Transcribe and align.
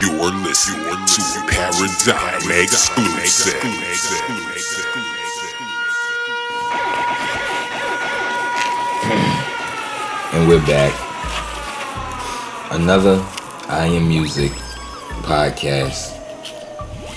You're 0.00 0.30
listening 0.30 1.06
to 1.06 1.22
Paradigm 1.48 2.50
exclusive. 2.52 3.60
And 10.32 10.48
we're 10.48 10.64
back. 10.66 10.92
Another 12.70 13.26
I 13.66 13.86
Am 13.86 14.06
Music 14.06 14.52
podcast. 15.22 16.14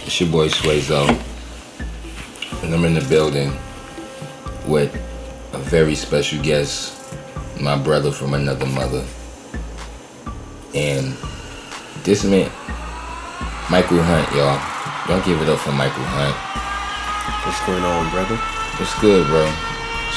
It's 0.08 0.20
your 0.20 0.32
boy 0.32 0.48
Swazo. 0.48 1.08
And 2.64 2.74
I'm 2.74 2.84
in 2.86 2.96
the 2.96 3.08
building 3.08 3.54
with 4.66 4.96
a 5.54 5.60
very 5.60 5.94
special 5.94 6.42
guest, 6.42 7.16
my 7.60 7.78
brother 7.78 8.12
from 8.12 8.34
another 8.34 8.66
mother. 8.66 9.06
And 10.74 11.16
this 12.04 12.24
man, 12.24 12.50
Michael 13.70 14.00
Hunte, 14.00 14.36
y'all. 14.36 14.60
Don't 15.08 15.24
give 15.26 15.42
it 15.42 15.50
up 15.50 15.60
for 15.60 15.72
Michael 15.72 16.04
Hunte. 16.04 16.36
What's 17.46 17.66
going 17.66 17.84
on, 17.84 18.10
brother? 18.12 18.36
What's 18.36 19.00
good, 19.00 19.28
bro? 19.28 19.52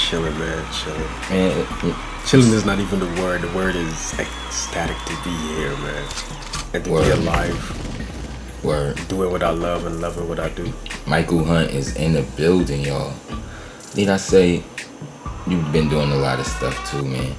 Chilling, 0.00 0.38
man. 0.38 0.64
Chilling. 0.72 1.10
Man, 1.30 1.94
Chilling 2.26 2.52
is 2.52 2.64
not 2.64 2.78
even 2.78 3.00
the 3.00 3.20
word. 3.20 3.42
The 3.42 3.52
word 3.54 3.76
is 3.76 4.18
ecstatic 4.18 4.96
to 5.06 5.24
be 5.24 5.36
here, 5.54 5.76
man. 5.78 6.08
And 6.72 6.84
to 6.84 6.90
Word. 6.90 7.04
be 7.04 7.10
alive, 7.10 8.64
word. 8.64 9.08
doing 9.08 9.30
what 9.30 9.42
I 9.42 9.50
love 9.50 9.86
and 9.86 10.00
loving 10.00 10.28
what 10.28 10.40
I 10.40 10.48
do. 10.48 10.72
Michael 11.06 11.40
Hunte 11.40 11.70
is 11.70 11.94
in 11.96 12.14
the 12.14 12.22
building, 12.36 12.80
y'all. 12.82 13.12
Need 13.94 14.08
I 14.08 14.16
say, 14.16 14.62
you've 15.46 15.70
been 15.72 15.88
doing 15.88 16.10
a 16.10 16.16
lot 16.16 16.40
of 16.40 16.46
stuff 16.46 16.90
too, 16.90 17.04
man. 17.04 17.34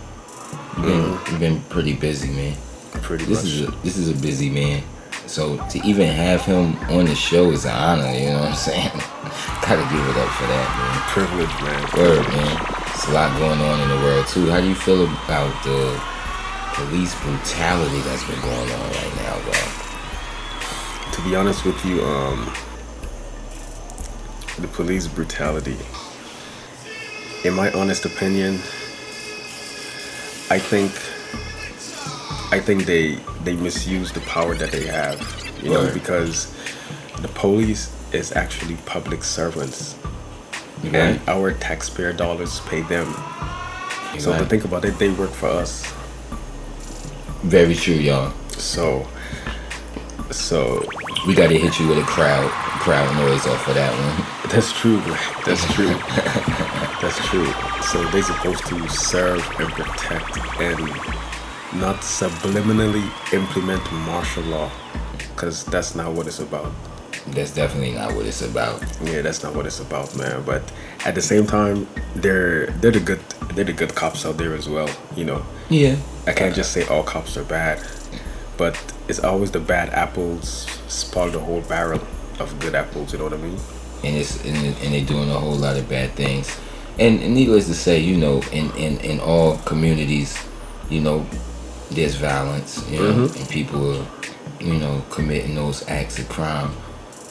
You've 0.77 0.85
been, 0.85 1.01
mm-hmm. 1.01 1.31
you've 1.31 1.39
been 1.39 1.61
pretty 1.63 1.93
busy, 1.93 2.29
man. 2.29 2.55
Pretty 3.05 3.25
This 3.25 3.43
much. 3.43 3.51
is 3.53 3.61
a, 3.61 3.71
this 3.83 3.97
is 3.97 4.09
a 4.09 4.15
busy 4.21 4.49
man. 4.49 4.83
So 5.27 5.57
to 5.69 5.77
even 5.85 6.07
have 6.07 6.41
him 6.43 6.75
on 6.89 7.05
the 7.05 7.15
show 7.15 7.51
is 7.51 7.65
an 7.65 7.71
honor. 7.71 8.11
You 8.13 8.29
know 8.31 8.39
what 8.39 8.49
I'm 8.49 8.55
saying? 8.55 8.89
Gotta 9.61 9.85
give 9.93 10.05
it 10.09 10.17
up 10.17 10.29
for 10.37 10.47
that, 10.47 10.67
man. 10.77 11.01
privilege, 11.13 11.53
man. 11.61 11.81
Word, 11.97 12.27
man. 12.29 12.57
It's 12.93 13.07
a 13.07 13.11
lot 13.11 13.37
going 13.39 13.59
on 13.59 13.79
in 13.81 13.89
the 13.89 13.95
world 14.05 14.27
too. 14.27 14.49
How 14.49 14.59
do 14.61 14.67
you 14.67 14.75
feel 14.75 15.03
about 15.05 15.53
the 15.63 16.01
police 16.73 17.13
brutality 17.21 17.99
that's 18.01 18.23
been 18.25 18.41
going 18.41 18.71
on 18.71 18.89
right 18.91 19.15
now, 19.17 19.39
bro? 19.43 19.53
To 21.13 21.21
be 21.29 21.35
honest 21.35 21.63
with 21.65 21.83
you, 21.85 22.01
um, 22.03 22.51
the 24.59 24.67
police 24.67 25.07
brutality. 25.07 25.77
In 27.43 27.53
my 27.53 27.71
honest 27.73 28.05
opinion, 28.05 28.55
I 30.49 30.59
think, 30.59 30.91
I 32.51 32.59
think 32.59 32.85
they 32.85 33.15
they 33.43 33.55
misuse 33.55 34.11
the 34.11 34.21
power 34.21 34.55
that 34.55 34.71
they 34.71 34.85
have. 34.85 35.19
You 35.61 35.71
know, 35.71 35.93
because 35.93 36.53
the 37.21 37.27
police 37.29 37.91
is 38.13 38.31
actually 38.33 38.75
public 38.85 39.23
servants, 39.23 39.95
You 40.83 40.91
and 40.91 41.19
our 41.27 41.53
taxpayer 41.53 42.13
dollars 42.13 42.59
pay 42.61 42.81
them. 42.81 43.07
You 44.13 44.19
So 44.19 44.37
to 44.37 44.45
think 44.45 44.63
about 44.65 44.85
it, 44.85 44.97
they 44.99 45.09
work 45.09 45.31
for 45.31 45.47
us. 45.47 45.91
Very 47.43 47.75
true, 47.75 47.95
y'all. 47.95 48.31
So, 48.49 49.07
so 50.31 50.85
We 51.27 51.33
gotta 51.33 51.57
hit 51.57 51.79
you 51.79 51.87
with 51.87 51.97
a 51.97 52.03
crowd 52.03 52.49
crowd 52.79 53.09
noise 53.17 53.47
off 53.47 53.67
of 53.67 53.75
that 53.75 53.91
one. 53.91 54.49
That's 54.51 54.71
true. 54.73 55.01
That's 55.45 55.65
true. 55.73 55.87
That's 57.01 57.17
true. 57.27 57.47
So 57.81 58.03
they're 58.11 58.21
supposed 58.23 58.65
to 58.67 58.87
serve 58.89 59.41
and 59.59 59.69
protect 59.73 60.37
and 60.61 60.79
not 61.79 61.97
subliminally 61.97 63.05
implement 63.33 63.83
martial 63.91 64.43
law, 64.43 64.71
because 65.35 65.63
that's 65.65 65.95
not 65.95 66.13
what 66.13 66.27
it's 66.27 66.39
about. 66.39 66.71
That's 67.27 67.51
definitely 67.51 67.93
not 67.93 68.13
what 68.15 68.25
it's 68.25 68.41
about. 68.41 68.81
Yeah, 69.01 69.21
that's 69.21 69.41
not 69.43 69.55
what 69.55 69.65
it's 69.65 69.79
about, 69.79 70.15
man. 70.15 70.43
But 70.45 70.61
at 71.05 71.15
the 71.15 71.21
same 71.21 71.45
time, 71.47 71.87
they're 72.15 72.67
they're 72.81 72.91
the 72.91 72.99
good 72.99 73.19
they're 73.55 73.65
the 73.65 73.73
good 73.73 73.95
cops 73.95 74.25
out 74.25 74.37
there 74.37 74.53
as 74.53 74.67
well. 74.69 74.89
You 75.15 75.25
know, 75.25 75.45
Yeah. 75.69 75.95
I 76.27 76.33
can't 76.33 76.53
just 76.55 76.71
say 76.71 76.85
all 76.87 77.03
cops 77.03 77.35
are 77.37 77.43
bad, 77.43 77.81
but 78.57 78.77
it's 79.07 79.19
always 79.19 79.51
the 79.51 79.59
bad 79.59 79.89
apples 79.89 80.67
spoil 80.87 81.29
the 81.31 81.39
whole 81.39 81.61
barrel 81.61 82.01
of 82.39 82.59
good 82.59 82.75
apples. 82.75 83.11
You 83.13 83.19
know 83.19 83.25
what 83.25 83.33
I 83.33 83.37
mean? 83.37 83.59
and 84.03 84.15
it's 84.15 84.43
and, 84.45 84.55
and 84.57 84.93
they're 84.93 85.05
doing 85.05 85.29
a 85.31 85.39
whole 85.39 85.55
lot 85.55 85.77
of 85.77 85.89
bad 85.89 86.11
things. 86.11 86.59
And, 86.99 87.21
and 87.21 87.33
needless 87.33 87.67
to 87.67 87.73
say, 87.73 87.99
you 87.99 88.15
know, 88.17 88.41
in, 88.53 88.71
in, 88.77 88.99
in 88.99 89.19
all 89.19 89.57
communities, 89.59 90.37
you 90.89 91.01
know, 91.01 91.25
there's 91.95 92.15
violence, 92.15 92.87
you 92.89 92.99
know, 92.99 93.27
mm-hmm. 93.27 93.39
and 93.39 93.49
people 93.49 93.97
are, 93.97 94.05
you 94.59 94.73
know, 94.73 95.03
committing 95.09 95.55
those 95.55 95.87
acts 95.87 96.19
of 96.19 96.27
crime 96.29 96.71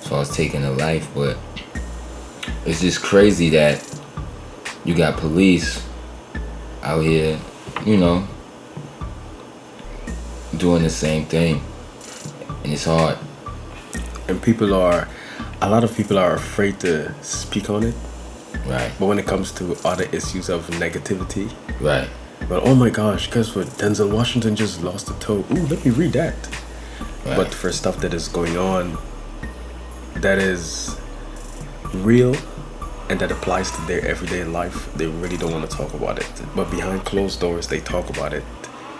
So 0.02 0.16
I 0.16 0.18
was 0.20 0.34
taking 0.34 0.64
a 0.64 0.72
life. 0.72 1.08
But 1.14 1.36
it's 2.66 2.80
just 2.80 3.02
crazy 3.02 3.50
that 3.50 3.82
you 4.84 4.94
got 4.94 5.18
police 5.18 5.86
out 6.82 7.02
here, 7.02 7.38
you 7.84 7.96
know, 7.96 8.26
doing 10.56 10.82
the 10.82 10.90
same 10.90 11.26
thing. 11.26 11.62
And 12.64 12.72
it's 12.72 12.84
hard. 12.84 13.18
and 14.28 14.40
people 14.42 14.74
are 14.74 15.08
a 15.60 15.68
lot 15.68 15.84
of 15.84 15.94
people 15.96 16.18
are 16.18 16.34
afraid 16.34 16.80
to 16.80 17.14
speak 17.22 17.70
on 17.70 17.84
it 17.84 17.94
Right, 18.66 18.90
but 18.98 19.06
when 19.06 19.18
it 19.18 19.26
comes 19.26 19.52
to 19.52 19.76
other 19.84 20.04
issues 20.12 20.48
of 20.48 20.66
negativity 20.68 21.52
right, 21.80 22.08
but 22.48 22.62
oh 22.64 22.74
my 22.74 22.90
gosh 22.90 23.30
guess 23.30 23.54
what 23.54 23.66
denzel 23.78 24.12
washington 24.12 24.54
just 24.54 24.82
lost 24.82 25.10
a 25.10 25.14
toe 25.14 25.44
ooh 25.50 25.66
let 25.66 25.84
me 25.84 25.90
read 25.90 26.12
that 26.12 26.34
right. 27.24 27.36
but 27.36 27.52
for 27.52 27.72
stuff 27.72 27.98
that 27.98 28.14
is 28.14 28.28
going 28.28 28.56
on 28.56 28.96
that 30.16 30.38
is 30.38 30.96
real 31.92 32.34
and 33.08 33.20
that 33.20 33.30
applies 33.30 33.70
to 33.70 33.80
their 33.82 34.04
everyday 34.06 34.44
life 34.44 34.92
they 34.94 35.06
really 35.06 35.36
don't 35.36 35.52
want 35.52 35.68
to 35.68 35.76
talk 35.76 35.92
about 35.94 36.18
it 36.18 36.42
but 36.54 36.70
behind 36.70 37.04
closed 37.04 37.40
doors 37.40 37.68
they 37.68 37.80
talk 37.80 38.08
about 38.10 38.32
it 38.32 38.44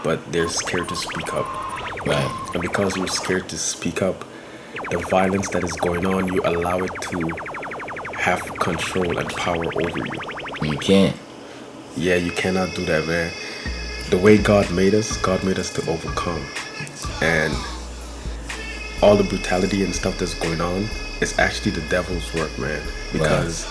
but 0.02 0.32
they're 0.32 0.48
scared 0.48 0.88
to 0.88 0.96
speak 0.96 1.32
up 1.32 1.46
right. 2.06 2.50
And 2.54 2.62
because 2.62 2.96
you're 2.96 3.06
scared 3.08 3.48
to 3.48 3.58
speak 3.58 4.02
up, 4.02 4.24
the 4.90 4.98
violence 4.98 5.48
that 5.50 5.64
is 5.64 5.72
going 5.72 6.06
on, 6.06 6.32
you 6.32 6.40
allow 6.44 6.78
it 6.78 6.92
to 7.02 7.30
have 8.18 8.40
control 8.58 9.18
and 9.18 9.28
power 9.30 9.64
over 9.64 9.98
you. 9.98 10.12
You 10.62 10.78
can't. 10.78 11.16
Yeah, 11.96 12.16
you 12.16 12.32
cannot 12.32 12.74
do 12.74 12.84
that, 12.86 13.06
man. 13.06 13.32
The 14.10 14.18
way 14.18 14.36
God 14.36 14.70
made 14.72 14.94
us, 14.94 15.16
God 15.18 15.44
made 15.44 15.58
us 15.58 15.70
to 15.74 15.90
overcome. 15.90 16.44
And 17.22 17.54
all 19.02 19.16
the 19.16 19.24
brutality 19.24 19.84
and 19.84 19.94
stuff 19.94 20.18
that's 20.18 20.34
going 20.34 20.60
on 20.60 20.88
is 21.20 21.38
actually 21.38 21.70
the 21.72 21.88
devil's 21.88 22.32
work, 22.34 22.56
man. 22.58 22.82
Because 23.12 23.66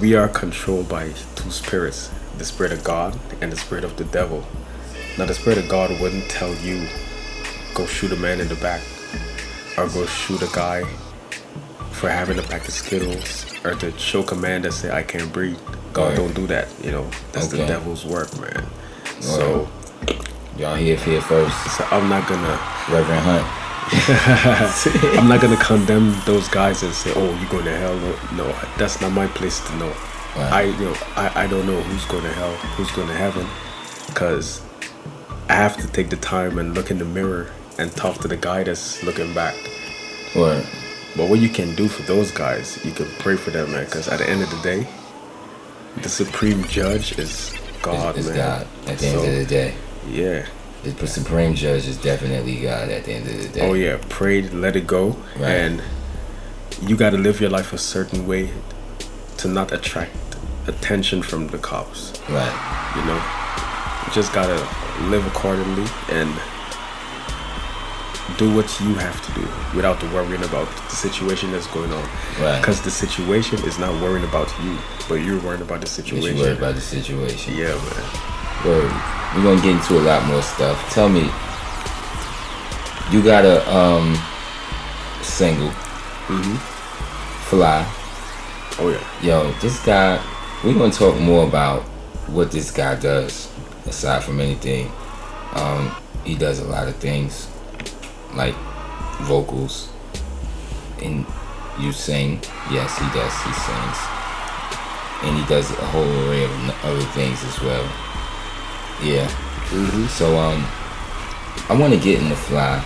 we 0.00 0.14
are 0.14 0.28
controlled 0.28 0.88
by 0.88 1.10
two 1.34 1.50
spirits 1.50 2.10
the 2.38 2.44
spirit 2.44 2.72
of 2.72 2.82
God 2.82 3.18
and 3.40 3.52
the 3.52 3.56
spirit 3.56 3.84
of 3.84 3.96
the 3.96 4.04
devil. 4.04 4.44
Now, 5.16 5.26
the 5.26 5.34
spirit 5.34 5.58
of 5.58 5.68
God 5.68 6.00
wouldn't 6.00 6.28
tell 6.28 6.52
you, 6.56 6.88
go 7.74 7.86
shoot 7.86 8.10
a 8.10 8.16
man 8.16 8.40
in 8.40 8.48
the 8.48 8.56
back, 8.56 8.82
or 9.78 9.88
go 9.88 10.04
shoot 10.06 10.42
a 10.42 10.52
guy 10.52 10.84
for 11.94 12.08
having 12.10 12.38
a 12.38 12.42
pack 12.42 12.66
of 12.68 12.74
Skittles, 12.74 13.46
or 13.64 13.74
to 13.76 13.96
show 13.98 14.22
man 14.34 14.62
that 14.62 14.72
say, 14.72 14.90
I 14.90 15.02
can't 15.02 15.32
breathe. 15.32 15.58
God 15.92 16.08
Right. 16.08 16.16
don't 16.16 16.34
do 16.34 16.46
that, 16.48 16.68
you 16.82 16.90
know. 16.90 17.08
That's 17.32 17.48
the 17.48 17.58
devil's 17.58 18.04
work, 18.04 18.30
man. 18.40 18.66
So, 19.20 19.68
Y'all 20.58 20.76
hear 20.76 20.96
here 20.96 21.20
first. 21.20 21.56
so 21.76 21.84
I'm 21.90 22.08
not 22.08 22.28
gonna 22.28 22.58
Reverend 22.90 23.22
Hunte. 23.26 23.60
I'm 25.18 25.28
not 25.28 25.40
gonna 25.40 25.56
condemn 25.56 26.14
those 26.26 26.48
guys 26.48 26.82
and 26.82 26.92
say, 26.92 27.12
"Oh, 27.14 27.30
you're 27.40 27.50
going 27.50 27.64
to 27.64 27.76
hell." 27.76 27.96
No, 27.98 28.16
no, 28.44 28.56
that's 28.78 29.00
not 29.00 29.12
my 29.12 29.26
place 29.28 29.60
to 29.66 29.76
know. 29.76 29.88
Right. 30.36 30.52
I, 30.52 30.62
you 30.62 30.72
know, 30.86 30.96
I, 31.16 31.44
I 31.44 31.46
don't 31.46 31.66
know 31.66 31.80
who's 31.82 32.04
going 32.06 32.22
to 32.24 32.32
hell, 32.32 32.54
who's 32.76 32.90
going 32.92 33.08
to 33.08 33.14
heaven, 33.14 33.46
because 34.06 34.62
I 35.48 35.54
have 35.54 35.76
to 35.78 35.86
take 35.88 36.08
the 36.10 36.16
time 36.16 36.58
and 36.58 36.74
look 36.74 36.90
in 36.90 36.98
the 36.98 37.04
mirror 37.04 37.50
and 37.78 37.90
talk 37.94 38.18
to 38.22 38.28
the 38.28 38.36
guy 38.36 38.64
that's 38.64 39.02
looking 39.04 39.32
back. 39.34 39.54
Word. 40.34 40.66
But 41.16 41.28
what 41.28 41.38
you 41.40 41.48
can 41.48 41.74
do 41.74 41.88
for 41.88 42.02
those 42.02 42.30
guys, 42.32 42.84
you 42.84 42.90
can 42.92 43.06
pray 43.20 43.36
for 43.36 43.50
them, 43.50 43.70
man. 43.72 43.84
Because 43.84 44.08
at 44.08 44.18
the 44.18 44.28
end 44.28 44.42
of 44.42 44.50
the 44.50 44.60
day, 44.62 44.86
the 46.02 46.08
supreme 46.08 46.64
judge 46.64 47.18
is 47.18 47.54
God, 47.82 48.16
It's, 48.18 48.26
it's 48.28 48.36
man. 48.36 48.46
God 48.58 48.66
at 48.88 48.98
the 48.98 49.06
end 49.06 49.16
of 49.28 49.34
the 49.34 49.46
day. 49.46 49.74
yeah. 50.08 50.46
The 50.82 51.06
supreme 51.06 51.54
judge 51.54 51.86
is 51.88 51.96
definitely 51.96 52.60
God 52.60 52.90
at 52.90 53.04
the 53.04 53.12
end 53.14 53.26
of 53.26 53.38
the 53.42 53.48
day. 53.48 53.60
Oh 53.66 53.72
yeah, 53.72 53.98
pray, 54.10 54.42
let 54.42 54.76
it 54.76 54.86
go, 54.86 55.16
Right. 55.38 55.48
and 55.50 55.82
you 56.82 56.94
got 56.94 57.10
to 57.10 57.16
live 57.16 57.40
your 57.40 57.48
life 57.48 57.72
a 57.72 57.78
certain 57.78 58.26
way 58.26 58.50
to 59.38 59.48
not 59.48 59.72
attract 59.72 60.12
attention 60.66 61.22
from 61.22 61.46
the 61.48 61.56
cops. 61.58 62.12
Right. 62.28 62.92
You 62.96 63.04
know, 63.06 63.16
you 64.06 64.12
just 64.12 64.34
gotta 64.34 64.56
live 65.08 65.26
accordingly 65.26 65.86
and 66.10 66.30
do 68.38 68.52
what 68.54 68.80
you 68.80 68.94
have 68.94 69.20
to 69.26 69.40
do 69.40 69.76
without 69.76 70.02
worrying 70.12 70.42
about 70.44 70.66
the 70.88 70.96
situation 70.96 71.52
that's 71.52 71.66
going 71.68 71.92
on. 71.92 72.02
Because 72.34 72.78
right. 72.78 72.84
the 72.84 72.90
situation 72.90 73.58
is 73.64 73.78
not 73.78 73.92
worrying 74.02 74.24
about 74.24 74.48
you, 74.62 74.76
but 75.08 75.16
you're 75.16 75.40
worrying 75.40 75.62
about 75.62 75.82
the 75.82 75.86
situation. 75.86 76.36
You're 76.36 76.46
worried 76.46 76.58
about 76.58 76.74
the 76.74 76.80
situation. 76.80 77.54
Yeah, 77.54 77.68
man. 77.68 78.64
Word. 78.64 78.92
We're 79.34 79.42
gonna 79.42 79.60
get 79.60 79.76
into 79.76 79.98
a 79.98 80.04
lot 80.04 80.26
more 80.26 80.42
stuff. 80.42 80.92
Tell 80.92 81.08
me, 81.08 81.30
you 83.10 83.22
got 83.22 83.44
a 83.44 83.60
um, 83.70 84.14
single, 85.22 85.68
mm-hmm. 85.68 86.56
Fly. 87.50 87.86
Oh 88.78 88.88
yeah. 88.90 89.22
Yo, 89.22 89.52
this 89.60 89.84
guy. 89.84 90.22
We're 90.64 90.74
gonna 90.74 90.90
talk 90.90 91.20
more 91.20 91.46
about 91.46 91.82
what 92.28 92.50
this 92.50 92.70
guy 92.70 92.98
does 92.98 93.52
aside 93.86 94.24
from 94.24 94.40
anything. 94.40 94.90
Um, 95.52 95.94
he 96.24 96.34
does 96.34 96.58
a 96.58 96.64
lot 96.64 96.88
of 96.88 96.96
things 96.96 97.53
like 98.36 98.54
vocals 99.22 99.88
and 101.02 101.26
you 101.78 101.92
sing. 101.92 102.40
Yes, 102.70 102.98
he 102.98 103.06
does. 103.12 103.34
He 103.42 103.52
sings, 103.52 103.98
and 105.22 105.38
he 105.38 105.44
does 105.46 105.70
a 105.70 105.86
whole 105.86 106.28
array 106.28 106.44
of 106.44 106.84
other 106.84 107.04
things 107.12 107.42
as 107.44 107.60
well. 107.60 107.84
Yeah. 109.02 109.26
Mm-hmm. 109.70 110.06
So 110.06 110.36
um, 110.38 110.64
I 111.68 111.78
want 111.78 111.92
to 111.92 112.00
get 112.00 112.20
in 112.20 112.28
the 112.28 112.36
fly, 112.36 112.84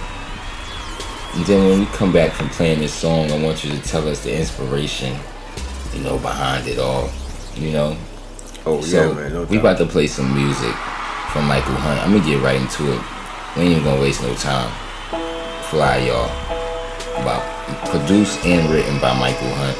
and 1.34 1.46
then 1.46 1.68
when 1.68 1.80
we 1.80 1.86
come 1.86 2.12
back 2.12 2.32
from 2.32 2.48
playing 2.50 2.80
this 2.80 2.94
song, 2.94 3.30
I 3.30 3.42
want 3.42 3.64
you 3.64 3.70
to 3.70 3.82
tell 3.82 4.08
us 4.08 4.24
the 4.24 4.36
inspiration, 4.36 5.18
you 5.94 6.00
know, 6.00 6.18
behind 6.18 6.66
it 6.66 6.78
all. 6.78 7.10
You 7.54 7.72
know. 7.72 7.96
Oh 8.66 8.80
so 8.80 9.08
yeah, 9.08 9.14
man. 9.14 9.32
No 9.32 9.44
we 9.44 9.58
about 9.58 9.78
to 9.78 9.86
play 9.86 10.06
some 10.06 10.34
music 10.34 10.74
from 11.32 11.46
Michael 11.46 11.74
Hunte. 11.74 12.02
I'm 12.02 12.12
gonna 12.12 12.24
get 12.24 12.42
right 12.42 12.60
into 12.60 12.92
it. 12.92 13.00
We 13.56 13.62
ain't 13.62 13.72
even 13.72 13.84
gonna 13.84 14.00
waste 14.00 14.22
no 14.22 14.34
time. 14.34 14.72
Fly 15.70 15.98
Y'all. 15.98 16.30
About 17.20 17.44
produced 17.90 18.42
and 18.46 18.70
written 18.70 18.98
by 19.00 19.12
Michael 19.18 19.48
Hunte. 19.48 19.76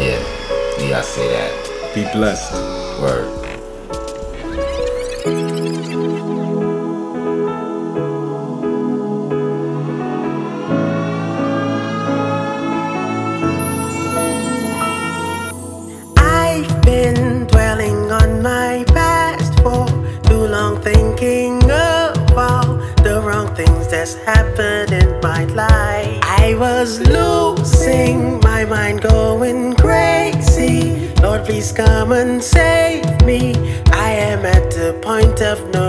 Yeah, 0.00 0.88
yeah, 0.88 0.98
I 0.98 1.02
say 1.02 1.28
that. 1.28 1.94
Be 1.94 2.02
blessed. 2.12 2.52
Word. 3.00 3.39
Please 31.70 31.86
come 31.86 32.10
and 32.12 32.42
save 32.42 33.04
me. 33.24 33.54
I 33.92 34.10
am 34.10 34.44
at 34.44 34.72
the 34.72 34.98
point 35.02 35.40
of 35.40 35.58
no 35.72 35.79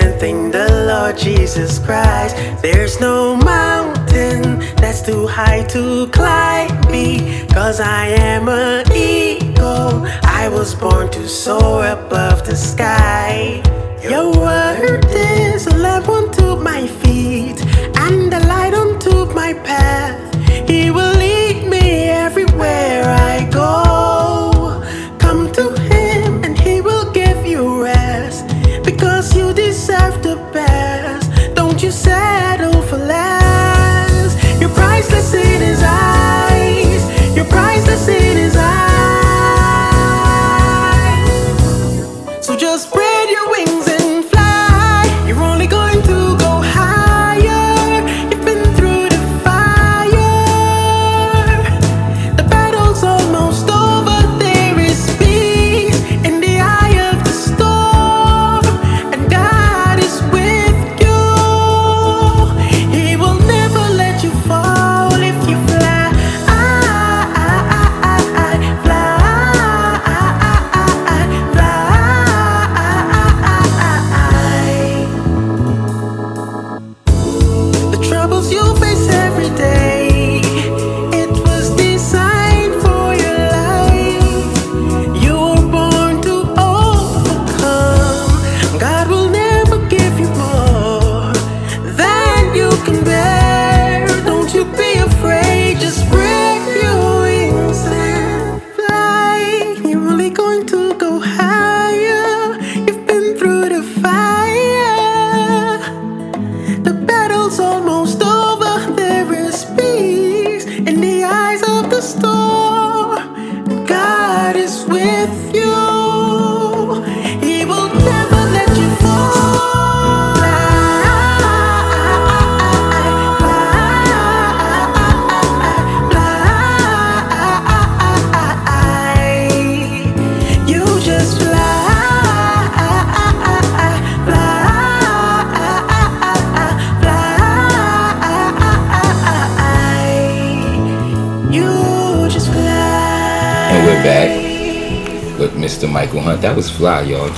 and 0.00 0.18
thank 0.18 0.52
the 0.52 0.68
Lord 0.88 1.16
Jesus 1.18 1.78
Christ. 1.78 2.34
There's 2.62 3.00
no 3.00 3.36
mountain 3.36 4.60
that's 4.76 5.02
too 5.02 5.26
high 5.26 5.62
to 5.74 6.06
climb 6.08 6.72
me, 6.90 7.46
cause 7.48 7.80
I 7.80 8.06
am 8.32 8.48
an 8.48 8.90
eagle. 8.92 10.06
I 10.40 10.48
was 10.48 10.74
born 10.74 11.10
to 11.10 11.28
soar 11.28 11.86
above 11.86 12.46
the 12.46 12.56
sky. 12.56 13.62
Your 14.02 14.32
word 14.32 15.04
is 15.10 15.66
a 15.66 15.76
lamp 15.76 16.08
unto 16.08 16.56
my 16.56 16.86
feet 16.86 17.58
and 17.96 18.32
a 18.32 18.40
light 18.46 18.74
unto 18.74 19.26
my 19.34 19.52
path. 19.54 20.19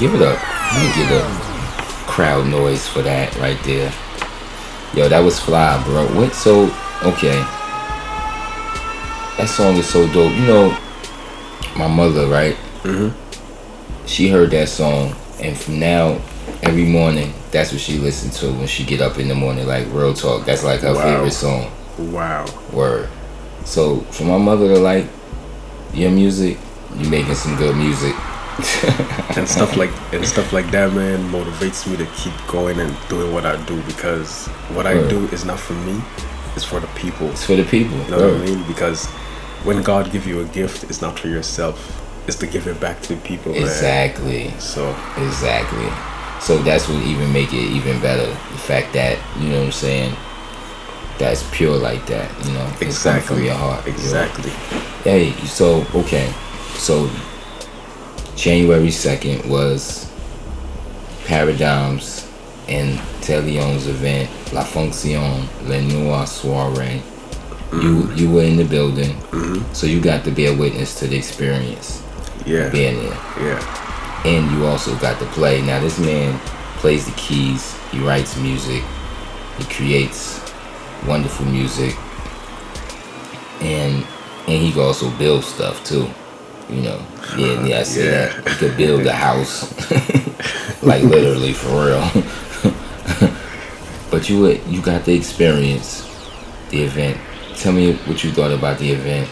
give 0.02 0.14
it 0.16 0.23
up. 0.23 0.37
Let 0.73 0.82
me 0.82 1.04
get 1.04 1.12
a 1.12 1.23
crowd 2.11 2.49
noise 2.49 2.88
for 2.88 3.02
that 3.02 3.37
right 3.37 3.59
there. 3.62 3.92
Yo, 4.94 5.09
that 5.09 5.21
was 5.21 5.38
fly, 5.38 5.80
bro. 5.85 6.06
What 6.16 6.35
so 6.35 6.64
okay. 7.04 7.38
That 9.38 9.47
song 9.49 9.76
is 9.76 9.88
so 9.88 10.12
dope. 10.12 10.32
You 10.32 10.47
know, 10.47 10.78
my 11.76 11.87
mother, 11.87 12.26
right? 12.26 12.56
Mm-hmm. 12.82 14.06
She 14.06 14.28
heard 14.28 14.50
that 14.50 14.68
song 14.68 15.14
and 15.40 15.56
from 15.56 15.78
now 15.78 16.21
every 16.62 16.85
morning 16.85 17.32
that's 17.52 17.71
what 17.71 17.80
she 17.80 17.99
listens 17.99 18.40
to 18.40 18.52
when 18.52 18.66
she 18.66 18.85
get 18.85 19.00
up 19.00 19.18
in 19.18 19.28
the 19.28 19.35
morning, 19.37 19.68
like 19.68 19.87
real 19.92 20.14
talk. 20.14 20.44
That's 20.44 20.64
like 20.64 20.80
her 20.80 20.94
wow. 20.94 21.02
favorite 21.02 21.32
song. 21.32 21.71
Wow. 22.11 22.47
Word. 22.73 23.09
So 23.64 24.00
for 24.11 24.25
my 24.25 24.38
mother 24.38 24.66
to 24.75 24.80
like 24.80 25.06
your 25.94 26.11
music, 26.11 26.59
you 26.97 27.09
making 27.09 27.37
some 27.37 27.56
good 27.56 27.76
music. 27.76 28.16
and 29.37 29.49
stuff 29.49 29.76
like 29.76 29.90
and 30.12 30.26
stuff 30.26 30.52
like 30.52 30.71
that 30.71 30.92
man 30.92 31.18
motivates 31.30 31.88
me 31.90 31.97
to 31.97 32.06
keep 32.16 32.35
going 32.47 32.78
and 32.80 32.97
doing 33.09 33.32
what 33.32 33.44
I 33.47 33.56
do 33.64 33.80
because 33.82 34.47
what 34.76 34.87
I 34.87 34.94
do 35.09 35.26
is 35.28 35.44
not 35.44 35.59
for 35.59 35.75
me 35.75 36.00
it's 36.54 36.64
for 36.64 36.80
the 36.80 36.87
people 36.88 37.30
It's 37.30 37.44
for 37.44 37.56
the 37.56 37.64
people. 37.64 37.97
you 37.99 38.11
know 38.11 38.30
what 38.30 38.40
I 38.42 38.44
mean 38.44 38.62
because 38.66 39.06
when 39.64 39.82
God 39.82 40.11
give 40.12 40.26
you 40.26 40.40
a 40.40 40.44
gift 40.47 40.85
it's 40.85 41.00
not 41.00 41.18
for 41.18 41.28
yourself 41.28 41.76
it's 42.26 42.37
to 42.38 42.47
give 42.47 42.66
it 42.66 42.78
back 42.80 43.00
to 43.02 43.14
the 43.14 43.21
people 43.23 43.52
man. 43.52 43.62
Exactly. 43.62 44.50
so 44.59 44.90
Exactly. 45.18 45.88
So 46.40 46.59
that's 46.59 46.88
what 46.88 47.02
even 47.06 47.32
make 47.32 47.52
it 47.52 47.71
even 47.71 48.00
better. 48.00 48.26
The 48.26 48.59
fact 48.59 48.92
that 48.94 49.18
you 49.40 49.49
know 49.50 49.59
what 49.59 49.66
I'm 49.66 49.73
saying. 49.73 50.14
That's 51.18 51.49
pure 51.52 51.76
like 51.76 52.04
that. 52.06 52.28
You 52.47 52.54
know. 52.54 52.66
It's 52.80 53.02
coming 53.02 53.23
from 53.23 53.38
exactly 53.38 53.44
your 53.44 53.54
heart. 53.54 53.85
you 53.87 53.92
know? 53.92 53.99
exactly 53.99 54.50
Hey, 55.04 55.32
so 55.47 55.87
okay, 55.94 56.32
so 56.75 57.09
January 58.37 58.91
second 58.91 59.49
was 59.49 60.11
Paradigms 61.27 62.29
and 62.69 62.99
Telion's 63.21 63.87
event, 63.87 64.31
La 64.53 64.65
Fonction, 64.65 65.47
Le 65.69 65.83
Noir 65.83 66.27
Soiree. 66.27 67.03
You 67.73 67.79
mm-hmm. 67.79 68.17
you 68.19 68.31
were 68.31 68.43
in 68.43 68.57
the 68.57 68.65
building, 68.65 69.17
mm-hmm. 69.31 69.73
so 69.73 69.87
you 69.87 70.01
got 70.01 70.25
to 70.25 70.31
be 70.31 70.47
a 70.47 70.55
witness 70.55 70.99
to 71.01 71.07
the 71.07 71.17
experience 71.17 72.03
yeah 72.45 72.69
being 72.69 72.97
there, 72.97 73.19
yeah 73.41 73.83
and 74.25 74.51
you 74.53 74.67
also 74.67 74.97
got 74.99 75.19
to 75.19 75.27
play. 75.27 75.62
Now 75.62 75.81
this 75.81 75.99
man 75.99 76.39
plays 76.77 77.07
the 77.07 77.12
keys, 77.12 77.77
he 77.91 77.99
writes 77.99 78.37
music, 78.37 78.83
he 79.59 79.65
creates 79.65 80.41
wonderful 81.07 81.47
music, 81.47 81.97
and 83.61 84.05
and 84.47 84.62
he 84.62 84.73
can 84.73 84.81
also 84.81 85.11
build 85.19 85.45
stuff 85.45 85.85
too. 85.85 86.09
You 86.73 86.83
know, 86.83 87.00
yeah, 87.37 87.64
yeah, 87.67 87.81
I 87.81 87.83
see 87.85 88.05
Yeah. 88.07 88.29
that. 88.29 88.49
He 88.49 88.57
could 88.57 88.76
build 88.76 89.07
a 89.07 89.12
house, 89.12 89.64
like 90.83 91.02
literally 91.05 91.52
for 91.52 91.69
real. 91.87 93.31
but 94.11 94.29
you 94.29 94.41
would, 94.41 94.61
you 94.67 94.81
got 94.83 95.05
the 95.05 95.14
experience, 95.14 96.09
the 96.71 96.83
event. 96.85 97.19
Tell 97.57 97.73
me 97.73 97.95
what 98.07 98.25
you 98.25 98.33
thought 98.33 98.52
about 98.52 98.79
the 98.79 98.91
event. 98.93 99.29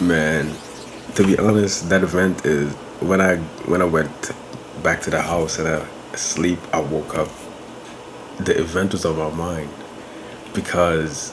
man 0.00 0.58
to 1.14 1.24
be 1.26 1.38
honest 1.38 1.88
that 1.88 2.02
event 2.02 2.44
is 2.44 2.72
when 3.00 3.20
I 3.20 3.36
when 3.70 3.80
I 3.82 3.86
went 3.86 4.32
back 4.82 5.00
to 5.02 5.10
the 5.10 5.22
house 5.22 5.58
and 5.58 5.68
I 5.68 5.86
sleep 6.16 6.58
I 6.72 6.80
woke 6.80 7.16
up 7.16 7.28
the 8.38 8.58
event 8.60 8.92
was 8.92 9.04
on 9.06 9.16
my 9.18 9.30
mind 9.30 9.70
because 10.54 11.32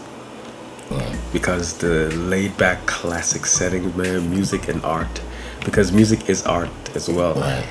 Um, 0.91 1.17
because 1.31 1.77
the 1.77 2.09
laid 2.15 2.55
back 2.57 2.85
classic 2.85 3.45
setting, 3.45 3.95
man, 3.97 4.29
music 4.29 4.67
and 4.67 4.83
art, 4.83 5.21
because 5.65 5.91
music 5.91 6.29
is 6.29 6.43
art 6.43 6.69
as 6.95 7.09
well. 7.09 7.35
right, 7.35 7.65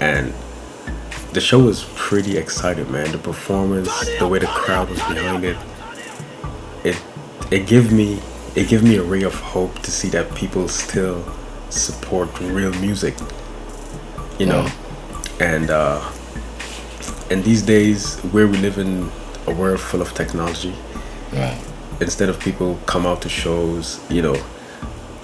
And 0.00 0.34
the 1.32 1.40
show 1.40 1.60
was 1.60 1.84
pretty 1.94 2.36
excited, 2.36 2.90
man. 2.90 3.12
The 3.12 3.18
performance, 3.18 3.88
the 4.18 4.26
way 4.26 4.40
the 4.40 4.46
crowd 4.46 4.90
was 4.90 4.98
behind 4.98 5.44
it, 5.44 5.56
it 6.84 7.00
it 7.50 7.66
gave 7.66 7.92
me 7.92 8.20
it 8.56 8.68
gave 8.68 8.82
me 8.82 8.96
a 8.96 9.02
ray 9.02 9.22
of 9.22 9.34
hope 9.34 9.78
to 9.80 9.90
see 9.90 10.08
that 10.08 10.34
people 10.34 10.68
still 10.68 11.24
support 11.70 12.28
real 12.40 12.72
music. 12.80 13.14
You 14.38 14.46
know, 14.46 14.68
and 15.38 15.70
uh, 15.70 16.00
in 17.30 17.42
these 17.42 17.62
days 17.62 18.18
where 18.32 18.48
we 18.48 18.56
live 18.58 18.78
in 18.78 19.10
a 19.46 19.52
world 19.54 19.80
full 19.80 20.02
of 20.02 20.12
technology, 20.14 20.74
right, 21.32 21.60
instead 22.00 22.28
of 22.28 22.40
people 22.40 22.78
come 22.86 23.06
out 23.06 23.22
to 23.22 23.28
shows, 23.28 24.00
you 24.10 24.22
know, 24.22 24.36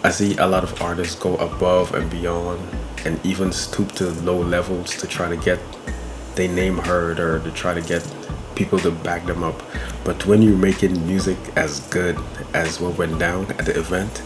I 0.04 0.10
see 0.10 0.36
a 0.36 0.46
lot 0.46 0.62
of 0.62 0.80
artists 0.80 1.14
go 1.16 1.36
above 1.36 1.94
and 1.94 2.08
beyond 2.10 2.60
and 3.04 3.24
even 3.24 3.52
stoop 3.52 3.92
to 3.92 4.10
low 4.22 4.38
levels 4.38 4.96
to 4.96 5.06
try 5.06 5.28
to 5.28 5.36
get 5.36 5.58
their 6.34 6.48
name 6.48 6.78
heard 6.78 7.18
or 7.18 7.40
to 7.40 7.50
try 7.50 7.74
to 7.74 7.80
get 7.80 8.06
people 8.54 8.78
to 8.80 8.90
back 8.90 9.26
them 9.26 9.42
up. 9.42 9.62
But 10.04 10.26
when 10.26 10.42
you're 10.42 10.56
making 10.56 11.06
music 11.06 11.38
as 11.56 11.80
good 11.88 12.18
as 12.54 12.80
what 12.80 12.98
went 12.98 13.18
down 13.18 13.50
at 13.52 13.66
the 13.66 13.78
event, 13.78 14.22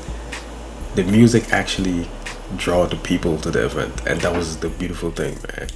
the 0.95 1.05
music 1.05 1.53
actually 1.53 2.09
draw 2.57 2.85
the 2.87 2.97
people 2.97 3.39
to 3.39 3.51
the 3.51 3.65
event 3.65 4.07
and 4.07 4.21
that 4.21 4.35
was 4.35 4.59
the 4.59 4.69
beautiful 4.69 5.11
thing, 5.11 5.39
man. 5.57 5.69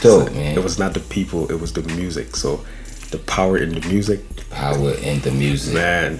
Dope, 0.00 0.28
So 0.28 0.34
man. 0.34 0.56
It 0.56 0.62
was 0.62 0.78
not 0.78 0.94
the 0.94 1.00
people, 1.00 1.50
it 1.50 1.60
was 1.60 1.72
the 1.72 1.82
music. 1.82 2.36
So 2.36 2.64
the 3.12 3.18
power 3.18 3.56
in 3.58 3.72
the 3.78 3.86
music, 3.88 4.20
power 4.50 4.92
in 4.94 5.20
the 5.20 5.30
music. 5.30 5.74
man, 5.74 6.18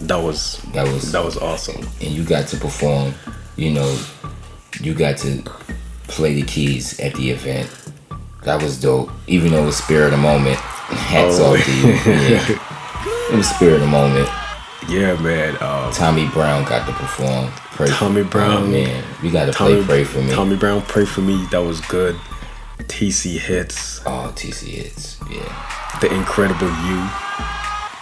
that 0.00 0.16
was 0.22 0.58
That 0.72 0.86
was 0.86 1.10
that 1.12 1.24
was 1.24 1.36
awesome. 1.36 1.86
and 2.00 2.10
you 2.12 2.22
got 2.24 2.46
to 2.48 2.56
perform, 2.56 3.14
you 3.56 3.72
know, 3.72 3.98
you 4.80 4.94
got 4.94 5.16
to 5.18 5.42
play 6.06 6.34
the 6.34 6.42
keys 6.42 6.98
at 7.00 7.14
the 7.14 7.30
event. 7.30 7.68
That 8.44 8.62
was 8.62 8.80
dope. 8.80 9.10
Even 9.26 9.50
though 9.52 9.62
it 9.64 9.66
was 9.66 9.76
spirit 9.76 10.06
of 10.06 10.10
the 10.12 10.16
moment. 10.18 10.56
Hats 11.10 11.38
Oh. 11.40 11.54
off 11.54 11.64
to 11.64 11.72
you. 11.72 11.88
Yeah. 12.06 12.58
It 13.32 13.36
was 13.36 13.48
spirit 13.50 13.74
of 13.74 13.80
the 13.80 13.86
moment. 13.88 14.28
Yeah, 14.88 15.20
man. 15.20 15.56
Um, 15.60 15.92
Tommy 15.92 16.28
Brown 16.28 16.64
got 16.64 16.86
to 16.86 16.92
perform. 16.94 17.50
Pray 17.76 17.88
Tommy 17.88 18.22
for, 18.22 18.28
Brown. 18.30 18.62
Oh, 18.62 18.66
man, 18.68 19.04
we 19.22 19.30
got 19.30 19.46
to 19.46 19.52
play 19.52 19.82
Pray 19.84 20.04
for 20.04 20.22
me. 20.22 20.32
Tommy 20.32 20.56
Brown, 20.56 20.80
pray 20.82 21.04
for 21.04 21.20
me. 21.20 21.44
That 21.50 21.62
was 21.62 21.80
good. 21.82 22.16
TC 22.86 23.38
hits. 23.38 24.00
Oh, 24.06 24.32
TC 24.34 24.66
hits. 24.68 25.18
Yeah. 25.30 25.98
The 26.00 26.12
Incredible 26.14 26.68
You. 26.68 27.08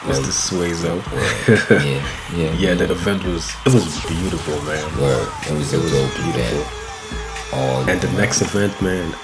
Mr. 0.06 0.30
Suezo. 0.30 1.02
Yeah. 1.84 2.06
Yeah. 2.36 2.52
Yeah, 2.52 2.74
the 2.74 2.90
event 2.92 3.24
was 3.24 3.50
it 3.66 3.74
was 3.74 4.04
beautiful, 4.06 4.54
man. 4.62 5.00
Word. 5.00 5.28
It 5.48 5.52
was 5.52 5.72
It 5.72 5.82
was 5.82 5.90
dope 5.92 6.14
beautiful. 6.14 7.58
All 7.58 7.88
And 7.88 8.00
the 8.00 8.12
next 8.12 8.42
event, 8.42 8.80
man, 8.82 9.14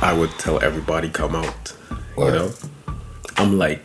I 0.00 0.12
would 0.12 0.30
tell 0.38 0.62
everybody 0.62 1.08
come 1.10 1.36
out. 1.36 1.72
Word. 2.16 2.32
You 2.34 2.38
know, 2.38 2.52
I'm 3.36 3.58
like, 3.58 3.84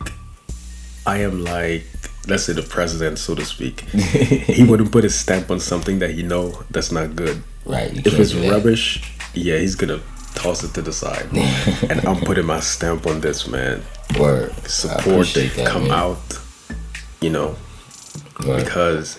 I 1.06 1.18
am 1.18 1.44
like, 1.44 1.84
let's 2.26 2.44
say 2.44 2.54
the 2.54 2.62
president, 2.62 3.18
so 3.18 3.34
to 3.34 3.44
speak. 3.44 3.80
he 3.90 4.64
wouldn't 4.64 4.90
put 4.92 5.04
his 5.04 5.14
stamp 5.14 5.50
on 5.50 5.60
something 5.60 5.98
that 6.00 6.10
he 6.10 6.22
know 6.22 6.62
that's 6.70 6.90
not 6.90 7.14
good. 7.14 7.42
Right. 7.64 7.94
If 8.06 8.18
it's 8.18 8.34
rubbish, 8.34 9.02
yeah, 9.34 9.58
he's 9.58 9.74
gonna 9.74 10.00
toss 10.42 10.64
it 10.64 10.74
to 10.74 10.82
the 10.82 10.92
side. 10.92 11.26
and 11.90 12.04
I'm 12.04 12.20
putting 12.20 12.46
my 12.46 12.60
stamp 12.60 13.06
on 13.06 13.20
this, 13.20 13.46
man. 13.46 13.82
Word. 14.18 14.52
Support, 14.66 15.28
they 15.28 15.48
that, 15.48 15.66
come 15.66 15.84
man. 15.84 15.92
out, 15.92 16.40
you 17.20 17.30
know, 17.30 17.56
Word. 18.46 18.64
because 18.64 19.18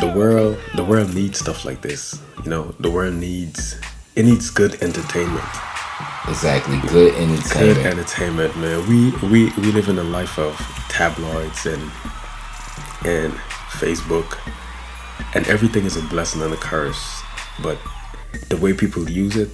the 0.00 0.12
world, 0.14 0.58
the 0.76 0.84
world 0.84 1.14
needs 1.14 1.38
stuff 1.38 1.64
like 1.64 1.80
this. 1.80 2.20
You 2.44 2.50
know, 2.50 2.74
the 2.78 2.90
world 2.90 3.14
needs 3.14 3.80
it 4.14 4.24
needs 4.24 4.50
good 4.50 4.74
entertainment. 4.82 5.44
Exactly. 6.28 6.78
Good 6.88 7.14
entertainment. 7.14 7.52
Good 7.52 7.78
entertainment. 7.86 8.56
entertainment, 8.56 8.56
man. 8.58 8.88
We 8.88 9.10
we 9.28 9.52
we 9.58 9.72
live 9.72 9.88
in 9.88 9.98
a 9.98 10.04
life 10.04 10.38
of 10.38 10.54
tabloids 10.88 11.66
and 11.66 11.82
and 13.04 13.32
Facebook, 13.80 14.38
and 15.34 15.46
everything 15.48 15.84
is 15.84 15.96
a 15.96 16.02
blessing 16.02 16.42
and 16.42 16.52
a 16.52 16.56
curse. 16.56 17.22
But 17.62 17.78
the 18.48 18.56
way 18.56 18.72
people 18.72 19.08
use 19.08 19.36
it, 19.36 19.50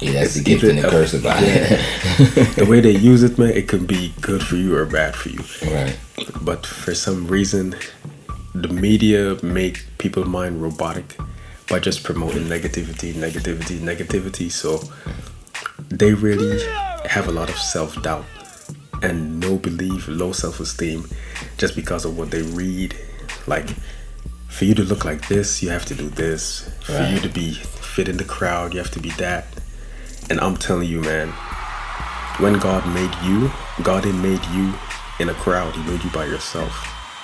yeah, 0.00 0.12
that's 0.12 0.34
the 0.34 0.44
gift 0.44 0.62
and 0.62 0.78
the 0.78 0.88
curse 0.88 1.14
about 1.14 1.40
the 2.56 2.66
way 2.68 2.80
they 2.80 2.92
use 2.92 3.22
it, 3.22 3.36
man, 3.38 3.50
it 3.50 3.68
can 3.68 3.84
be 3.84 4.12
good 4.20 4.42
for 4.42 4.56
you 4.56 4.76
or 4.76 4.84
bad 4.84 5.16
for 5.16 5.28
you. 5.28 5.40
right. 5.72 5.98
But 6.40 6.64
for 6.64 6.94
some 6.94 7.26
reason, 7.26 7.74
the 8.54 8.68
media 8.68 9.36
make 9.42 9.84
people 9.98 10.24
mind 10.24 10.62
robotic 10.62 11.16
by 11.68 11.78
just 11.80 12.04
promoting 12.04 12.44
negativity, 12.44 13.12
negativity, 13.12 13.78
negativity. 13.78 14.50
So 14.50 14.80
they 15.88 16.14
really 16.14 16.62
have 17.06 17.28
a 17.28 17.32
lot 17.32 17.48
of 17.48 17.56
self 17.56 18.00
doubt 18.02 18.24
and 19.02 19.40
no 19.40 19.56
belief, 19.56 20.06
low 20.08 20.32
self 20.32 20.60
esteem, 20.60 21.08
just 21.56 21.74
because 21.74 22.04
of 22.04 22.16
what 22.16 22.30
they 22.30 22.42
read. 22.42 22.96
Like, 23.46 23.68
for 24.48 24.64
you 24.64 24.74
to 24.74 24.82
look 24.82 25.04
like 25.04 25.28
this, 25.28 25.62
you 25.62 25.70
have 25.70 25.84
to 25.86 25.94
do 25.94 26.08
this. 26.08 26.70
For 26.88 27.02
you 27.12 27.20
to 27.20 27.28
be 27.28 27.52
fit 27.52 28.08
in 28.08 28.16
the 28.16 28.24
crowd, 28.24 28.72
you 28.72 28.78
have 28.78 28.90
to 28.92 29.00
be 29.00 29.10
that. 29.18 29.46
And 30.30 30.40
I'm 30.40 30.56
telling 30.56 30.88
you, 30.88 31.00
man, 31.02 31.28
when 32.38 32.54
God 32.58 32.86
made 32.94 33.14
you, 33.22 33.50
God 33.82 34.04
didn't 34.04 34.22
made 34.22 34.44
you 34.54 34.72
in 35.20 35.28
a 35.28 35.34
crowd. 35.34 35.74
He 35.76 35.82
made 35.90 36.02
you 36.02 36.10
by 36.10 36.24
yourself. 36.24 36.72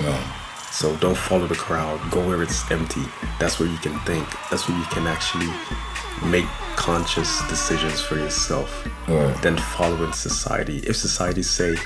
Right. 0.01 0.41
So 0.71 0.95
don't 0.97 1.17
follow 1.17 1.47
the 1.47 1.55
crowd. 1.55 1.99
Go 2.11 2.27
where 2.27 2.43
it's 2.43 2.71
empty. 2.71 3.05
That's 3.39 3.59
where 3.59 3.69
you 3.69 3.79
can 3.79 3.99
think. 4.01 4.27
That's 4.51 4.69
where 4.69 4.77
you 4.77 4.85
can 4.87 5.07
actually 5.07 5.49
make 6.29 6.47
conscious 6.77 7.41
decisions 7.49 8.01
for 8.01 8.17
yourself 8.17 8.87
Right. 9.09 9.41
than 9.43 9.57
following 9.57 10.13
society. 10.13 10.79
If 10.81 10.97
society 10.97 11.43
say, 11.43 11.77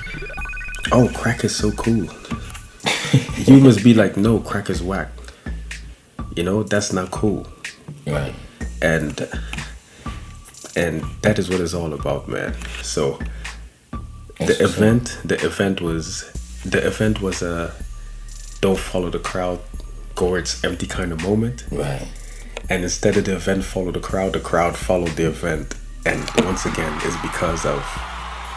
"Oh, 0.91 1.09
crack 1.15 1.45
is 1.45 1.55
so 1.55 1.71
cool," 1.73 2.09
you 3.37 3.59
must 3.59 3.85
be 3.85 3.95
like, 3.95 4.17
"No, 4.17 4.39
crack 4.41 4.69
is 4.71 4.83
whack." 4.83 5.11
You 6.35 6.43
know, 6.45 6.63
that's 6.63 6.93
not 6.93 7.11
cool. 7.11 7.47
Right. 8.11 8.35
And 8.83 9.29
and 10.77 11.03
that 11.23 11.39
is 11.39 11.49
what 11.51 11.61
it's 11.61 11.75
all 11.75 11.93
about, 11.93 12.29
man. 12.29 12.55
So 12.83 13.19
the 14.39 14.57
event 14.63 15.19
the 15.25 15.35
event 15.45 15.81
was 15.81 16.31
the 16.65 16.87
event 16.87 17.21
was 17.21 17.43
a 17.43 17.73
don't 18.61 18.79
follow 18.79 19.11
the 19.11 19.19
crowd 19.19 19.59
go 20.15 20.31
where 20.31 20.41
it's 20.41 20.63
empty 20.65 20.87
kind 20.87 21.13
of 21.13 21.23
moment 21.23 21.65
Right. 21.71 22.07
and 22.69 22.83
instead 22.85 23.17
of 23.17 23.25
the 23.25 23.35
event 23.35 23.65
follow 23.65 23.91
the 23.93 24.01
crowd 24.01 24.33
the 24.33 24.41
crowd 24.41 24.77
followed 24.77 25.11
the 25.17 25.27
event 25.27 25.75
and 26.07 26.21
once 26.45 26.67
again 26.67 26.93
it's 27.05 27.17
because 27.23 27.65
of 27.67 27.79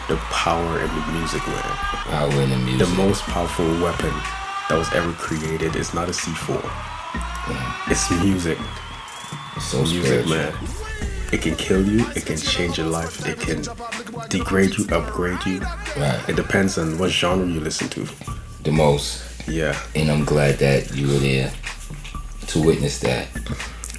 the 0.08 0.16
power 0.30 0.78
in 0.80 0.86
the 0.88 1.12
music 1.18 1.44
man 1.46 1.62
Power 1.62 2.42
in 2.42 2.50
the 2.50 2.56
music. 2.58 2.86
the 2.86 2.94
most 2.94 3.22
powerful 3.22 3.66
weapon 3.82 4.12
that 4.68 4.76
was 4.78 4.92
ever 4.94 5.12
created 5.14 5.74
is 5.76 5.92
not 5.94 6.08
a 6.08 6.12
c4 6.12 6.60
it's 7.90 8.08
music 8.22 8.58
It's 9.56 9.66
so 9.66 9.78
music 9.82 10.04
spiritual. 10.04 10.36
man 10.36 10.54
it 11.32 11.40
can 11.40 11.54
kill 11.56 11.82
you 11.86 12.06
it 12.14 12.26
can 12.26 12.36
change 12.36 12.76
your 12.78 12.88
life 12.88 13.26
it 13.26 13.38
can 13.40 13.62
degrade 14.28 14.76
you 14.76 14.84
upgrade 14.94 15.44
you 15.46 15.60
Right. 15.96 16.20
it 16.28 16.36
depends 16.36 16.76
on 16.78 16.98
what 16.98 17.10
genre 17.10 17.46
you 17.46 17.60
listen 17.60 17.88
to 17.90 18.06
The 18.64 18.70
most. 18.72 19.22
yeah 19.48 19.76
And 19.94 20.10
I'm 20.10 20.24
glad 20.24 20.58
that 20.58 20.94
you 20.94 21.06
were 21.08 21.18
there 21.18 21.50
to 22.48 22.62
witness 22.62 22.98
that. 23.00 23.28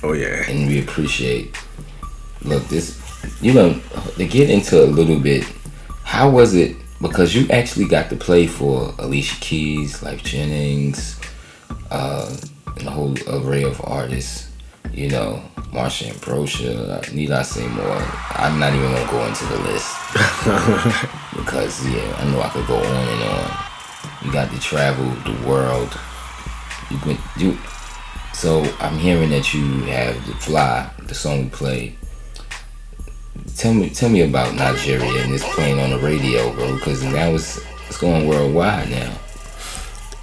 oh 0.04 0.14
yeah 0.14 0.48
and 0.50 0.68
we 0.68 0.80
appreciate. 0.82 1.58
Look, 2.44 2.68
this, 2.68 3.00
you 3.42 3.54
know, 3.54 3.80
to 4.18 4.26
get 4.28 4.50
into 4.50 4.84
a 4.84 4.86
little 4.86 5.18
bit, 5.20 5.46
how 6.04 6.30
was 6.30 6.54
it? 6.54 6.76
Because 7.02 7.34
you 7.34 7.48
actually 7.50 7.86
got 7.88 8.10
to 8.10 8.18
play 8.18 8.48
for 8.48 8.94
Alicia 9.00 9.40
Keys, 9.40 10.02
Lyfe 10.02 10.24
Jennings, 10.24 11.18
uh, 11.90 12.36
and 12.78 12.86
a 12.88 12.92
whole 12.92 13.16
array 13.30 13.64
of 13.64 13.80
artists. 13.86 14.50
You 14.94 15.10
know, 15.10 15.42
Marsha 15.72 16.12
Ambrosius, 16.14 17.12
need 17.14 17.32
I 17.32 17.42
say 17.42 17.68
more? 17.68 17.98
I'm 18.30 18.60
not 18.60 18.74
even 18.74 18.92
gonna 18.92 19.12
go 19.12 19.26
into 19.26 19.46
the 19.46 19.58
list 19.60 19.96
because 21.36 21.84
yeah, 21.88 22.16
I 22.20 22.26
know 22.32 22.42
I 22.42 22.50
could 22.50 22.68
go 22.68 22.78
on 22.78 22.86
and 22.86 23.24
on. 23.24 23.58
You 24.24 24.32
got 24.32 24.52
to 24.52 24.60
travel 24.60 25.06
the 25.32 25.48
world. 25.48 25.98
You 26.92 27.00
went, 27.06 27.20
you 27.38 27.58
so 28.34 28.64
I'm 28.80 28.98
hearing 28.98 29.30
that 29.30 29.54
you 29.54 29.66
have 29.84 30.16
the 30.28 30.34
fly, 30.34 30.92
the 31.04 31.16
song 31.16 31.46
we 31.46 31.50
played. 31.50 31.96
Tell 33.56 33.74
me, 33.74 33.90
tell 33.90 34.10
me 34.10 34.22
about 34.22 34.54
Nigeria 34.56 35.24
and 35.24 35.34
it's 35.34 35.48
playing 35.56 35.80
on 35.80 35.92
the 35.92 36.00
radio, 36.00 36.54
bro. 36.54 36.76
Because 36.76 37.04
now 37.04 37.30
it's 37.30 37.60
it's 37.88 37.98
going 37.98 38.28
worldwide 38.28 38.90
now. 38.90 39.18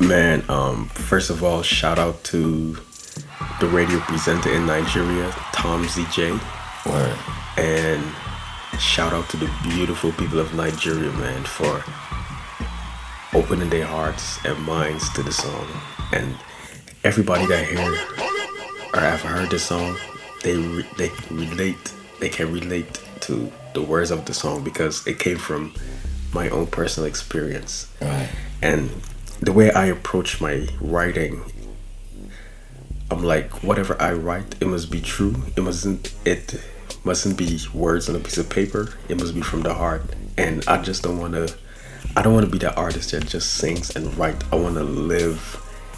Man, 0.01 0.45
um, 0.49 0.87
first 0.89 1.31
of 1.31 1.43
all, 1.43 1.63
shout 1.63 1.99
out 1.99 2.23
to 2.25 2.77
the 3.61 3.69
radio 3.69 3.99
presenter 4.01 4.51
in 4.53 4.67
Nigeria, 4.67 5.31
Tom 5.53 5.85
ZJ, 5.85 6.39
Word. 6.87 7.17
and 7.59 8.03
shout 8.81 9.13
out 9.13 9.29
to 9.31 9.37
the 9.37 9.51
beautiful 9.63 10.13
people 10.13 10.39
of 10.39 10.55
Nigeria, 10.55 11.11
man, 11.13 11.45
for 11.45 11.83
opening 13.35 13.69
their 13.71 13.87
hearts 13.87 14.39
and 14.45 14.59
minds 14.65 15.09
to 15.13 15.23
the 15.23 15.33
song. 15.33 15.67
And 16.13 16.35
everybody 17.05 17.47
that 17.47 17.67
hear 17.67 17.93
or 18.95 19.01
have 19.01 19.21
heard 19.23 19.51
the 19.51 19.59
song, 19.59 19.97
they 20.43 20.57
re- 20.57 20.87
they 20.97 21.11
relate, 21.31 21.93
they 22.19 22.29
can 22.29 22.53
relate 22.53 23.01
to 23.21 23.53
the 23.75 23.83
words 23.83 24.11
of 24.11 24.25
the 24.25 24.35
song 24.35 24.65
because 24.65 25.07
it 25.07 25.19
came 25.19 25.37
from 25.37 25.73
my 26.33 26.49
own 26.49 26.67
personal 26.67 27.07
experience 27.09 27.89
Right. 28.01 28.29
and 28.63 28.91
the 29.41 29.53
way 29.53 29.71
I 29.73 29.87
approach 29.87 30.41
my 30.41 30.67
writing, 30.81 31.41
I'm 33.11 33.23
like, 33.25 33.63
whatever 33.63 34.01
I 34.01 34.13
write, 34.13 34.55
it 34.61 34.67
must 34.67 34.91
be 34.91 35.01
true. 35.01 35.35
It 35.57 35.63
mustn't 35.63 36.15
it 36.25 36.61
mustn't 37.05 37.37
be 37.37 37.59
words 37.75 38.09
on 38.09 38.17
a 38.17 38.19
piece 38.21 38.39
of 38.39 38.49
paper. 38.49 38.95
It 39.09 39.19
must 39.19 39.35
be 39.35 39.41
from 39.41 39.63
the 39.63 39.75
heart. 39.75 40.03
And 40.39 40.65
I 40.69 40.81
just 40.83 41.03
don't 41.03 41.19
wanna 41.19 41.49
I 42.17 42.23
don't 42.23 42.35
wanna 42.35 42.47
be 42.47 42.59
that 42.59 42.77
artist 42.79 43.11
that 43.13 43.27
just 43.27 43.55
sings 43.55 43.95
and 43.97 44.17
write. 44.17 44.43
I 44.53 44.57
wanna 44.57 44.83
live, 44.85 45.41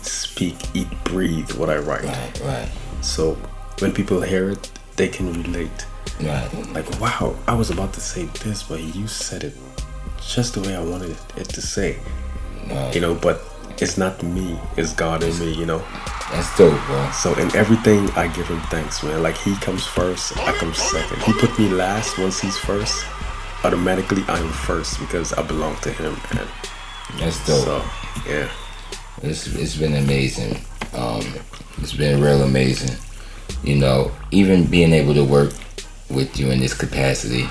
speak, 0.02 0.56
eat, 0.74 0.88
breathe 1.04 1.52
what 1.52 1.68
I 1.70 1.78
write. 1.78 2.04
Right. 2.04 2.40
Right. 2.44 2.68
So 3.02 3.34
when 3.80 3.92
people 3.92 4.20
hear 4.22 4.50
it, 4.50 4.70
they 4.96 5.08
can 5.08 5.32
relate. 5.32 5.86
Right. 6.20 6.48
Like, 6.72 7.00
wow, 7.00 7.36
I 7.48 7.54
was 7.54 7.70
about 7.70 7.92
to 7.94 8.00
say 8.00 8.24
this, 8.44 8.62
but 8.62 8.80
you 8.80 9.06
said 9.06 9.44
it 9.44 9.54
just 10.24 10.54
the 10.54 10.60
way 10.60 10.76
I 10.76 10.82
wanted 10.82 11.16
it 11.36 11.48
to 11.48 11.60
say 11.60 11.98
Right. 12.70 12.94
you 12.94 13.00
know 13.00 13.12
but 13.16 13.42
it's 13.80 13.96
not 13.98 14.22
me 14.22 14.58
it's 14.76 14.92
god 14.94 15.22
in 15.22 15.36
me 15.38 15.52
you 15.54 15.66
know 15.66 15.82
That's 16.30 16.56
dope, 16.56 16.78
bro. 16.86 17.10
so 17.12 17.34
in 17.34 17.54
everything 17.56 18.10
i 18.10 18.28
give 18.28 18.46
him 18.48 18.60
thanks 18.70 19.02
man 19.02 19.22
like 19.22 19.36
he 19.36 19.54
comes 19.56 19.86
first 19.86 20.36
i 20.38 20.52
come 20.52 20.72
second 20.74 21.20
he 21.22 21.32
put 21.34 21.56
me 21.58 21.68
last 21.68 22.18
once 22.18 22.40
he's 22.40 22.56
first 22.58 23.04
automatically 23.64 24.22
i'm 24.28 24.48
first 24.48 24.98
because 25.00 25.32
i 25.34 25.42
belong 25.42 25.76
to 25.76 25.90
him 25.92 26.12
man 26.34 26.46
That's 27.18 27.44
dope. 27.46 27.64
so 27.64 27.84
yeah 28.28 28.48
It's 29.22 29.46
it's 29.46 29.76
been 29.76 29.94
amazing. 29.94 30.56
Um, 30.94 31.22
it's 31.78 31.92
been 31.94 32.20
real 32.20 32.42
amazing. 32.42 32.96
You 33.62 33.76
know, 33.78 34.10
even 34.32 34.64
being 34.66 34.92
able 34.92 35.14
to 35.14 35.22
work 35.22 35.52
with 36.10 36.36
you 36.40 36.50
in 36.50 36.58
this 36.58 36.74
capacity 36.74 37.44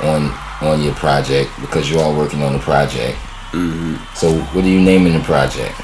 on 0.00 0.30
on 0.62 0.82
your 0.84 0.94
project 0.94 1.50
because 1.60 1.90
you're 1.90 2.00
all 2.04 2.14
working 2.16 2.42
on 2.46 2.52
the 2.52 2.60
project. 2.62 3.18
Mm-hmm. 3.52 3.96
So, 4.14 4.38
what 4.52 4.64
are 4.64 4.68
you 4.68 4.80
naming 4.80 5.12
the 5.14 5.20
project? 5.20 5.74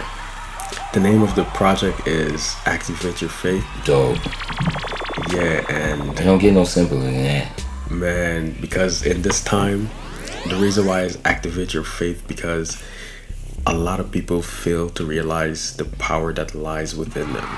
the 0.93 1.01
name 1.01 1.23
of 1.23 1.35
the 1.35 1.45
project 1.55 2.07
is 2.07 2.55
activate 2.67 3.23
your 3.23 3.31
faith 3.31 3.65
Dope. 3.87 4.19
yeah 5.33 5.65
and 5.71 6.13
It 6.19 6.23
don't 6.25 6.39
get 6.39 6.53
no 6.53 6.65
simpler 6.65 6.99
than 7.01 7.15
that. 7.25 7.65
man 7.91 8.55
because 8.61 9.03
in 9.07 9.23
this 9.23 9.43
time 9.43 9.89
the 10.51 10.57
reason 10.57 10.85
why 10.87 11.01
is 11.05 11.17
activate 11.25 11.73
your 11.73 11.83
faith 11.85 12.23
because 12.29 12.77
a 13.67 13.73
lot 13.73 14.01
of 14.01 14.11
people 14.11 14.43
fail 14.43 14.91
to 14.91 15.03
realize 15.07 15.75
the 15.79 15.87
power 15.97 16.31
that 16.35 16.55
lies 16.55 16.95
within 16.95 17.33
them 17.33 17.49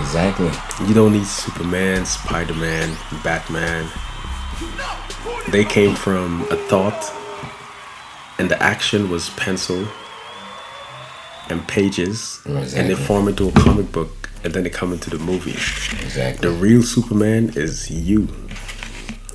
Exactly. 0.00 0.50
You 0.86 0.92
don't 0.92 1.12
need 1.12 1.24
Superman, 1.24 2.04
Spider 2.04 2.54
Man, 2.54 2.96
Batman. 3.22 3.86
They 5.50 5.64
came 5.64 5.94
from 5.94 6.42
a 6.50 6.56
thought, 6.56 7.00
and 8.38 8.50
the 8.50 8.62
action 8.62 9.10
was 9.10 9.30
pencil 9.30 9.86
and 11.50 11.66
pages, 11.68 12.40
and 12.46 12.88
they 12.90 12.94
form 12.94 13.28
into 13.28 13.48
a 13.48 13.52
comic 13.52 13.92
book, 13.92 14.30
and 14.42 14.52
then 14.54 14.64
they 14.64 14.70
come 14.70 14.92
into 14.92 15.10
the 15.10 15.18
movie. 15.18 15.56
The 16.40 16.50
real 16.50 16.82
Superman 16.82 17.52
is 17.54 17.90
you. 17.90 18.28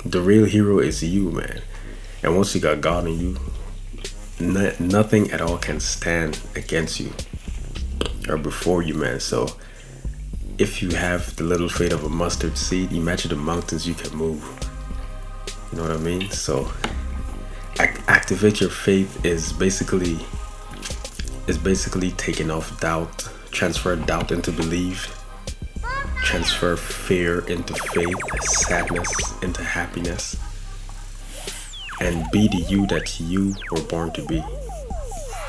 The 0.04 0.20
real 0.20 0.44
hero 0.44 0.78
is 0.78 1.02
you, 1.02 1.30
man. 1.30 1.62
And 2.22 2.36
once 2.36 2.54
you 2.54 2.60
got 2.60 2.80
God 2.80 3.06
in 3.06 3.18
you, 3.18 3.36
no, 4.40 4.72
nothing 4.78 5.30
at 5.30 5.40
all 5.40 5.58
can 5.58 5.80
stand 5.80 6.40
against 6.56 6.98
you 6.98 7.12
or 8.28 8.36
before 8.38 8.82
you, 8.82 8.94
man. 8.94 9.20
So 9.20 9.56
if 10.58 10.82
you 10.82 10.90
have 10.90 11.36
the 11.36 11.44
little 11.44 11.68
faith 11.68 11.92
of 11.92 12.04
a 12.04 12.08
mustard 12.08 12.56
seed, 12.58 12.92
imagine 12.92 13.30
the 13.30 13.36
mountains 13.36 13.86
you 13.86 13.94
can 13.94 14.16
move. 14.16 14.42
You 15.70 15.78
know 15.78 15.84
what 15.84 15.92
I 15.92 15.98
mean? 15.98 16.30
So 16.30 16.70
ac- 17.80 18.00
activate 18.08 18.60
your 18.60 18.70
faith 18.70 19.24
is 19.24 19.52
basically 19.52 20.18
is 21.46 21.58
basically 21.58 22.10
taking 22.12 22.50
off 22.50 22.78
doubt, 22.80 23.28
transfer 23.50 23.96
doubt 23.96 24.30
into 24.30 24.52
belief, 24.52 25.16
transfer 26.22 26.76
fear 26.76 27.40
into 27.46 27.74
faith, 27.74 28.18
sadness 28.42 29.10
into 29.42 29.64
happiness, 29.64 30.36
and 32.00 32.30
be 32.30 32.46
the 32.48 32.58
you 32.68 32.86
that 32.86 33.18
you 33.18 33.54
were 33.72 33.82
born 33.82 34.12
to 34.12 34.22
be. 34.26 34.44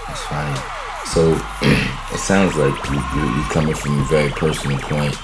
That's 0.07 0.23
funny. 0.23 0.59
So, 1.05 1.33
it 2.13 2.19
sounds 2.19 2.55
like 2.55 2.73
you, 2.89 2.95
you, 2.95 3.35
you 3.35 3.43
coming 3.49 3.75
from 3.75 3.99
a 3.99 4.03
very 4.05 4.29
personal 4.29 4.79
point, 4.79 5.15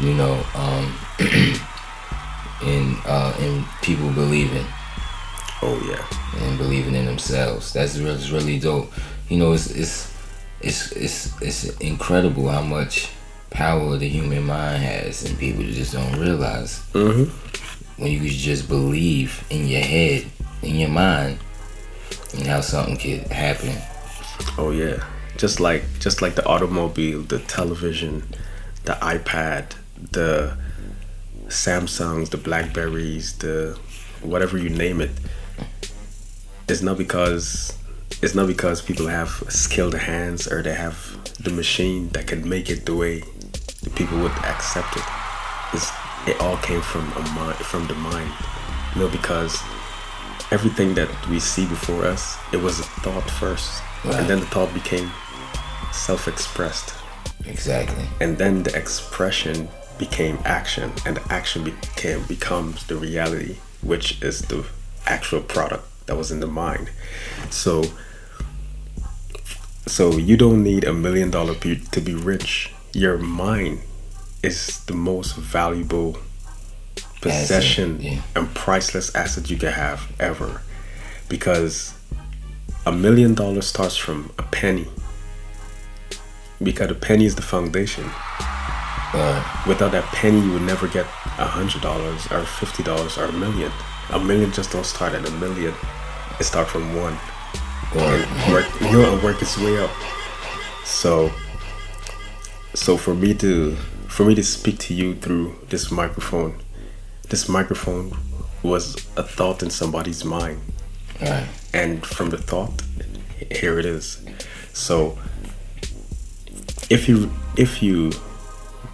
you 0.00 0.14
know, 0.14 0.40
um, 0.54 0.94
in, 2.62 2.96
uh, 3.06 3.34
in 3.40 3.64
people 3.82 4.10
believing. 4.12 4.66
Oh 5.66 5.80
yeah. 5.88 6.46
and 6.46 6.58
believing 6.58 6.94
in 6.94 7.06
themselves. 7.06 7.72
That's 7.72 7.96
really, 7.98 8.30
really 8.30 8.58
dope. 8.58 8.92
You 9.28 9.38
know, 9.38 9.52
it's 9.52 9.70
it's 9.70 10.12
it's 10.60 10.92
it's 10.92 11.42
it's 11.42 11.76
incredible 11.78 12.48
how 12.48 12.62
much 12.62 13.10
power 13.50 13.96
the 13.96 14.08
human 14.08 14.44
mind 14.44 14.82
has, 14.82 15.24
and 15.24 15.38
people 15.38 15.62
just 15.64 15.92
don't 15.94 16.18
realize 16.20 16.82
Mm-hmm. 16.92 18.02
when 18.02 18.12
you 18.12 18.28
just 18.28 18.68
believe 18.68 19.44
in 19.50 19.66
your 19.68 19.80
head, 19.82 20.26
in 20.62 20.76
your 20.76 20.88
mind, 20.90 21.38
and 22.34 22.46
how 22.46 22.60
something 22.60 22.96
could 22.96 23.30
happen. 23.32 23.74
Oh 24.58 24.70
yeah. 24.70 25.02
Just 25.38 25.60
like 25.60 25.84
just 25.98 26.20
like 26.22 26.34
the 26.34 26.44
automobile, 26.46 27.22
the 27.22 27.38
television, 27.40 28.22
the 28.84 28.92
iPad, 29.00 29.72
the 30.12 30.56
Samsungs, 31.48 32.30
the 32.30 32.36
Blackberries, 32.36 33.38
the 33.38 33.78
whatever 34.22 34.56
you 34.58 34.70
name 34.70 35.00
it, 35.00 35.10
it's 36.68 36.82
not 36.82 36.98
because 36.98 37.76
it's 38.22 38.34
not 38.34 38.46
because 38.46 38.80
people 38.80 39.06
have 39.06 39.30
skilled 39.48 39.94
hands 39.94 40.50
or 40.50 40.62
they 40.62 40.74
have 40.74 40.96
the 41.42 41.50
machine 41.50 42.08
that 42.10 42.26
can 42.26 42.48
make 42.48 42.70
it 42.70 42.86
the 42.86 42.94
way 42.94 43.20
the 43.82 43.90
people 43.90 44.18
would 44.18 44.32
accept 44.44 44.96
it. 44.96 45.02
It's, 45.72 45.90
it 46.26 46.40
all 46.40 46.56
came 46.58 46.80
from 46.80 47.10
a 47.12 47.20
mind, 47.34 47.56
from 47.56 47.86
the 47.86 47.94
mind. 47.94 48.30
You 48.94 49.02
know, 49.02 49.08
because 49.08 49.60
everything 50.52 50.94
that 50.94 51.08
we 51.28 51.38
see 51.40 51.66
before 51.66 52.04
us, 52.04 52.38
it 52.52 52.56
was 52.58 52.80
a 52.80 52.84
thought 53.02 53.28
first, 53.28 53.82
Right. 54.04 54.14
and 54.16 54.28
then 54.28 54.40
the 54.40 54.46
thought 54.46 54.72
became 54.72 55.10
self-expressed, 55.92 56.94
Exactly. 57.46 58.04
and 58.20 58.36
then 58.38 58.62
the 58.62 58.74
expression 58.76 59.68
became 59.98 60.38
action, 60.44 60.92
and 61.06 61.16
the 61.16 61.32
action 61.32 61.64
became 61.64 62.22
becomes 62.24 62.86
the 62.86 62.96
reality, 62.96 63.56
which 63.82 64.22
is 64.22 64.42
the 64.42 64.64
actual 65.06 65.40
product 65.40 65.84
that 66.06 66.16
was 66.16 66.30
in 66.30 66.40
the 66.40 66.46
mind. 66.46 66.90
So, 67.50 67.84
so 69.86 70.16
you 70.16 70.36
don't 70.36 70.62
need 70.62 70.84
a 70.84 70.92
million 70.92 71.30
dollar 71.30 71.54
pe- 71.54 71.80
to 71.92 72.00
be 72.00 72.14
rich. 72.14 72.72
Your 72.92 73.18
mind 73.18 73.80
is 74.42 74.84
the 74.84 74.94
most 74.94 75.36
valuable 75.36 76.18
possession 77.20 78.00
yeah. 78.00 78.20
and 78.36 78.54
priceless 78.54 79.14
asset 79.14 79.50
you 79.50 79.56
can 79.56 79.72
have 79.72 80.12
ever, 80.20 80.60
because 81.28 81.94
a 82.84 82.92
million 82.92 83.34
dollars 83.34 83.66
starts 83.66 83.96
from 83.96 84.30
a 84.38 84.42
penny. 84.42 84.86
Because 86.62 86.90
a 86.90 86.94
penny 86.94 87.24
is 87.24 87.34
the 87.34 87.42
foundation. 87.42 88.04
Without 89.66 89.92
that 89.92 90.04
penny, 90.12 90.40
you 90.40 90.52
would 90.52 90.62
never 90.62 90.88
get 90.88 91.06
a 91.38 91.46
hundred 91.46 91.82
dollars 91.82 92.26
or 92.30 92.44
fifty 92.44 92.82
dollars 92.82 93.16
or 93.16 93.24
a 93.24 93.32
million. 93.32 93.72
A 94.10 94.18
million 94.18 94.52
just 94.52 94.72
don't 94.72 94.84
start 94.84 95.14
at 95.14 95.26
a 95.26 95.30
million. 95.32 95.72
It 96.40 96.44
starts 96.44 96.70
from 96.70 96.94
one. 96.96 97.16
Or 97.96 98.52
Work, 98.52 98.66
you 98.80 98.90
know, 99.02 99.20
work 99.22 99.40
its 99.40 99.56
way 99.58 99.78
up. 99.78 99.90
So, 100.84 101.30
so 102.74 102.96
for 102.96 103.14
me 103.14 103.34
to 103.34 103.76
for 104.08 104.24
me 104.24 104.34
to 104.34 104.42
speak 104.42 104.78
to 104.78 104.94
you 104.94 105.14
through 105.14 105.54
this 105.68 105.90
microphone, 105.90 106.58
this 107.30 107.48
microphone 107.48 108.16
was 108.62 108.94
a 109.16 109.22
thought 109.22 109.62
in 109.62 109.70
somebody's 109.70 110.24
mind, 110.24 110.60
Right. 111.20 111.46
and 111.72 112.04
from 112.04 112.30
the 112.30 112.38
thought, 112.38 112.82
here 113.50 113.78
it 113.78 113.84
is. 113.86 114.24
So, 114.72 115.18
if 116.90 117.08
you 117.08 117.30
if 117.56 117.82
you 117.82 118.12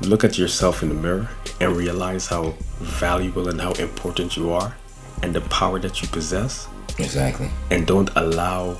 look 0.02 0.24
at 0.24 0.38
yourself 0.38 0.82
in 0.82 0.88
the 0.88 0.94
mirror 0.94 1.28
and 1.60 1.76
realize 1.76 2.26
how 2.28 2.54
valuable 2.78 3.48
and 3.48 3.60
how 3.60 3.72
important 3.72 4.36
you 4.36 4.50
are 4.52 4.74
and 5.22 5.34
the 5.34 5.42
power 5.42 5.78
that 5.78 6.00
you 6.02 6.08
possess 6.08 6.66
Exactly. 7.04 7.48
and 7.70 7.86
don't 7.86 8.10
allow 8.16 8.76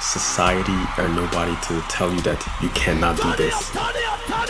society 0.00 0.78
or 0.98 1.08
nobody 1.08 1.54
to 1.62 1.80
tell 1.88 2.12
you 2.12 2.20
that 2.22 2.40
you 2.62 2.68
cannot 2.70 3.16
do 3.20 3.36
this 3.36 3.74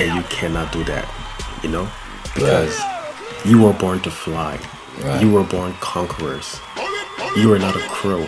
and 0.00 0.14
you 0.16 0.22
cannot 0.28 0.72
do 0.72 0.82
that 0.84 1.06
you 1.62 1.68
know? 1.70 1.88
Because 2.34 2.78
you 3.44 3.62
were 3.62 3.72
born 3.72 4.00
to 4.00 4.10
fly. 4.10 4.58
Right. 5.00 5.22
you 5.22 5.32
were 5.32 5.44
born 5.44 5.72
conquerors. 5.80 6.60
You 7.36 7.52
are 7.54 7.58
not 7.58 7.74
a 7.74 7.80
crow. 7.88 8.26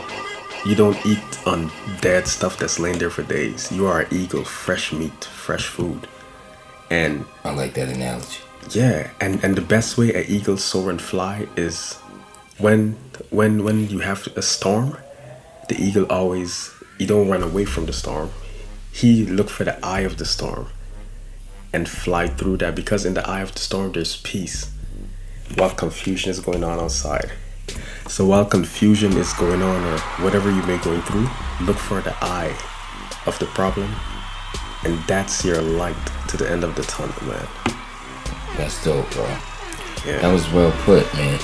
You 0.65 0.75
don't 0.75 0.97
eat 1.05 1.47
on 1.47 1.71
dead 2.01 2.27
stuff 2.27 2.57
that's 2.59 2.79
laying 2.79 2.99
there 2.99 3.11
for 3.11 3.23
days. 3.23 3.71
You 3.71 3.87
are 3.87 4.01
an 4.01 4.09
eagle 4.11 4.45
fresh 4.45 4.93
meat 4.93 5.25
fresh 5.25 5.67
food. 5.67 6.09
And 6.91 7.27
I 7.45 7.51
like 7.51 7.75
that 7.75 7.89
analogy. 7.89 8.39
yeah, 8.71 9.11
and 9.21 9.45
and 9.45 9.57
the 9.57 9.61
best 9.63 9.99
way 9.99 10.15
an 10.15 10.25
eagle 10.27 10.57
soar 10.57 10.91
and 10.91 11.01
fly 11.01 11.47
is 11.57 11.99
when 12.59 12.97
when 13.31 13.65
when 13.65 13.89
you 13.89 14.01
have 14.01 14.27
a 14.37 14.43
storm, 14.43 14.97
the 15.69 15.77
eagle 15.81 16.05
always 16.11 16.73
you 16.99 17.07
don't 17.07 17.29
run 17.29 17.43
away 17.43 17.65
from 17.65 17.87
the 17.87 17.93
storm. 17.93 18.31
He 18.93 19.27
look 19.27 19.51
for 19.51 19.65
the 19.65 19.85
eye 19.85 20.01
of 20.01 20.19
the 20.19 20.25
storm 20.25 20.69
and 21.73 21.89
fly 21.89 22.29
through 22.29 22.59
that 22.59 22.77
because 22.77 23.05
in 23.05 23.15
the 23.15 23.29
eye 23.29 23.41
of 23.41 23.53
the 23.53 23.61
storm 23.61 23.93
there's 23.93 24.17
peace 24.19 24.71
while 25.57 25.71
confusion 25.71 26.31
is 26.31 26.39
going 26.41 26.63
on 26.63 26.79
outside. 26.79 27.33
So 28.09 28.27
while 28.27 28.45
confusion 28.45 29.13
is 29.17 29.33
going 29.33 29.63
on 29.63 29.85
or 29.85 29.99
whatever 30.23 30.51
you 30.51 30.63
may 30.63 30.79
going 30.79 31.03
through, 31.03 31.29
look 31.63 31.77
for 31.77 32.01
the 32.03 32.15
eye 32.23 32.55
of 33.27 33.39
the 33.39 33.47
problem 33.47 33.93
and 34.85 34.99
that's 35.07 35.45
your 35.45 35.63
light 35.63 35.97
to 36.29 36.37
the 36.37 36.49
end 36.49 36.63
of 36.63 36.75
the 36.77 36.83
tunnel, 36.83 37.15
man. 37.25 37.47
That's 38.57 38.85
dope, 38.85 39.11
bro. 39.13 39.25
Yeah. 40.07 40.21
That 40.21 40.33
was 40.33 40.51
well 40.53 40.73
put, 40.85 41.13
man. 41.15 41.41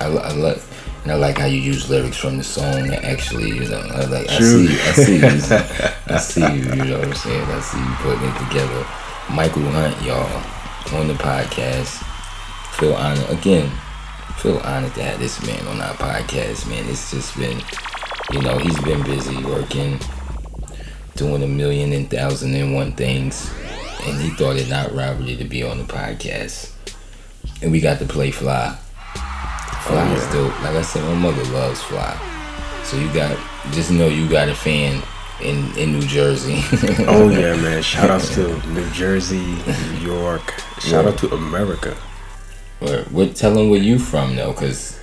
I, 0.00 0.06
I 0.06 0.32
like 0.32 0.60
and 1.02 1.12
I 1.12 1.14
like 1.14 1.38
how 1.38 1.46
you 1.46 1.60
use 1.60 1.88
lyrics 1.88 2.16
from 2.16 2.38
the 2.38 2.44
song 2.44 2.92
actually, 2.94 3.50
you 3.50 3.68
know, 3.68 3.78
I 3.78 4.04
like 4.06 4.28
I 4.28 4.36
True. 4.36 4.66
see 4.66 4.80
I 4.80 4.92
see 4.92 5.16
you 5.16 5.26
I 6.14 6.18
see 6.18 6.40
you, 6.40 6.62
you 6.74 6.84
know 6.84 6.98
what 6.98 7.08
I'm 7.08 7.14
saying? 7.14 7.44
I 7.44 7.60
see 7.60 7.78
you 7.78 7.94
putting 8.00 8.28
it 8.28 8.38
together. 8.48 8.86
Michael 9.30 9.62
Hunte, 9.62 10.06
y'all, 10.06 10.98
on 10.98 11.08
the 11.08 11.14
podcast. 11.14 12.04
Feel 12.76 12.94
honored 12.94 13.28
again, 13.30 13.70
feel 14.36 14.58
honored 14.58 14.94
to 14.94 15.02
have 15.02 15.18
this 15.18 15.44
man 15.44 15.66
on 15.66 15.80
our 15.80 15.94
podcast, 15.94 16.68
man. 16.68 16.88
It's 16.88 17.10
just 17.10 17.36
been 17.36 17.60
you 18.32 18.42
know, 18.42 18.58
he's 18.58 18.78
been 18.82 19.02
busy 19.04 19.42
working, 19.42 19.98
doing 21.16 21.42
a 21.42 21.46
million 21.46 21.94
and 21.94 22.10
thousand 22.10 22.54
and 22.54 22.74
one 22.74 22.92
things. 22.92 23.50
And 24.06 24.20
he 24.20 24.30
thought 24.30 24.56
it 24.56 24.68
not 24.68 24.94
robbery 24.94 25.34
to 25.36 25.44
be 25.44 25.62
on 25.62 25.78
the 25.78 25.84
podcast. 25.84 26.72
And 27.62 27.72
we 27.72 27.80
got 27.80 27.98
to 28.00 28.04
play 28.04 28.30
Fly. 28.30 28.78
Fly 29.86 30.12
is 30.14 30.26
dope. 30.32 30.52
Like 30.62 30.76
I 30.76 30.82
said, 30.82 31.02
my 31.04 31.14
mother 31.14 31.44
loves 31.52 31.80
Fly. 31.82 32.16
So 32.84 32.96
you 32.96 33.12
got 33.12 33.36
just 33.72 33.90
know 33.90 34.08
you 34.08 34.28
got 34.28 34.48
a 34.48 34.54
fan 34.54 35.02
in, 35.42 35.76
in 35.76 35.92
New 35.92 36.06
Jersey. 36.06 36.62
Oh 37.06 37.28
yeah, 37.30 37.54
man! 37.56 37.82
Shout 37.82 38.10
outs 38.10 38.34
to 38.34 38.48
New 38.68 38.88
Jersey, 38.90 39.40
New 39.66 39.98
York. 40.00 40.54
Shout 40.80 41.06
out 41.06 41.18
to 41.18 41.32
America. 41.34 41.96
or 42.80 42.98
what 43.10 43.34
tell 43.36 43.54
them 43.54 43.70
where 43.70 43.80
you 43.80 43.98
from 43.98 44.36
though, 44.36 44.52
cause 44.52 44.98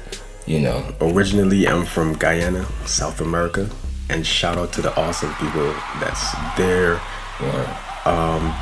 you 0.48 0.60
know, 0.60 0.84
Originally, 1.02 1.68
I'm 1.68 1.86
from 1.86 2.14
Guyana, 2.14 2.66
South 2.86 3.20
America, 3.22 3.68
and 4.10 4.26
shout 4.26 4.58
out 4.58 4.72
to 4.74 4.82
the 4.82 4.96
awesome 5.00 5.34
people 5.36 5.74
that's 6.00 6.26
there. 6.58 7.00
Um, 8.06 8.54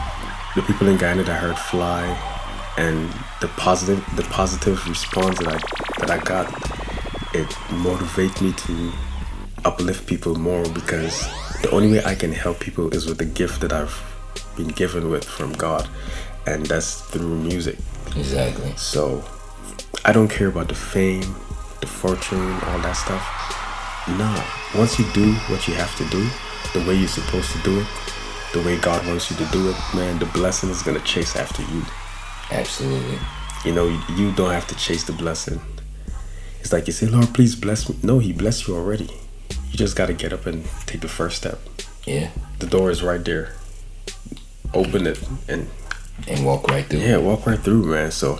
The 0.55 0.61
people 0.61 0.87
in 0.87 0.97
Guyana 0.97 1.23
that 1.23 1.39
heard 1.41 1.57
"Fly," 1.57 2.05
and 2.77 3.09
the 3.43 3.49
positive, 3.57 4.01
the 4.15 4.23
positive 4.23 4.87
response 4.87 5.37
that 5.39 5.49
I 5.49 5.59
that 5.99 6.09
I 6.09 6.17
got, 6.23 6.47
it 7.35 7.49
motivates 7.83 8.41
me 8.41 8.53
to 8.53 8.93
uplift 9.65 10.07
people 10.07 10.35
more 10.35 10.63
because 10.69 11.27
the 11.61 11.69
only 11.71 11.91
way 11.91 12.01
I 12.05 12.15
can 12.15 12.31
help 12.31 12.61
people 12.61 12.93
is 12.93 13.05
with 13.05 13.17
the 13.17 13.25
gift 13.25 13.59
that 13.59 13.73
I've 13.73 13.93
been 14.55 14.69
given 14.69 15.09
with 15.09 15.25
from 15.25 15.51
God, 15.51 15.89
and 16.47 16.65
that's 16.67 17.01
through 17.01 17.35
music. 17.35 17.77
exactly. 18.15 18.73
So 18.77 19.21
I 20.05 20.13
don't 20.13 20.29
care 20.29 20.47
about 20.47 20.69
the 20.69 20.75
fame, 20.75 21.35
the 21.81 21.87
fortune, 21.87 22.53
all 22.67 22.79
that 22.79 22.95
stuff. 22.95 23.25
Nah. 24.07 24.41
Once 24.79 24.97
you 24.97 25.05
do 25.11 25.33
what 25.51 25.67
you 25.67 25.73
have 25.73 25.93
to 25.97 26.05
do, 26.05 26.23
the 26.71 26.87
way 26.87 26.95
you're 26.95 27.09
supposed 27.09 27.51
to 27.51 27.59
do 27.63 27.81
it, 27.81 27.87
the 28.53 28.61
way 28.61 28.77
God 28.79 29.05
wants 29.05 29.29
you 29.29 29.35
to 29.35 29.45
do 29.51 29.69
it, 29.69 29.75
man, 29.93 30.17
the 30.19 30.27
blessing 30.27 30.69
is 30.69 30.81
gonna 30.81 31.01
chase 31.01 31.35
after 31.35 31.61
you. 31.63 31.83
Absolutely. 32.53 33.17
You 33.65 33.73
know, 33.73 33.87
you, 33.87 33.99
you 34.15 34.31
don't 34.33 34.51
have 34.51 34.67
to 34.67 34.75
chase 34.75 35.03
the 35.03 35.13
blessing. 35.13 35.59
It's 36.59 36.71
like 36.71 36.87
you 36.87 36.93
say, 36.93 37.07
Lord, 37.07 37.33
please 37.33 37.55
bless 37.55 37.89
me. 37.89 37.97
No, 38.03 38.19
He 38.19 38.31
blessed 38.33 38.67
you 38.67 38.75
already. 38.75 39.05
You 39.71 39.77
just 39.77 39.95
gotta 39.95 40.13
get 40.13 40.31
up 40.33 40.45
and 40.45 40.63
take 40.85 41.01
the 41.01 41.07
first 41.07 41.37
step. 41.37 41.59
Yeah. 42.05 42.29
The 42.59 42.67
door 42.67 42.91
is 42.91 43.01
right 43.03 43.23
there. 43.23 43.53
Open 44.73 45.07
it 45.07 45.19
and 45.47 45.69
And 46.27 46.45
walk 46.45 46.67
right 46.67 46.85
through. 46.85 46.99
Yeah, 46.99 47.17
walk 47.17 47.45
right 47.45 47.59
through, 47.59 47.85
man. 47.85 48.11
So, 48.11 48.39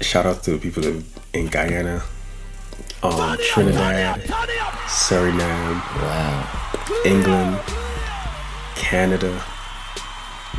shout 0.00 0.26
out 0.26 0.42
to 0.44 0.52
the 0.52 0.58
people 0.58 0.84
in- 0.84 1.04
in 1.32 1.46
Guyana, 1.48 2.02
um, 3.02 3.38
Trinidad, 3.52 4.20
Suriname, 4.88 5.80
Wow. 6.02 6.48
England, 7.04 7.60
Canada, 8.74 9.42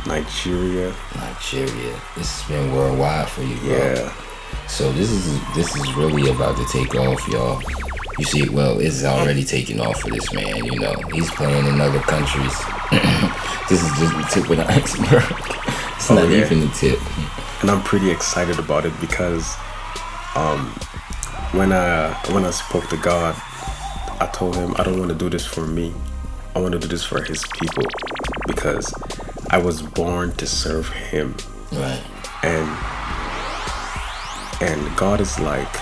Nigeria. 0.06 0.94
Nigeria. 1.16 2.00
This 2.16 2.40
has 2.40 2.48
been 2.48 2.72
worldwide 2.74 3.28
for 3.28 3.42
you, 3.42 3.56
bro. 3.56 3.76
Yeah, 3.76 4.12
So 4.66 4.92
this 4.92 5.10
is 5.10 5.40
this 5.54 5.74
is 5.76 5.94
really 5.94 6.30
about 6.30 6.56
to 6.56 6.64
take 6.66 6.94
off, 6.94 7.26
y'all. 7.28 7.62
You 8.18 8.24
see, 8.24 8.48
well, 8.48 8.78
it's 8.78 9.02
already 9.04 9.42
taking 9.44 9.80
off 9.80 10.00
for 10.00 10.10
this 10.10 10.32
man. 10.32 10.64
You 10.64 10.78
know, 10.78 10.94
he's 11.12 11.30
playing 11.32 11.66
in 11.66 11.80
other 11.80 11.98
countries. 12.00 12.54
this 13.68 13.82
is 13.82 13.90
just 13.98 14.14
the 14.16 14.26
tip 14.30 14.50
of 14.50 14.56
the 14.58 14.66
iceberg. 14.70 15.24
It's 15.96 16.10
Oh, 16.10 16.14
not 16.16 16.28
yeah. 16.30 16.44
even 16.44 16.60
the 16.60 16.68
tip. 16.68 16.98
and 17.62 17.70
I'm 17.70 17.82
pretty 17.82 18.10
excited 18.10 18.58
about 18.58 18.84
it 18.84 18.92
because, 19.00 19.56
um, 20.36 20.66
when 21.52 21.72
I 21.72 22.12
when 22.30 22.44
I 22.44 22.50
spoke 22.50 22.88
to 22.90 22.96
God, 22.98 23.34
I 24.20 24.28
told 24.32 24.54
him 24.56 24.74
I 24.76 24.82
don't 24.84 24.98
want 24.98 25.10
to 25.10 25.16
do 25.16 25.28
this 25.30 25.46
for 25.46 25.66
me. 25.66 25.92
I 26.54 26.60
want 26.60 26.72
to 26.72 26.78
do 26.78 26.86
this 26.86 27.04
for 27.04 27.20
His 27.22 27.42
people 27.58 27.82
because 28.46 28.92
I 29.54 29.58
was 29.58 29.82
born 29.82 30.32
to 30.32 30.48
serve 30.48 30.88
Him. 30.88 31.36
Right. 31.70 32.02
and 32.42 32.68
And 34.60 34.96
God 34.96 35.20
is 35.20 35.38
like 35.38 35.72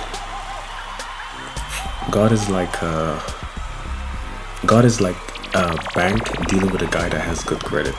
God 2.11 2.33
is 2.33 2.51
like 2.51 2.83
uh 2.83 3.19
God 4.67 4.85
is 4.85 5.01
like 5.01 5.17
a 5.55 5.75
bank 5.95 6.21
dealing 6.49 6.71
with 6.71 6.83
a 6.83 6.91
guy 6.99 7.09
that 7.09 7.23
has 7.23 7.43
good 7.45 7.65
credit. 7.65 7.97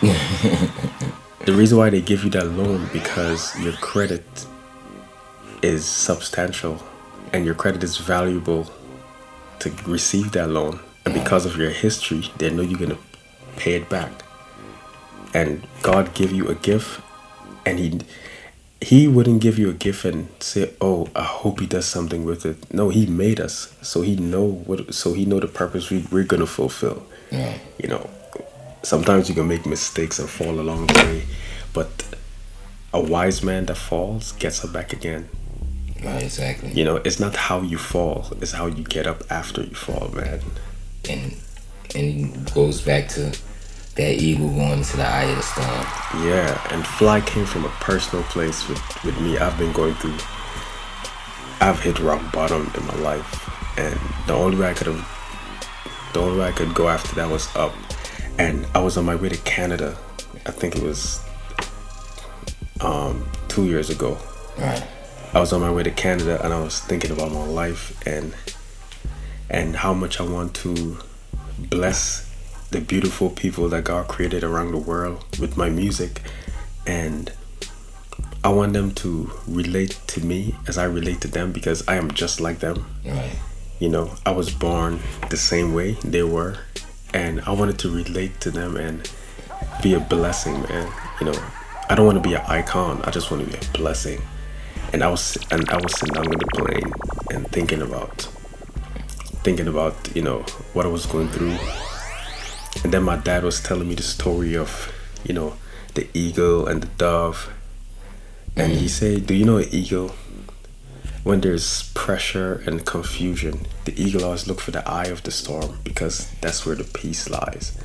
the 0.00 1.52
reason 1.52 1.76
why 1.76 1.90
they 1.90 2.00
give 2.00 2.24
you 2.24 2.30
that 2.30 2.46
loan 2.52 2.88
because 2.90 3.42
your 3.60 3.74
credit 3.74 4.24
is 5.60 5.84
substantial 5.84 6.82
and 7.34 7.44
your 7.44 7.54
credit 7.54 7.84
is 7.84 7.98
valuable 7.98 8.70
to 9.58 9.68
receive 9.86 10.32
that 10.32 10.48
loan 10.48 10.80
and 11.04 11.12
because 11.12 11.44
of 11.44 11.58
your 11.58 11.68
history 11.68 12.22
they 12.38 12.48
know 12.48 12.62
you're 12.62 12.78
going 12.78 12.96
to 12.96 13.02
pay 13.58 13.74
it 13.74 13.86
back 13.90 14.10
and 15.34 15.66
god 15.82 16.12
give 16.14 16.32
you 16.32 16.48
a 16.48 16.54
gift 16.54 17.00
and 17.66 17.78
he 17.78 18.00
he 18.82 19.06
wouldn't 19.06 19.40
give 19.42 19.58
you 19.58 19.68
a 19.70 19.74
gift 19.74 20.04
and 20.04 20.28
say 20.40 20.70
oh 20.80 21.08
i 21.14 21.22
hope 21.22 21.60
he 21.60 21.66
does 21.66 21.86
something 21.86 22.24
with 22.24 22.44
it 22.46 22.56
no 22.72 22.88
he 22.88 23.06
made 23.06 23.38
us 23.40 23.74
so 23.82 24.00
he 24.02 24.16
know 24.16 24.44
what 24.66 24.92
so 24.94 25.12
he 25.12 25.24
know 25.24 25.38
the 25.40 25.46
purpose 25.46 25.90
we, 25.90 26.04
we're 26.10 26.24
going 26.24 26.40
to 26.40 26.46
fulfill 26.46 27.06
Yeah. 27.30 27.58
you 27.78 27.88
know 27.88 28.08
sometimes 28.82 29.28
you 29.28 29.34
can 29.34 29.46
make 29.46 29.66
mistakes 29.66 30.18
and 30.18 30.28
fall 30.28 30.58
along 30.58 30.86
the 30.86 30.94
way 30.94 31.22
but 31.74 31.90
a 32.92 33.00
wise 33.00 33.42
man 33.42 33.66
that 33.66 33.76
falls 33.76 34.32
gets 34.32 34.64
up 34.64 34.72
back 34.72 34.92
again 34.92 35.28
Right, 36.02 36.22
exactly. 36.22 36.72
you 36.72 36.82
know 36.84 36.96
it's 36.96 37.20
not 37.20 37.36
how 37.36 37.60
you 37.60 37.76
fall 37.76 38.26
it's 38.40 38.52
how 38.52 38.66
you 38.66 38.82
get 38.84 39.06
up 39.06 39.22
after 39.30 39.60
you 39.62 39.74
fall 39.74 40.08
man 40.14 40.40
And 41.08 41.36
and 41.94 42.34
it 42.48 42.54
goes 42.54 42.80
back 42.80 43.08
to 43.10 43.36
that 43.96 44.14
eagle 44.14 44.48
going 44.50 44.78
into 44.78 44.96
the 44.96 45.04
eye 45.04 45.24
of 45.24 45.36
the 45.36 45.42
storm. 45.42 46.26
yeah 46.26 46.72
and 46.72 46.86
fly 46.86 47.20
came 47.20 47.44
from 47.44 47.64
a 47.64 47.68
personal 47.80 48.24
place 48.24 48.68
with, 48.68 48.80
with 49.04 49.20
me. 49.20 49.36
I've 49.38 49.58
been 49.58 49.72
going 49.72 49.94
through 49.94 50.16
i've 51.60 51.80
hit 51.80 51.98
rock 51.98 52.32
bottom 52.32 52.70
in 52.76 52.86
my 52.86 52.94
life. 52.96 53.78
And 53.78 53.98
the 54.26 54.34
only 54.34 54.56
way 54.56 54.70
i 54.70 54.74
could 54.74 54.86
have 54.86 56.10
the 56.12 56.20
only 56.20 56.38
way 56.40 56.48
i 56.48 56.52
could 56.52 56.74
go 56.74 56.88
after 56.88 57.14
that 57.16 57.28
was 57.28 57.54
up. 57.56 57.74
And 58.38 58.66
i 58.74 58.80
was 58.80 58.96
on 58.96 59.04
my 59.04 59.14
way 59.16 59.28
to 59.28 59.38
canada. 59.38 59.96
I 60.46 60.52
think 60.52 60.76
it 60.76 60.82
was 60.82 61.20
um 62.80 63.28
two 63.48 63.66
years 63.66 63.90
ago. 63.90 64.16
Right. 64.58 64.86
I 65.32 65.38
was 65.38 65.52
on 65.52 65.60
my 65.60 65.70
way 65.70 65.84
to 65.84 65.92
Canada 65.92 66.40
and 66.42 66.52
I 66.52 66.60
was 66.60 66.80
thinking 66.80 67.12
about 67.12 67.30
my 67.30 67.44
life 67.46 68.04
and 68.06 68.34
and 69.48 69.76
how 69.76 69.94
much 69.94 70.20
I 70.20 70.24
want 70.24 70.54
to 70.56 70.98
bless 71.58 72.29
the 72.70 72.80
beautiful 72.80 73.30
people 73.30 73.68
that 73.68 73.84
God 73.84 74.08
created 74.08 74.44
around 74.44 74.72
the 74.72 74.78
world 74.78 75.38
with 75.38 75.56
my 75.56 75.68
music 75.68 76.22
and 76.86 77.32
I 78.42 78.48
want 78.48 78.72
them 78.72 78.92
to 78.94 79.30
relate 79.46 80.00
to 80.08 80.24
me 80.24 80.54
as 80.66 80.78
I 80.78 80.84
relate 80.84 81.20
to 81.22 81.28
them 81.28 81.52
because 81.52 81.86
I 81.86 81.96
am 81.96 82.10
just 82.10 82.40
like 82.40 82.60
them. 82.60 82.86
Right. 83.04 83.36
You 83.78 83.88
know, 83.88 84.14
I 84.24 84.30
was 84.30 84.50
born 84.50 85.00
the 85.28 85.36
same 85.36 85.74
way 85.74 85.92
they 86.04 86.22
were 86.22 86.58
and 87.12 87.40
I 87.42 87.52
wanted 87.52 87.78
to 87.80 87.90
relate 87.90 88.40
to 88.40 88.50
them 88.50 88.76
and 88.76 89.10
be 89.82 89.94
a 89.94 90.00
blessing, 90.00 90.62
man. 90.62 90.92
You 91.20 91.26
know, 91.26 91.44
I 91.88 91.94
don't 91.94 92.06
want 92.06 92.22
to 92.22 92.26
be 92.26 92.34
an 92.34 92.42
icon. 92.46 93.02
I 93.02 93.10
just 93.10 93.30
want 93.30 93.44
to 93.44 93.50
be 93.50 93.66
a 93.66 93.70
blessing. 93.72 94.22
And 94.92 95.02
I 95.02 95.10
was 95.10 95.36
and 95.50 95.68
I 95.70 95.76
was 95.76 95.98
sitting 95.98 96.14
down 96.14 96.26
on 96.26 96.38
the 96.38 96.46
plane 96.54 96.92
and 97.30 97.46
thinking 97.50 97.82
about 97.82 98.28
thinking 99.42 99.68
about, 99.68 99.94
you 100.14 100.22
know, 100.22 100.40
what 100.72 100.86
I 100.86 100.88
was 100.88 101.06
going 101.06 101.28
through. 101.28 101.56
And 102.82 102.92
then 102.92 103.02
my 103.02 103.16
dad 103.16 103.44
was 103.44 103.60
telling 103.60 103.88
me 103.88 103.94
the 103.94 104.02
story 104.02 104.56
of, 104.56 104.92
you 105.24 105.34
know, 105.34 105.56
the 105.94 106.08
eagle 106.14 106.66
and 106.66 106.82
the 106.82 106.86
dove. 106.86 107.52
And 108.56 108.72
he 108.72 108.86
mm. 108.86 108.90
said, 108.90 109.26
Do 109.26 109.34
you 109.34 109.44
know 109.44 109.58
an 109.58 109.68
eagle? 109.70 110.12
When 111.22 111.42
there's 111.42 111.92
pressure 111.92 112.62
and 112.66 112.84
confusion, 112.86 113.66
the 113.84 113.92
eagle 114.02 114.24
always 114.24 114.48
look 114.48 114.60
for 114.60 114.70
the 114.70 114.88
eye 114.88 115.06
of 115.06 115.22
the 115.22 115.30
storm 115.30 115.78
because 115.84 116.30
that's 116.40 116.64
where 116.64 116.74
the 116.74 116.84
peace 116.84 117.28
lies. 117.28 117.78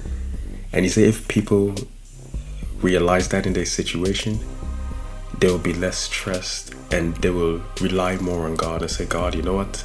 And 0.72 0.86
he 0.86 0.90
said 0.90 1.04
if 1.04 1.28
people 1.28 1.76
realize 2.82 3.28
that 3.30 3.46
in 3.46 3.54
their 3.54 3.66
situation, 3.66 4.40
they 5.40 5.48
will 5.48 5.58
be 5.58 5.74
less 5.74 5.98
stressed 5.98 6.74
and 6.92 7.16
they 7.18 7.30
will 7.30 7.62
rely 7.82 8.16
more 8.18 8.46
on 8.46 8.56
God 8.56 8.82
and 8.82 8.90
say, 8.90 9.06
God, 9.06 9.36
you 9.36 9.42
know 9.42 9.56
what? 9.56 9.84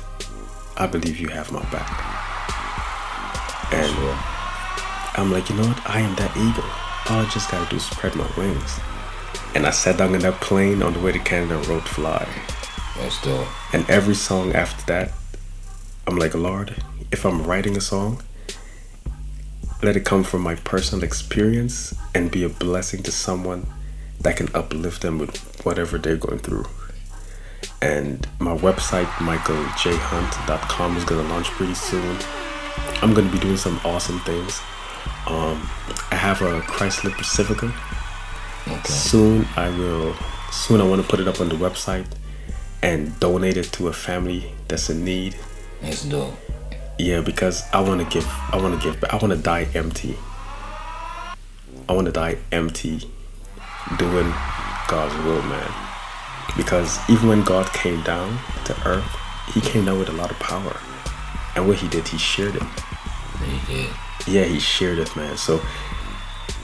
I 0.77 0.87
believe 0.87 1.19
you 1.19 1.29
have 1.29 1.51
my 1.51 1.63
back. 1.71 1.91
And 3.73 3.91
Sure. 3.95 4.30
I'm 5.15 5.33
like, 5.33 5.51
you 5.51 5.57
know 5.57 5.67
what? 5.67 5.89
I 5.89 6.01
am 6.01 6.15
that 6.17 6.37
eagle. 6.37 6.65
All 7.09 7.25
I 7.25 7.29
just 7.31 7.51
gotta 7.51 7.69
do 7.69 7.77
is 7.77 7.85
spread 7.85 8.15
my 8.15 8.29
wings. 8.37 8.79
And 9.55 9.67
I 9.67 9.71
sat 9.71 9.99
down 9.99 10.15
in 10.15 10.21
that 10.21 10.41
plane 10.41 10.83
on 10.83 10.95
the 10.95 11.01
way 11.01 11.13
to 11.13 11.19
Canada 11.19 11.59
and 11.59 11.67
wrote 11.67 11.89
Fly. 11.89 12.29
That's 12.97 13.21
dope. 13.23 13.49
And 13.75 13.89
every 13.91 14.15
song 14.15 14.53
after 14.53 14.85
that, 14.87 15.13
I'm 16.07 16.17
like, 16.17 16.35
Lord, 16.35 16.83
if 17.11 17.25
I'm 17.25 17.43
writing 17.45 17.77
a 17.77 17.81
song, 17.81 18.23
let 19.83 19.97
it 19.97 20.05
come 20.05 20.23
from 20.23 20.43
my 20.43 20.55
personal 20.57 21.03
experience 21.05 21.95
and 22.15 22.31
be 22.31 22.45
a 22.45 22.49
blessing 22.49 23.03
to 23.05 23.11
someone 23.11 23.67
that 24.21 24.37
can 24.37 24.49
uplift 24.55 25.03
them 25.03 25.19
with 25.19 25.65
whatever 25.65 25.99
they're 25.99 26.17
going 26.17 26.39
through. 26.39 26.67
And 27.83 28.27
my 28.39 28.55
website, 28.57 29.07
michaeljhunt.com, 29.17 30.97
is 30.97 31.05
going 31.05 31.27
to 31.27 31.33
launch 31.33 31.47
pretty 31.49 31.75
soon. 31.75 32.19
I'm 33.03 33.15
going 33.15 33.27
to 33.27 33.33
be 33.33 33.41
doing 33.41 33.57
some 33.57 33.81
awesome 33.85 34.21
things. 34.21 34.61
Um, 35.27 35.69
I 36.11 36.17
have 36.17 36.43
a 36.43 36.61
Chrysler 36.63 37.13
Pacifica. 37.13 37.73
Okay. 38.67 38.93
Soon 38.93 39.47
I 39.57 39.69
will. 39.71 40.15
Soon 40.51 40.81
I 40.81 40.85
want 40.85 41.03
to 41.03 41.09
put 41.09 41.21
it 41.21 41.29
up 41.29 41.41
on 41.41 41.49
the 41.49 41.55
website 41.55 42.07
and 42.83 43.19
donate 43.21 43.57
it 43.57 43.73
to 43.73 43.89
a 43.89 43.93
family 43.93 44.53
that's 44.69 44.91
in 44.91 45.05
need. 45.05 45.37
That's 45.81 46.05
dope. 46.05 46.35
Yeah, 46.99 47.21
because 47.21 47.65
I 47.73 47.81
want 47.81 48.01
to 48.03 48.07
give. 48.13 48.27
I 48.53 48.57
want 48.57 48.81
to 48.81 48.87
give. 48.87 49.01
But 49.01 49.13
I 49.13 49.17
want 49.17 49.33
to 49.33 49.39
die 49.39 49.67
empty. 49.75 50.17
I 51.89 51.93
want 51.93 52.07
to 52.07 52.13
die 52.13 52.37
empty, 52.53 53.01
doing 53.99 54.33
God's 54.87 55.15
will, 55.25 55.43
man. 55.43 55.73
Because 56.57 56.99
even 57.11 57.29
when 57.29 57.43
God 57.43 57.73
came 57.73 58.03
down 58.03 58.39
to 58.65 58.77
earth, 58.87 59.17
He 59.53 59.61
came 59.61 59.87
down 59.87 59.99
with 59.99 60.09
a 60.09 60.13
lot 60.13 60.31
of 60.31 60.39
power, 60.39 60.77
and 61.57 61.67
what 61.67 61.79
He 61.79 61.89
did, 61.89 62.07
He 62.07 62.19
shared 62.19 62.55
it. 62.55 62.63
He 63.45 63.75
did. 63.75 63.91
Yeah, 64.27 64.45
He 64.45 64.59
shared 64.61 64.99
it, 64.99 65.15
man. 65.17 65.37
So 65.37 65.61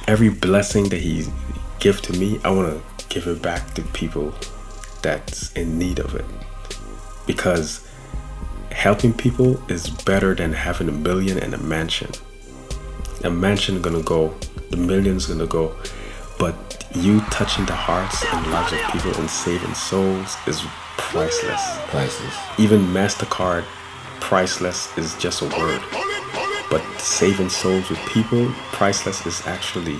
every 0.07 0.29
blessing 0.29 0.89
that 0.91 1.01
He 1.01 1.27
give 1.81 2.01
to 2.03 2.13
me, 2.13 2.41
I 2.45 2.51
want 2.51 2.69
to 2.69 3.05
give 3.09 3.27
it 3.27 3.43
back 3.43 3.75
to 3.75 3.83
people 3.83 4.35
that's 5.03 5.53
in 5.53 5.79
need 5.79 5.99
of 5.99 6.15
it. 6.15 6.25
Because 7.27 7.87
helping 8.71 9.13
people 9.13 9.61
is 9.71 9.89
better 9.89 10.35
than 10.35 10.53
having 10.53 10.89
a 10.89 10.93
million 10.93 11.39
and 11.39 11.55
a 11.55 11.59
mansion. 11.59 12.11
A 13.25 13.31
mansion 13.31 13.81
gonna 13.81 14.03
go, 14.03 14.35
the 14.71 14.77
million's 14.77 15.27
gonna 15.27 15.47
go, 15.47 15.75
but 16.39 16.55
you 16.95 17.21
touching 17.31 17.65
the 17.67 17.75
hearts 17.75 18.25
and 18.25 18.47
lives 18.51 18.73
of 18.73 18.81
people 18.93 19.15
and 19.19 19.29
saving 19.29 19.75
souls 19.75 20.37
is 20.47 20.63
priceless. 20.99 21.63
Priceless. 21.89 22.37
Even 22.59 22.81
MasterCard, 22.87 23.65
priceless 24.21 24.97
is 24.99 25.17
just 25.17 25.43
a 25.43 25.47
word. 25.47 25.83
But 26.71 26.83
saving 26.99 27.49
souls 27.49 27.89
with 27.91 27.99
people, 28.07 28.51
priceless 28.73 29.25
is 29.27 29.47
actually 29.47 29.99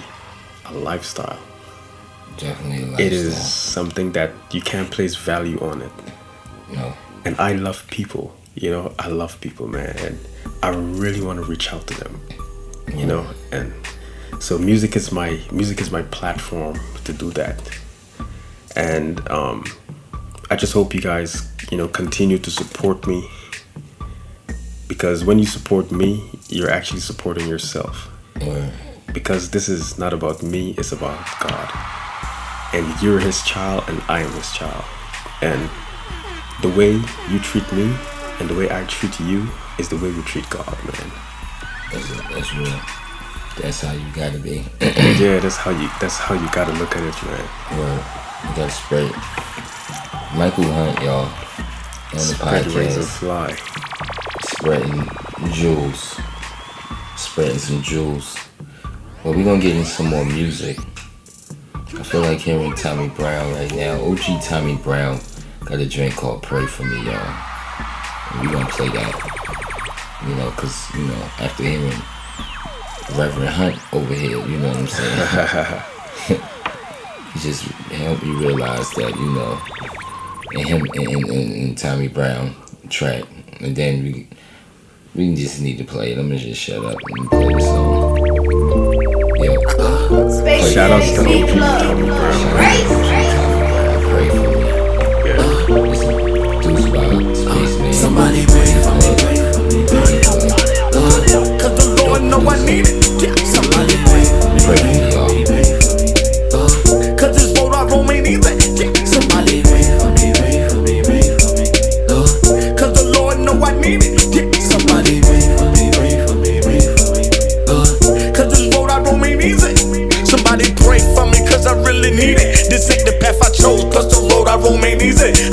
a 0.67 0.75
lifestyle. 0.75 1.39
Definitely 2.37 2.83
a 2.83 2.87
lifestyle. 2.87 3.07
It 3.07 3.13
is 3.13 3.37
something 3.51 4.13
that 4.13 4.33
you 4.51 4.61
can't 4.61 4.91
place 4.91 5.15
value 5.15 5.59
on 5.61 5.83
it. 5.83 5.93
No. 6.73 6.93
And 7.25 7.37
I 7.39 7.53
love 7.53 7.87
people, 7.89 8.35
you 8.55 8.71
know, 8.71 8.93
I 8.99 9.09
love 9.09 9.41
people, 9.41 9.69
man. 9.69 9.97
And 9.99 10.19
I 10.63 10.71
really 10.71 11.21
want 11.21 11.39
to 11.39 11.45
reach 11.45 11.73
out 11.73 11.87
to 11.87 11.95
them, 12.01 12.21
you 12.95 13.07
know. 13.07 13.27
And 13.53 13.73
so 14.41 14.59
music 14.59 14.97
is 14.97 15.13
my 15.13 15.41
music 15.51 15.81
is 15.81 15.91
my 15.91 16.03
platform 16.03 16.79
to 17.05 17.13
do 17.13 17.31
that. 17.33 17.61
And 18.75 19.27
um, 19.31 19.65
I 20.51 20.57
just 20.57 20.73
hope 20.73 20.95
you 20.95 21.01
guys, 21.01 21.49
you 21.71 21.79
know, 21.79 21.89
continue 21.89 22.39
to 22.39 22.51
support 22.51 23.07
me 23.07 23.29
because 24.89 25.25
when 25.25 25.39
you 25.39 25.47
support 25.47 25.91
me, 25.91 26.31
you're 26.49 26.71
actually 26.71 27.01
supporting 27.01 27.49
yourself. 27.49 28.11
Because 29.13 29.51
this 29.51 29.69
is 29.69 29.99
not 29.99 30.13
about 30.13 30.43
me, 30.43 30.75
it's 30.79 30.93
about 30.93 31.19
God. 31.41 31.71
And 32.75 33.03
you're 33.03 33.19
his 33.19 33.43
child 33.43 33.85
and 33.89 34.03
I 34.09 34.21
am 34.21 34.31
his 34.33 34.53
child. 34.53 34.85
And 35.43 35.71
the 36.63 36.69
way 36.69 36.93
you 37.31 37.39
treat 37.41 37.71
me 37.73 37.95
and 38.41 38.49
the 38.49 38.55
way 38.55 38.71
I 38.71 38.85
treat 38.85 39.19
you 39.21 39.49
is 39.79 39.89
the 39.89 39.97
way 39.97 40.11
we 40.11 40.23
treat 40.23 40.49
God, 40.51 40.77
man. 40.85 41.11
that's, 41.93 42.09
that's 42.31 42.55
real. 42.55 42.81
That's 43.61 43.81
how 43.81 43.93
you 43.93 44.05
gotta 44.15 44.39
be. 44.39 44.65
yeah, 44.81 45.39
that's 45.39 45.57
how 45.57 45.71
you 45.71 45.89
that's 45.99 46.19
how 46.19 46.35
you 46.35 46.47
gotta 46.53 46.73
look 46.73 46.95
at 46.95 47.03
it, 47.03 47.23
man. 47.25 47.49
Well, 47.71 47.97
you 48.45 48.57
gotta 48.57 48.71
spread. 48.71 49.11
Michael 50.37 50.65
Hunte, 50.65 51.03
y'all, 51.03 51.25
on 51.25 51.31
the 52.13 52.19
Spread 52.19 52.67
podcast, 52.67 53.07
fly. 53.19 53.57
Spreading 54.59 55.07
jewels, 55.53 56.19
spreading 57.15 57.59
some 57.59 57.83
jewels. 57.83 58.39
Well, 59.23 59.35
we're 59.35 59.45
gonna 59.45 59.61
get 59.61 59.77
into 59.77 59.87
some 59.87 60.07
more 60.07 60.25
music. 60.25 60.79
I 61.75 62.03
feel 62.03 62.23
like 62.23 62.39
hearing 62.39 62.73
Tommy 62.73 63.11
Brown 63.11 63.53
right 63.53 63.75
now. 63.75 64.03
OG 64.03 64.43
Tommy 64.43 64.77
Brown 64.77 65.21
got 65.67 65.79
a 65.79 65.87
drink 65.87 66.17
called 66.17 66.43
Pray 66.43 66.67
For 66.67 66.85
Me, 66.85 66.97
y'all. 67.05 67.35
And 68.33 68.41
we 68.41 68.51
gonna 68.51 68.67
play 68.71 68.89
that. 68.89 70.23
You 70.27 70.35
know, 70.37 70.51
cause, 70.53 70.95
you 70.95 71.05
know, 71.05 71.23
after 71.39 71.63
hearing 71.63 71.93
Reverend 73.15 73.51
Hunte 73.51 73.95
over 73.95 74.15
here, 74.15 74.39
you 74.39 74.59
know 74.59 74.69
what 74.69 74.77
I'm 74.79 74.87
saying? 74.87 75.83
he 77.35 77.39
just 77.41 77.63
helped 77.93 78.23
me 78.23 78.31
realize 78.31 78.89
that, 78.93 79.15
you 79.17 79.31
know, 79.33 79.61
and 80.55 80.67
him 80.67 80.87
and, 80.95 81.31
and, 81.31 81.53
and 81.53 81.79
Tommy 81.79 82.09
Brown 82.09 82.57
track. 82.91 83.25
And 83.61 83.75
then 83.75 84.03
we 84.03 84.29
we 85.15 85.35
just 85.35 85.61
need 85.61 85.79
to 85.79 85.85
play 85.85 86.13
it. 86.13 86.19
I'm 86.19 86.29
gonna 86.29 86.39
just 86.39 86.61
shut 86.61 86.85
up 86.85 86.99
and 87.17 87.31
play 87.31 87.53
the 87.55 87.61
song. 87.61 88.17
Yeah. 89.39 89.57
Shout 90.71 90.91
outs 90.91 91.13
to 91.13 91.21
OG 91.21 91.49
Tommy 91.81 92.07
Brown. 92.07 92.37
Pray 92.53 92.83
for 92.85 92.99
me. 93.01 93.09
Yeah. 95.25 95.41
It's 95.91 96.03
Deuce 96.67 96.87
by 96.93 97.07
Spaceman. 97.35 97.93
Somebody 97.93 98.45
pray 98.47 98.73
for 98.83 98.95
me, 98.95 99.09
pray 99.17 99.39
for 99.53 99.63
me, 99.65 99.79
pray 99.87 100.23
for 100.23 100.37
me. 100.41 100.51
Cause 101.59 101.75
the 101.77 102.05
Lord 102.07 102.23
know 102.23 102.41
I 102.49 102.65
need 102.65 102.87
it. 102.89 102.96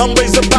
I'm 0.04 0.14
raised 0.16 0.53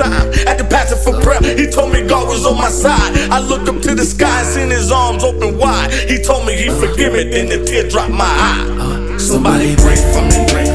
time. 0.00 0.32
At 0.48 0.56
the 0.56 0.64
passing 0.64 0.98
for 1.04 1.20
prayer, 1.20 1.42
he 1.56 1.66
told 1.68 1.92
me 1.92 2.06
God 2.06 2.26
was 2.26 2.46
on 2.46 2.56
my 2.56 2.70
side. 2.70 3.12
I 3.30 3.38
looked 3.38 3.68
up 3.68 3.80
to 3.82 3.94
the 3.94 4.04
sky, 4.04 4.42
seen 4.42 4.70
his 4.70 4.90
arms 4.90 5.22
open 5.22 5.58
wide. 5.58 5.92
He 5.92 6.22
told 6.22 6.46
me 6.46 6.54
he 6.56 6.68
forgive 6.70 7.12
me, 7.12 7.24
then 7.24 7.48
the 7.48 7.64
tear 7.64 7.88
dropped 7.88 8.12
my 8.12 8.24
eye. 8.24 9.16
Somebody 9.18 9.76
pray 9.76 10.00
for 10.12 10.24
me, 10.32 10.40
pray. 10.52 10.66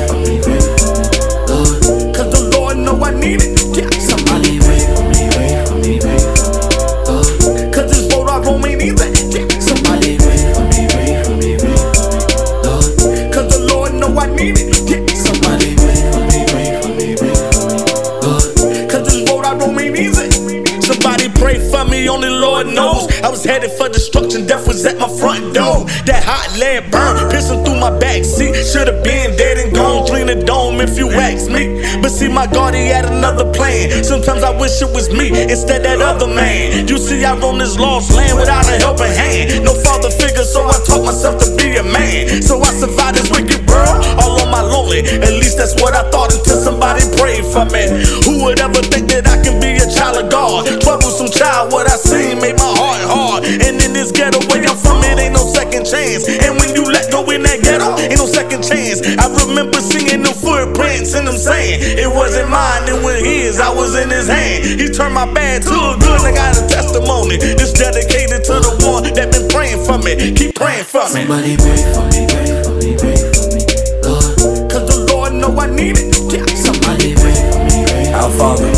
Cause 2.15 2.29
the 2.35 2.49
Lord 2.53 2.77
know 2.77 3.01
I 3.03 3.11
need 3.19 3.41
it. 3.41 3.54
Hot 26.75 26.83
lead 26.83 26.91
burn, 26.91 27.29
piercing 27.29 27.63
through 27.63 27.79
my 27.79 27.91
back 27.99 28.23
seat. 28.23 28.53
Should've 28.55 29.03
been 29.03 29.35
dead 29.35 29.57
and 29.57 29.73
gone, 29.73 30.05
clean 30.07 30.27
the 30.27 30.35
dome 30.35 30.81
if 30.81 30.97
you 30.97 31.09
ask 31.11 31.49
me. 31.49 31.81
But 32.01 32.09
see, 32.09 32.27
my 32.27 32.47
God, 32.47 32.73
he 32.73 32.87
had 32.87 33.05
another 33.05 33.51
plan. 33.51 34.03
Sometimes 34.03 34.43
I 34.43 34.51
wish 34.57 34.81
it 34.81 34.89
was 34.89 35.11
me 35.11 35.29
instead 35.29 35.83
that 35.83 36.01
other 36.01 36.27
man. 36.27 36.87
You 36.87 36.97
see, 36.97 37.23
I 37.23 37.37
roam 37.37 37.59
this 37.59 37.77
lost 37.77 38.13
land 38.13 38.37
without 38.37 38.67
a 38.67 38.77
helping 38.79 39.11
hand. 39.11 39.63
No 39.63 39.73
father 39.73 40.09
figure, 40.11 40.43
so 40.43 40.65
I 40.65 40.77
taught 40.85 41.05
myself 41.05 41.41
to 41.43 41.55
be 41.55 41.77
a 41.77 41.83
man. 41.83 42.41
So 42.41 42.61
I 42.61 42.71
survived 42.73 43.17
this 43.17 43.29
wicked 43.31 43.67
world 43.69 44.05
all 44.19 44.39
on 44.41 44.51
my 44.51 44.61
lonely. 44.61 44.99
At 44.99 45.33
least 45.33 45.57
that's 45.57 45.75
what 45.81 45.95
I 45.95 46.09
thought 46.11 46.33
until 46.33 46.57
somebody 46.57 47.03
prayed 47.17 47.45
for 47.45 47.65
me. 47.65 47.87
Who 48.25 48.43
would 48.45 48.59
ever 48.59 48.81
think 48.81 49.09
that 49.11 49.27
I 49.27 49.41
can 49.43 49.59
be 49.59 49.77
a 49.77 49.87
child 49.87 50.23
of 50.23 50.31
God? 50.31 50.65
Troublesome 50.81 51.29
child, 51.29 51.71
what 51.71 51.87
I 51.89 51.95
seen 51.95 52.24
footprints 61.05 61.13
and 61.15 61.27
them 61.27 61.37
saying 61.37 61.79
it 61.97 62.09
wasn't 62.09 62.49
mine, 62.49 62.83
it 62.87 63.03
was 63.03 63.19
his. 63.21 63.59
I 63.59 63.73
was 63.73 63.95
in 63.95 64.09
his 64.09 64.27
hand. 64.27 64.65
He 64.65 64.89
turned 64.89 65.13
my 65.13 65.31
bad 65.31 65.61
to 65.63 65.69
a 65.69 65.97
good. 65.99 66.21
I 66.21 66.33
got 66.33 66.57
a 66.57 66.67
testimony. 66.67 67.37
This 67.37 67.73
dedicated 67.73 68.43
to 68.45 68.53
the 68.59 68.73
one 68.87 69.13
that 69.13 69.31
been 69.31 69.47
praying 69.49 69.83
for 69.85 69.97
me. 69.97 70.33
Keep 70.33 70.55
praying 70.55 70.85
for 70.85 71.05
me. 71.13 71.25
Somebody 71.25 71.57
pray 71.57 71.81
for 71.93 72.05
me, 72.09 72.21
pray 72.27 72.47
for 72.63 72.73
me, 72.81 72.89
pray 72.97 73.17
for 73.33 73.45
me. 73.53 73.61
Lord, 74.03 74.71
Cause 74.71 74.85
the 74.89 75.07
Lord 75.11 75.33
know 75.33 75.53
I 75.57 75.67
need 75.67 75.97
it. 75.97 76.15
Yeah. 76.31 76.45
somebody 76.55 77.13
pray 77.15 77.35
for 77.35 77.59
me, 77.63 77.85
pray 77.85 78.13
Our 78.13 78.31
Father, 78.31 78.71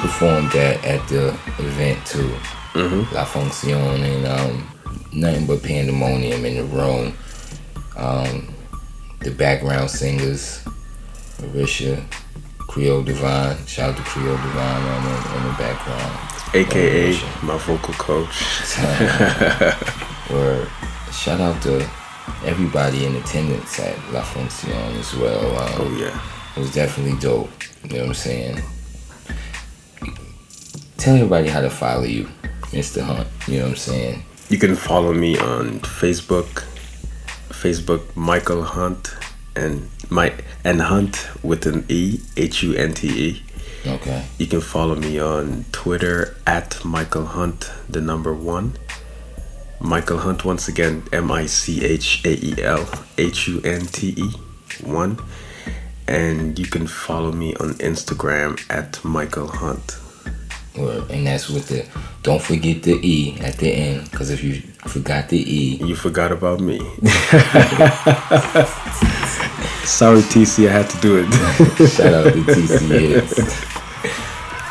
performed 0.00 0.50
that 0.52 0.84
at 0.84 1.06
the 1.08 1.28
event 1.58 2.04
too. 2.06 2.32
La 3.12 3.24
Fonction 3.24 3.70
and 4.02 4.26
um, 4.26 4.68
nothing 5.12 5.46
but 5.46 5.62
pandemonium 5.62 6.44
in 6.44 6.56
the 6.56 6.64
room. 6.64 7.14
Um, 7.96 8.54
the 9.20 9.30
background 9.32 9.90
singers, 9.90 10.62
Marisha, 11.38 12.02
Creole 12.58 13.02
Divine. 13.02 13.56
Shout 13.66 13.90
out 13.90 13.96
to 13.96 14.02
Creole 14.04 14.36
Divine 14.36 14.82
on 14.82 15.04
the, 15.04 15.36
in 15.36 15.42
the 15.44 15.54
background. 15.58 16.18
AKA 16.54 17.12
Marisha. 17.12 17.42
my 17.42 17.58
vocal 17.58 17.94
coach. 17.94 18.36
or 20.32 20.66
shout 21.12 21.40
out 21.40 21.60
to 21.62 21.80
everybody 22.44 23.04
in 23.04 23.16
attendance 23.16 23.78
at 23.80 23.96
La 24.12 24.22
Fonction 24.22 24.70
as 24.70 25.14
well. 25.16 25.58
Um, 25.58 25.72
Oh 25.76 25.96
yeah. 25.98 26.18
it 26.56 26.60
was 26.60 26.72
definitely 26.72 27.18
dope. 27.20 27.50
You 27.84 27.90
know 27.90 27.98
what 28.00 28.08
I'm 28.08 28.14
saying? 28.14 28.62
Tell 31.00 31.14
everybody 31.14 31.48
how 31.48 31.62
to 31.62 31.70
follow 31.70 32.02
you, 32.02 32.28
Mr. 32.72 33.00
Hunte. 33.00 33.48
You 33.48 33.60
know 33.60 33.64
what 33.64 33.70
I'm 33.70 33.76
saying? 33.76 34.22
You 34.50 34.58
can 34.58 34.76
follow 34.76 35.14
me 35.14 35.38
on 35.38 35.80
Facebook. 35.80 36.66
Facebook 37.48 38.14
Michael 38.14 38.64
Hunte 38.64 39.14
and 39.56 39.88
my 40.10 40.34
and 40.62 40.82
Hunt 40.82 41.26
with 41.42 41.64
an 41.64 41.86
E 41.88 42.20
H 42.36 42.62
U 42.62 42.74
N 42.74 42.92
T 42.92 43.08
E. 43.08 43.42
Okay. 43.86 44.26
You 44.36 44.46
can 44.46 44.60
follow 44.60 44.94
me 44.94 45.18
on 45.18 45.64
Twitter 45.72 46.36
at 46.46 46.84
Michael 46.84 47.28
Hunte, 47.28 47.70
the 47.88 48.02
number 48.02 48.34
one. 48.34 48.74
Michael 49.80 50.18
Hunte, 50.18 50.44
once 50.44 50.68
again, 50.68 51.04
M 51.14 51.32
I 51.32 51.46
C 51.46 51.82
H 51.82 52.22
A 52.26 52.34
E 52.44 52.62
L 52.62 52.86
H 53.16 53.48
U 53.48 53.62
N 53.64 53.86
T 53.86 54.08
E, 54.18 54.32
one. 54.84 55.18
And 56.06 56.58
you 56.58 56.66
can 56.66 56.86
follow 56.86 57.32
me 57.32 57.54
on 57.54 57.70
Instagram 57.76 58.60
at 58.68 59.02
Michael 59.02 59.48
Hunte. 59.48 60.09
Or, 60.80 61.04
and 61.12 61.26
that's 61.26 61.48
with 61.50 61.68
the 61.68 61.84
Don't 62.22 62.40
forget 62.42 62.82
the 62.82 62.94
E 63.06 63.38
at 63.40 63.56
the 63.58 63.70
end, 63.70 64.10
because 64.10 64.30
if 64.30 64.42
you 64.42 64.62
forgot 64.88 65.28
the 65.28 65.38
E, 65.38 65.76
You 65.84 65.94
forgot 65.94 66.32
about 66.32 66.60
me. 66.60 66.78
Sorry, 69.84 70.20
TC, 70.22 70.68
I 70.68 70.72
had 70.72 70.88
to 70.90 70.98
do 71.00 71.16
it. 71.18 71.30
shout 71.90 72.14
out 72.14 72.32
to 72.32 72.40
TCS. 72.42 73.38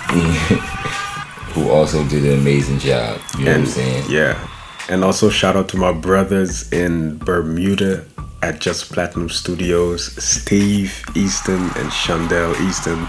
Who 1.54 1.70
also 1.70 2.04
did 2.08 2.26
an 2.26 2.40
amazing 2.40 2.80
job. 2.80 3.20
You 3.38 3.46
know 3.46 3.52
and 3.52 3.62
what 3.64 3.70
I'm 3.70 3.74
saying? 3.76 4.06
yeah, 4.10 4.48
and 4.90 5.04
also 5.04 5.30
shout 5.30 5.56
out 5.56 5.68
to 5.70 5.78
my 5.78 5.92
brothers 5.92 6.72
in 6.72 7.18
Bermuda 7.18 8.06
at 8.42 8.60
Just 8.60 8.92
Platinum 8.92 9.30
Studios, 9.30 10.12
Steve 10.24 11.04
Easton 11.16 11.62
and 11.76 11.92
Shondell 11.92 12.56
Easton. 12.68 13.08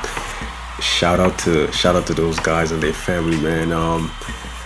Shout 0.81 1.21
out 1.21 1.39
to 1.41 1.71
shout 1.73 1.97
out 1.97 2.07
to 2.07 2.15
those 2.15 2.39
guys 2.41 2.73
and 2.73 2.83
their 2.83 2.93
family, 2.93 3.39
man. 3.41 3.73
Um, 3.73 4.11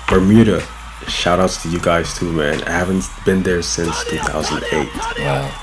Bermuda, 0.09 0.61
shout 1.09 1.41
outs 1.41 1.63
to 1.63 1.69
you 1.69 1.81
guys 1.81 2.15
too, 2.17 2.33
man. 2.33 2.63
I 2.65 2.71
haven't 2.71 3.05
been 3.25 3.43
there 3.43 3.63
since 3.63 4.05
2008. 4.05 4.89
Wow. 5.19 5.61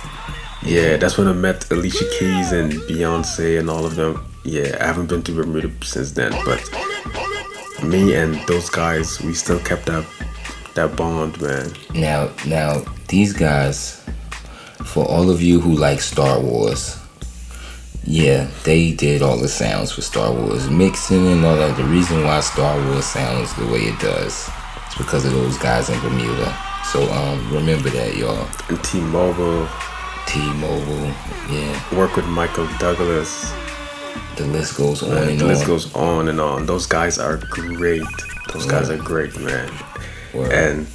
Yeah, 0.63 0.97
that's 0.97 1.17
when 1.17 1.27
I 1.27 1.33
met 1.33 1.69
Alicia 1.71 2.05
Keys 2.17 2.51
and 2.51 2.73
Beyonce 2.73 3.59
and 3.59 3.69
all 3.69 3.85
of 3.85 3.95
them. 3.95 4.23
Yeah, 4.43 4.77
I 4.79 4.85
haven't 4.85 5.07
been 5.07 5.23
to 5.23 5.31
Bermuda 5.31 5.71
since 5.83 6.11
then, 6.11 6.31
but 6.45 6.61
me 7.83 8.15
and 8.15 8.35
those 8.47 8.69
guys, 8.69 9.21
we 9.21 9.33
still 9.33 9.59
kept 9.59 9.85
that 9.87 10.05
that 10.75 10.95
bond, 10.95 11.41
man. 11.41 11.71
Now, 11.93 12.31
now 12.45 12.83
these 13.07 13.33
guys, 13.33 14.03
for 14.85 15.05
all 15.05 15.29
of 15.29 15.41
you 15.41 15.59
who 15.59 15.75
like 15.75 15.99
Star 15.99 16.39
Wars, 16.39 17.00
yeah, 18.03 18.49
they 18.63 18.91
did 18.93 19.21
all 19.21 19.37
the 19.37 19.47
sounds 19.47 19.91
for 19.91 20.01
Star 20.01 20.31
Wars, 20.33 20.69
mixing 20.69 21.27
and 21.27 21.45
all 21.45 21.55
that. 21.55 21.77
The 21.77 21.83
reason 21.83 22.23
why 22.23 22.39
Star 22.41 22.77
Wars 22.87 23.05
sounds 23.05 23.53
the 23.55 23.65
way 23.67 23.79
it 23.81 23.99
does 23.99 24.49
is 24.89 24.95
because 24.97 25.25
of 25.25 25.33
those 25.33 25.57
guys 25.57 25.89
in 25.89 25.99
Bermuda. 26.01 26.55
So 26.91 27.03
um, 27.11 27.53
remember 27.53 27.89
that, 27.91 28.17
y'all. 28.17 28.47
And 28.69 28.83
T-Mobile, 28.83 29.67
T-Mobile, 30.25 31.05
yeah, 31.49 31.97
work 31.97 32.15
with 32.15 32.25
Michael 32.25 32.67
Douglas. 32.79 33.51
the 34.35 34.45
list 34.47 34.77
goes 34.77 35.03
on 35.03 35.11
And 35.17 35.29
and 35.31 35.39
the 35.39 35.45
list 35.45 35.61
on. 35.63 35.67
goes 35.67 35.93
on 35.95 36.27
and 36.27 36.41
on. 36.41 36.65
Those 36.65 36.87
guys 36.87 37.19
are 37.19 37.37
great. 37.37 38.01
Those 38.51 38.65
guys 38.65 38.89
are 38.89 38.97
great, 38.97 39.37
man. 39.39 39.71
Word. 40.33 40.51
And 40.51 40.87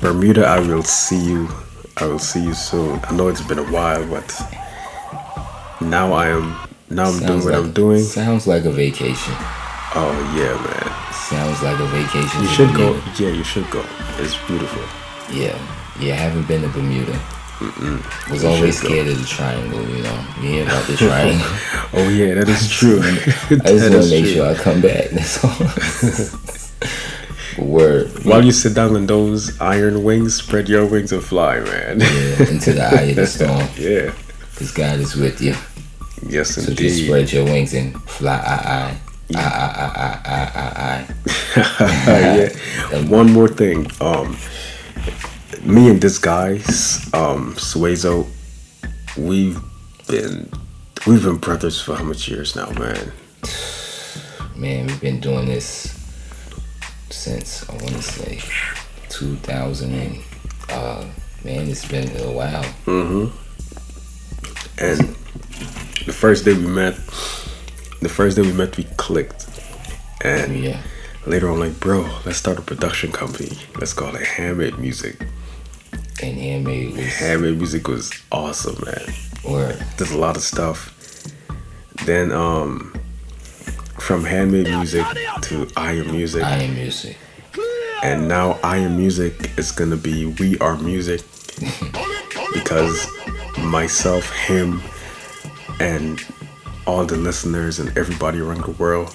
Bermuda, 0.00 0.46
I 0.46 0.60
will 0.60 0.82
see 0.82 1.22
you. 1.22 1.48
I 1.98 2.06
will 2.06 2.18
see 2.18 2.42
you 2.42 2.54
soon. 2.54 3.00
I 3.04 3.12
know 3.14 3.28
it's 3.28 3.42
been 3.42 3.58
a 3.58 3.70
while, 3.70 4.04
but 4.08 4.24
now 5.90 6.12
I 6.12 6.28
am. 6.28 6.56
Now 6.90 7.06
I'm 7.10 7.18
doing 7.20 7.44
what 7.44 7.54
like- 7.54 7.64
I'm 7.64 7.72
doing. 7.72 8.02
Sounds 8.02 8.46
like 8.46 8.64
a 8.64 8.70
vacation. 8.70 9.34
Oh 9.96 10.12
yeah, 10.36 10.54
man. 10.66 11.12
Sounds 11.12 11.62
like 11.62 11.78
a 11.80 11.86
vacation. 11.86 12.42
You 12.42 12.48
should 12.48 12.74
go. 12.74 13.00
Yeah, 13.18 13.30
you 13.34 13.44
should 13.44 13.68
go. 13.70 13.84
It's 14.18 14.36
beautiful. 14.46 14.82
Yeah, 15.34 15.56
yeah, 15.98 16.14
I 16.14 16.16
haven't 16.16 16.46
been 16.48 16.62
to 16.62 16.68
Bermuda. 16.68 17.18
Was 18.30 18.42
You 18.42 18.48
always 18.50 18.74
should 18.80 18.82
go. 18.82 18.88
scared 18.88 19.06
of 19.08 19.18
the 19.20 19.26
triangle, 19.26 19.80
you 19.88 20.02
know. 20.02 20.24
You 20.42 20.48
hear 20.48 20.64
about 20.64 20.86
the 20.86 20.96
triangle. 20.96 21.46
Oh 21.96 22.08
yeah, 22.08 22.34
that 22.34 22.48
is 22.48 22.68
true. 22.78 23.00
I 23.00 23.14
just 23.14 23.90
want 23.92 24.04
to 24.04 24.10
make 24.10 24.24
true. 24.24 24.34
sure 24.34 24.50
I 24.50 24.54
come 24.54 24.80
back. 24.82 25.10
That's 25.10 25.44
all. 25.44 25.68
Word. 27.64 28.10
While 28.24 28.44
you 28.44 28.50
sit 28.50 28.74
down 28.74 28.96
on 28.96 29.06
those 29.06 29.60
iron 29.60 30.02
wings, 30.02 30.34
spread 30.34 30.68
your 30.68 30.84
wings 30.86 31.12
and 31.12 31.22
fly, 31.22 31.60
man. 31.60 32.00
Yeah, 32.00 32.48
into 32.50 32.72
the 32.72 32.82
eye 32.84 33.02
of 33.10 33.16
the 33.16 33.26
storm. 33.28 33.68
yeah. 33.78 34.12
Because 34.50 34.72
God 34.72 34.98
is 34.98 35.14
with 35.14 35.40
you. 35.40 35.54
Yes, 36.22 36.54
So 36.54 36.72
just 36.74 37.04
spread 37.04 37.32
your 37.32 37.44
wings 37.44 37.74
and 37.74 38.00
fly. 38.04 38.36
I, 38.36 38.96
I, 39.34 39.36
I, 39.36 39.42
I, 39.42 40.20
I, 40.24 40.34
I, 40.34 40.68
I, 40.76 41.14
yeah. 41.56 41.56
Ah, 41.56 41.76
ah, 41.80 42.92
ah, 42.92 43.08
One 43.08 43.32
more 43.32 43.48
thing. 43.48 43.90
Um, 44.00 44.36
me 45.62 45.88
and 45.88 46.00
this 46.00 46.18
guy, 46.18 46.56
um, 47.12 47.54
Suezo, 47.56 48.26
we've 49.16 49.58
been 50.08 50.48
we've 51.06 51.22
been 51.22 51.36
brothers 51.36 51.80
for 51.80 51.96
how 51.96 52.04
much 52.04 52.28
years 52.28 52.54
now, 52.54 52.70
man? 52.70 53.12
Man, 54.56 54.86
we've 54.86 55.00
been 55.00 55.20
doing 55.20 55.46
this 55.46 55.98
since, 57.10 57.68
I 57.68 57.72
want 57.72 57.88
to 57.88 58.02
say, 58.02 58.40
2000 59.08 59.94
and, 59.94 60.18
uh, 60.70 61.04
man, 61.44 61.68
it's 61.68 61.86
been 61.86 62.08
a 62.20 62.30
while. 62.30 62.64
Mm-hmm. 62.86 63.36
And 64.78 65.16
the 66.06 66.12
first 66.12 66.44
day 66.44 66.54
we 66.54 66.66
met, 66.66 66.94
the 68.00 68.08
first 68.08 68.36
day 68.36 68.42
we 68.42 68.52
met, 68.52 68.76
we 68.76 68.84
clicked, 68.96 69.46
and 70.22 70.62
Yeah. 70.64 70.78
later 71.26 71.48
on, 71.50 71.58
like, 71.60 71.78
bro, 71.80 72.08
let's 72.24 72.38
start 72.38 72.58
a 72.58 72.62
production 72.62 73.12
company. 73.12 73.58
Let's 73.78 73.92
call 73.92 74.14
it 74.14 74.22
Handmade 74.26 74.78
Music. 74.78 75.16
And 76.22 76.38
handmade 76.38 76.96
was, 76.96 77.06
Handmade 77.06 77.58
Music 77.58 77.88
was 77.88 78.10
awesome, 78.30 78.82
man. 78.84 79.14
word. 79.44 79.76
There's 79.98 80.10
a 80.12 80.16
lot 80.18 80.36
of 80.36 80.42
stuff. 80.42 80.90
Then, 82.06 82.32
um, 82.32 82.94
from 83.98 84.24
Handmade 84.24 84.68
Music 84.68 85.04
to 85.42 85.68
I 85.76 85.92
Am 85.92 86.10
Music, 86.12 86.42
I 86.42 86.56
am 86.62 86.74
music. 86.74 87.16
and 88.02 88.26
now 88.28 88.58
I 88.62 88.78
Am 88.78 88.96
Music 88.96 89.50
is 89.58 89.70
gonna 89.72 89.96
be 89.96 90.26
We 90.26 90.58
Are 90.58 90.76
Music 90.78 91.20
because 92.54 93.06
myself, 93.58 94.30
him, 94.30 94.80
and 95.80 96.22
all 96.86 97.04
the 97.04 97.16
listeners 97.16 97.78
and 97.78 97.96
everybody 97.96 98.40
around 98.40 98.62
the 98.64 98.72
world, 98.72 99.14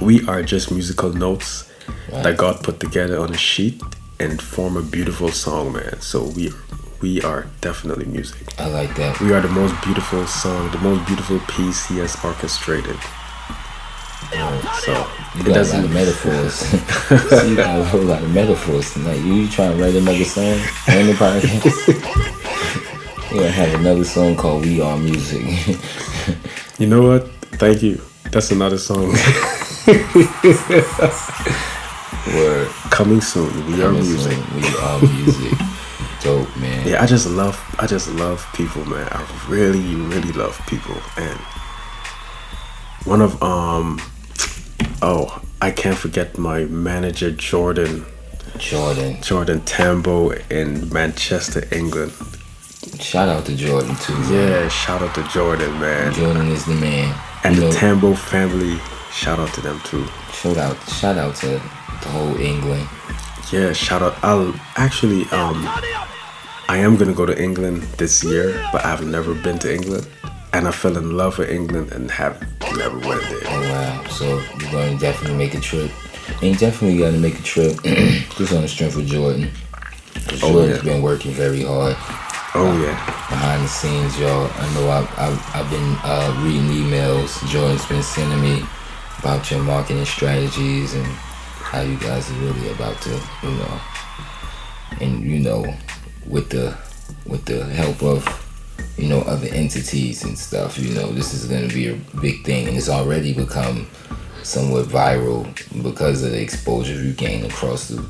we 0.00 0.26
are 0.26 0.42
just 0.42 0.70
musical 0.70 1.12
notes 1.12 1.70
that 2.10 2.36
God 2.36 2.62
put 2.62 2.80
together 2.80 3.18
on 3.20 3.32
a 3.32 3.36
sheet 3.36 3.80
and 4.18 4.40
form 4.40 4.76
a 4.76 4.82
beautiful 4.82 5.30
song, 5.30 5.72
man. 5.72 6.00
So 6.00 6.24
we 6.24 6.52
we 7.00 7.20
are 7.22 7.46
definitely 7.60 8.06
music. 8.06 8.58
I 8.58 8.68
like 8.68 8.94
that. 8.96 9.20
We 9.20 9.32
are 9.34 9.40
the 9.40 9.48
most 9.48 9.74
beautiful 9.84 10.26
song, 10.26 10.70
the 10.70 10.78
most 10.78 11.06
beautiful 11.06 11.38
piece 11.40 11.86
he 11.86 11.98
has 11.98 12.16
orchestrated. 12.24 12.96
So 14.80 15.06
You 15.34 15.42
it 15.42 15.46
got 15.46 15.66
a 15.66 15.76
lot 15.76 15.84
of 15.84 15.92
metaphors. 15.92 16.62
You 17.48 17.56
got 17.56 17.78
a 17.78 17.84
whole 17.84 18.00
lot 18.02 18.22
of 18.22 18.32
metaphors 18.34 18.92
tonight. 18.94 19.20
You, 19.20 19.34
you 19.34 19.48
trying 19.48 19.76
to 19.76 19.82
write 19.82 19.94
another 19.94 20.24
song 20.24 20.58
on 20.88 21.06
the 21.06 21.12
podcast? 21.12 22.32
You 23.30 23.36
gonna 23.40 23.50
have 23.50 23.80
another 23.80 24.04
song 24.04 24.36
called 24.36 24.64
"We 24.64 24.80
Are 24.80 24.96
Music." 24.98 25.78
You 26.78 26.86
know 26.86 27.00
what? 27.08 27.26
Thank 27.58 27.82
you. 27.82 28.02
That's 28.32 28.50
another 28.50 28.76
song 28.76 29.08
Word. 32.34 32.68
coming 32.90 33.22
soon. 33.22 33.50
We 33.66 33.82
are 33.82 33.92
music. 33.92 34.32
soon. 34.32 34.56
We 34.60 34.68
are 34.76 35.00
music. 35.00 35.58
Dope, 36.20 36.54
man. 36.58 36.86
Yeah, 36.86 37.02
I 37.02 37.06
just 37.06 37.26
love 37.30 37.58
I 37.78 37.86
just 37.86 38.08
love 38.10 38.46
people, 38.54 38.84
man. 38.84 39.08
I 39.10 39.26
really, 39.48 39.94
really 39.94 40.32
love 40.32 40.60
people. 40.66 40.96
And 41.16 41.38
one 43.06 43.22
of 43.22 43.42
um 43.42 44.00
oh, 45.00 45.40
I 45.62 45.70
can't 45.70 45.96
forget 45.96 46.36
my 46.36 46.64
manager 46.66 47.30
Jordan 47.30 48.04
Jordan. 48.58 49.16
Jordan 49.22 49.60
Tambo 49.62 50.32
in 50.50 50.90
Manchester, 50.92 51.66
England. 51.72 52.12
Shout 53.00 53.28
out 53.28 53.44
to 53.46 53.56
Jordan 53.56 53.94
too. 53.96 54.14
man. 54.14 54.32
Yeah, 54.32 54.68
shout 54.68 55.02
out 55.02 55.14
to 55.16 55.22
Jordan, 55.24 55.78
man. 55.80 56.12
Jordan 56.14 56.48
is 56.48 56.64
the 56.64 56.74
man. 56.74 57.14
And 57.44 57.54
You 57.54 57.62
the 57.62 57.66
know, 57.68 57.72
Tambo 57.72 58.14
family, 58.14 58.78
shout 59.12 59.38
out 59.38 59.52
to 59.54 59.60
them 59.60 59.80
too. 59.84 60.06
shout 60.32 60.56
out, 60.56 60.76
shout 60.88 61.18
out 61.18 61.34
to 61.36 61.48
the 61.48 62.08
whole 62.08 62.36
England. 62.40 62.88
Yeah, 63.52 63.72
shout 63.72 64.02
out. 64.02 64.16
I'll 64.22 64.54
actually 64.76 65.22
um 65.30 65.66
I 66.68 66.78
am 66.78 66.96
gonna 66.96 67.12
go 67.14 67.26
to 67.26 67.40
England 67.40 67.82
this 67.98 68.24
year, 68.24 68.58
but 68.72 68.84
I've 68.84 69.04
never 69.06 69.34
been 69.34 69.58
to 69.60 69.72
England. 69.72 70.06
And 70.52 70.66
I 70.66 70.70
fell 70.70 70.96
in 70.96 71.16
love 71.16 71.38
with 71.38 71.50
England 71.50 71.92
and 71.92 72.10
have 72.10 72.40
never 72.76 72.98
went 72.98 73.22
there. 73.22 73.40
Oh 73.46 73.60
wow! 73.72 74.04
So 74.08 74.40
you're 74.58 74.72
gonna 74.72 74.98
definitely 74.98 75.36
make 75.36 75.54
a 75.54 75.60
trip. 75.60 75.90
And 76.40 76.44
you 76.52 76.56
definitely 76.56 76.98
gotta 76.98 77.18
make 77.18 77.38
a 77.38 77.42
trip 77.42 77.76
just 78.38 78.52
on 78.54 78.62
the 78.62 78.68
strength 78.68 78.96
of 78.96 79.06
Jordan. 79.06 79.50
Oh, 80.16 80.36
Jordan's 80.36 80.78
yeah. 80.84 80.92
been 80.94 81.02
working 81.02 81.32
very 81.32 81.62
hard 81.62 81.94
Oh 82.58 82.72
yeah. 82.82 82.94
behind 83.28 83.64
the 83.64 83.68
scenes, 83.68 84.18
y'all. 84.18 84.50
I 84.54 84.74
know 84.74 84.88
I've, 84.90 85.18
I've, 85.18 85.56
I've 85.56 85.70
been 85.70 85.96
uh, 86.04 86.40
reading 86.44 86.68
emails 86.68 87.46
Jordan's 87.48 87.84
been 87.86 88.02
sending 88.02 88.40
me 88.40 88.64
about 89.18 89.50
your 89.50 89.60
marketing 89.62 90.04
strategies 90.04 90.94
and 90.94 91.04
how 91.04 91.80
you 91.82 91.96
guys 91.98 92.30
are 92.30 92.34
really 92.34 92.70
about 92.70 93.00
to, 93.02 93.10
you 93.42 93.50
know, 93.50 93.80
and 95.00 95.22
you 95.24 95.38
know, 95.40 95.64
with 96.26 96.48
the 96.50 96.76
with 97.26 97.44
the 97.44 97.64
help 97.64 98.02
of 98.02 98.24
you 98.96 99.08
know 99.08 99.20
other 99.22 99.48
entities 99.48 100.24
and 100.24 100.38
stuff, 100.38 100.78
you 100.78 100.94
know, 100.94 101.08
this 101.12 101.34
is 101.34 101.46
gonna 101.46 101.68
be 101.68 101.88
a 101.88 101.94
big 102.20 102.44
thing, 102.44 102.68
and 102.68 102.76
it's 102.76 102.88
already 102.88 103.34
become 103.34 103.86
somewhat 104.42 104.86
viral 104.86 105.44
because 105.82 106.22
of 106.22 106.30
the 106.30 106.40
exposure 106.40 106.94
you 106.94 107.12
gain 107.12 107.44
across 107.44 107.88
the 107.88 108.02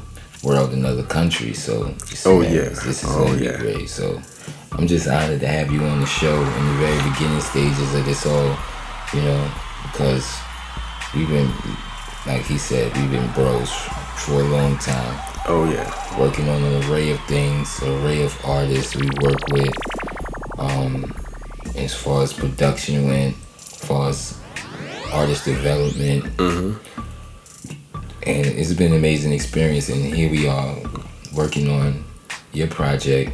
world 0.45 0.73
in 0.75 0.85
other 0.85 1.03
countries. 1.03 1.63
So, 1.63 1.95
Oh, 2.27 2.41
man, 2.41 2.53
yeah. 2.55 2.69
this 2.69 3.03
is 3.03 3.09
Oh, 3.11 3.25
gonna 3.27 3.43
yeah. 3.43 3.53
be 3.53 3.59
great. 3.59 3.89
So, 3.89 4.21
I'm 4.73 4.87
just 4.87 5.09
honored 5.09 5.41
to 5.41 5.47
have 5.49 5.73
you 5.73 5.83
on 5.85 6.01
the 6.01 6.07
show 6.07 6.35
in 6.41 6.67
the 6.67 6.73
very 6.75 7.11
beginning 7.11 7.41
stages 7.41 7.95
of 7.95 8.05
this 8.05 8.27
all, 8.27 8.57
you 9.15 9.23
know, 9.23 9.51
because 9.85 10.27
we've 11.15 11.29
been 11.29 11.51
like 12.27 12.43
he 12.45 12.59
said, 12.59 12.95
we've 12.97 13.11
been 13.11 13.31
bros 13.33 13.71
for 14.17 14.41
a 14.41 14.45
long 14.45 14.77
time, 14.79 15.21
Oh 15.47 15.71
yeah. 15.71 16.19
working 16.19 16.49
on 16.49 16.61
an 16.63 16.85
array 16.91 17.11
of 17.13 17.21
things, 17.27 17.81
an 17.83 18.05
array 18.05 18.23
of 18.25 18.37
artists 18.45 18.97
we 18.97 19.09
work 19.23 19.39
with. 19.53 19.73
Um, 20.59 21.15
as 21.77 21.95
far 21.95 22.23
as 22.23 22.33
production 22.33 23.07
went, 23.07 23.37
as 23.59 23.79
far 23.79 24.09
as 24.09 24.39
artist 25.13 25.45
development, 25.45 26.25
and 26.41 26.77
it's 28.25 28.73
been 28.73 28.93
an 28.93 28.99
amazing 28.99 29.33
experience. 29.33 29.89
And 29.89 30.05
here 30.05 30.31
we 30.31 30.49
are, 30.49 30.77
working 31.33 31.71
on 31.71 32.05
your 32.53 32.67
project, 32.67 33.33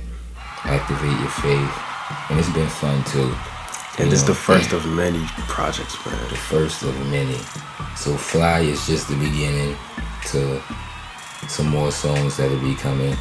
activate 0.65 1.19
your 1.21 1.31
faith, 1.31 1.73
and 2.31 2.39
it's 2.39 2.53
been 2.53 2.69
fun 2.69 3.03
too. 3.05 3.33
And 3.99 4.09
You 4.09 4.15
is 4.15 4.25
the 4.25 4.35
first 4.35 4.73
of 4.73 4.87
many 4.87 5.23
projects, 5.49 5.95
man. 6.07 6.17
the 6.31 6.37
first 6.37 6.83
of 6.83 6.95
many. 7.11 7.37
So 7.97 8.17
Fly 8.17 8.61
is 8.61 8.87
just 8.87 9.09
the 9.09 9.17
beginning 9.17 9.77
to 10.29 10.63
some 11.49 11.67
more 11.69 11.91
songs 11.93 12.37
that'll 12.39 12.59
be 12.61 12.75
coming. 12.75 13.15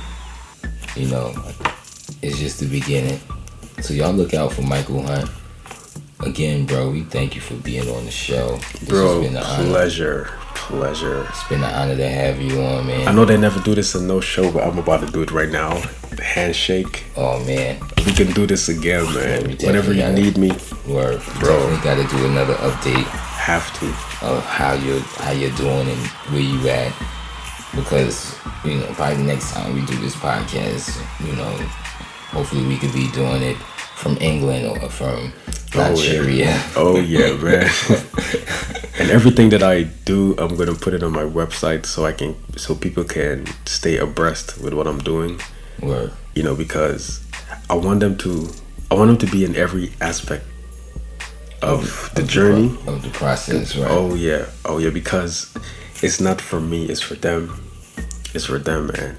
You 0.96 1.08
know, 1.10 1.34
it's 2.22 2.40
just 2.40 2.60
the 2.60 2.68
beginning. 2.68 3.20
So 3.82 3.94
y'all 3.94 4.14
look 4.14 4.34
out 4.34 4.54
for 4.54 4.62
Michael 4.62 5.02
Hunte. 5.02 5.30
Again, 6.26 6.66
bro, 6.68 6.90
we 6.92 7.02
thank 7.04 7.34
you 7.36 7.42
for 7.42 7.56
being 7.56 7.90
on 7.90 8.06
the 8.06 8.12
show. 8.12 8.58
This 8.80 8.90
Bro, 8.90 9.22
has 9.24 9.28
been 9.28 9.38
an 9.38 9.44
honor. 9.44 9.70
pleasure. 9.70 10.30
Pleasure. 10.54 11.26
It's 11.30 11.44
been 11.50 11.64
an 11.64 11.74
honor 11.74 11.98
to 11.98 12.08
have 12.08 12.40
you 12.40 12.62
on, 12.62 12.86
man. 12.88 13.08
I 13.08 13.12
know 13.12 13.26
they 13.26 13.38
never 13.38 13.60
do 13.62 13.74
this 13.76 13.96
in 13.96 14.06
no 14.08 14.22
show, 14.22 14.52
but 14.52 14.64
I'm 14.66 14.78
about 14.78 15.00
to 15.06 15.12
do 15.12 15.24
it 15.24 15.32
right 15.32 15.50
now. 15.50 15.82
The 16.16 16.24
handshake. 16.24 17.06
Oh 17.16 17.44
man, 17.46 17.80
We 18.06 18.12
can 18.12 18.32
do 18.34 18.46
this 18.46 18.70
again, 18.70 19.06
man. 19.14 19.58
Whenever 19.64 19.94
you 19.94 20.08
need 20.12 20.38
me, 20.38 20.52
Bro. 20.86 21.70
We 21.70 21.78
got 21.84 21.96
to 21.96 22.08
do 22.16 22.26
another 22.26 22.56
update 22.56 23.08
have 23.42 23.74
to. 23.80 23.88
of 24.26 24.46
how 24.46 24.74
you're 24.74 25.00
how 25.18 25.32
you're 25.32 25.56
doing 25.56 25.88
and 25.90 26.08
where 26.32 26.42
you 26.42 26.70
at 26.70 26.94
because 27.76 28.36
you 28.64 28.76
know 28.76 28.86
probably 28.94 29.18
the 29.18 29.24
next 29.24 29.52
time 29.52 29.74
we 29.74 29.82
do 29.86 29.96
this 29.98 30.16
podcast 30.16 31.02
you 31.26 31.34
know 31.36 31.50
hopefully 32.30 32.66
we 32.68 32.78
could 32.78 32.94
be 32.94 33.10
doing 33.12 33.42
it 33.42 33.58
from 33.96 34.18
England 34.22 34.66
or 34.66 34.90
from 34.90 35.32
oh, 35.76 35.78
Nigeria 35.78 36.62
Oh 36.76 37.00
yeah, 37.00 37.34
man. 37.38 37.64
and 39.00 39.10
everything 39.10 39.50
that 39.50 39.64
I 39.64 39.84
do, 40.06 40.36
I'm 40.38 40.56
gonna 40.56 40.76
put 40.76 40.94
it 40.94 41.04
on 41.04 41.12
my 41.12 41.24
website 41.24 41.86
so 41.86 42.06
I 42.06 42.12
can 42.12 42.36
so 42.58 42.76
people 42.76 43.04
can 43.04 43.48
stay 43.66 43.98
abreast 43.98 44.60
with 44.62 44.74
what 44.74 44.88
I'm 44.88 45.00
doing. 45.00 45.40
Word. 45.82 46.12
You 46.36 46.44
know, 46.44 46.56
because 46.56 47.22
I 47.70 47.76
want 47.76 48.00
them 48.00 48.18
to 48.20 48.50
I 48.90 48.96
want 48.96 49.08
them 49.08 49.18
to 49.30 49.32
be 49.36 49.44
in 49.46 49.56
every 49.56 49.92
aspect 50.02 50.46
of 51.62 52.12
the 52.16 52.22
Of 52.24 52.28
journey. 52.28 52.76
pro- 52.84 52.94
of 52.94 53.04
the 53.04 53.10
process 53.10 53.76
right 53.76 53.90
Oh 53.90 54.14
yeah, 54.16 54.46
oh 54.66 54.78
yeah, 54.80 54.90
because 54.90 55.54
it's 56.02 56.20
not 56.20 56.42
for 56.42 56.60
me, 56.60 56.86
it's 56.86 57.02
for 57.02 57.16
them. 57.16 57.62
It's 58.34 58.46
for 58.46 58.58
them, 58.60 58.88
man. 58.88 59.18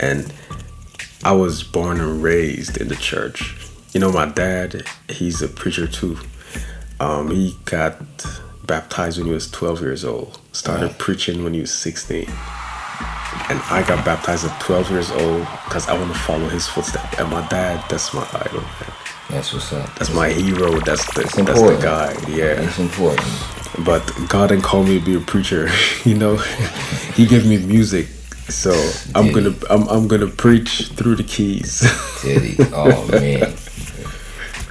And 0.00 0.32
I 1.24 1.32
was 1.32 1.62
born 1.62 2.00
and 2.00 2.22
raised 2.22 2.76
in 2.78 2.88
the 2.88 2.96
church. 2.96 3.56
You 3.94 4.00
know, 4.00 4.10
my 4.10 4.26
dad, 4.26 4.84
he's 5.08 5.40
a 5.42 5.48
preacher 5.48 5.86
too. 5.86 6.18
Um, 6.98 7.30
he 7.30 7.56
got 7.64 7.96
baptized 8.66 9.18
when 9.18 9.26
he 9.28 9.32
was 9.32 9.50
12 9.50 9.80
years 9.80 10.04
old. 10.04 10.40
Started 10.52 10.88
Wow. 10.88 10.94
preaching 10.98 11.44
when 11.44 11.54
he 11.54 11.60
was 11.60 11.72
16. 11.72 12.26
And 13.50 13.60
I 13.70 13.84
got 13.86 14.04
baptized 14.04 14.44
at 14.44 14.60
12 14.60 14.90
years 14.90 15.10
old 15.10 15.40
because 15.64 15.88
I 15.88 15.98
want 15.98 16.12
to 16.12 16.18
follow 16.18 16.48
his 16.48 16.68
footsteps. 16.68 17.18
And 17.18 17.30
my 17.30 17.46
dad, 17.48 17.84
that's 17.88 18.14
my 18.14 18.26
idol, 18.32 18.60
man. 18.60 18.92
that's 19.28 19.52
what's 19.52 19.72
up 19.72 19.94
That's 19.96 20.12
my 20.14 20.28
hero. 20.28 20.80
That's 20.80 21.04
the 21.14 21.22
that's 21.22 21.60
the 21.60 21.78
guy. 21.80 22.12
Yeah 22.28 22.60
it's 22.62 22.78
important 22.78 23.26
but 23.84 24.02
God 24.28 24.48
didn't 24.48 24.64
call 24.64 24.84
me 24.84 24.98
to 24.98 25.04
be 25.04 25.14
a 25.14 25.20
preacher. 25.20 25.68
you 26.04 26.14
know, 26.14 26.36
He 27.14 27.26
gave 27.26 27.46
me 27.46 27.58
music, 27.58 28.06
so 28.48 28.72
I'm 29.14 29.32
gonna? 29.32 29.54
I'm, 29.68 29.86
I'm 29.88 30.08
gonna 30.08 30.28
preach 30.28 30.88
through 30.88 31.16
the 31.16 31.24
keys. 31.24 31.80
did 32.22 32.42
he 32.42 32.56
oh 32.72 33.06
man 33.10 33.54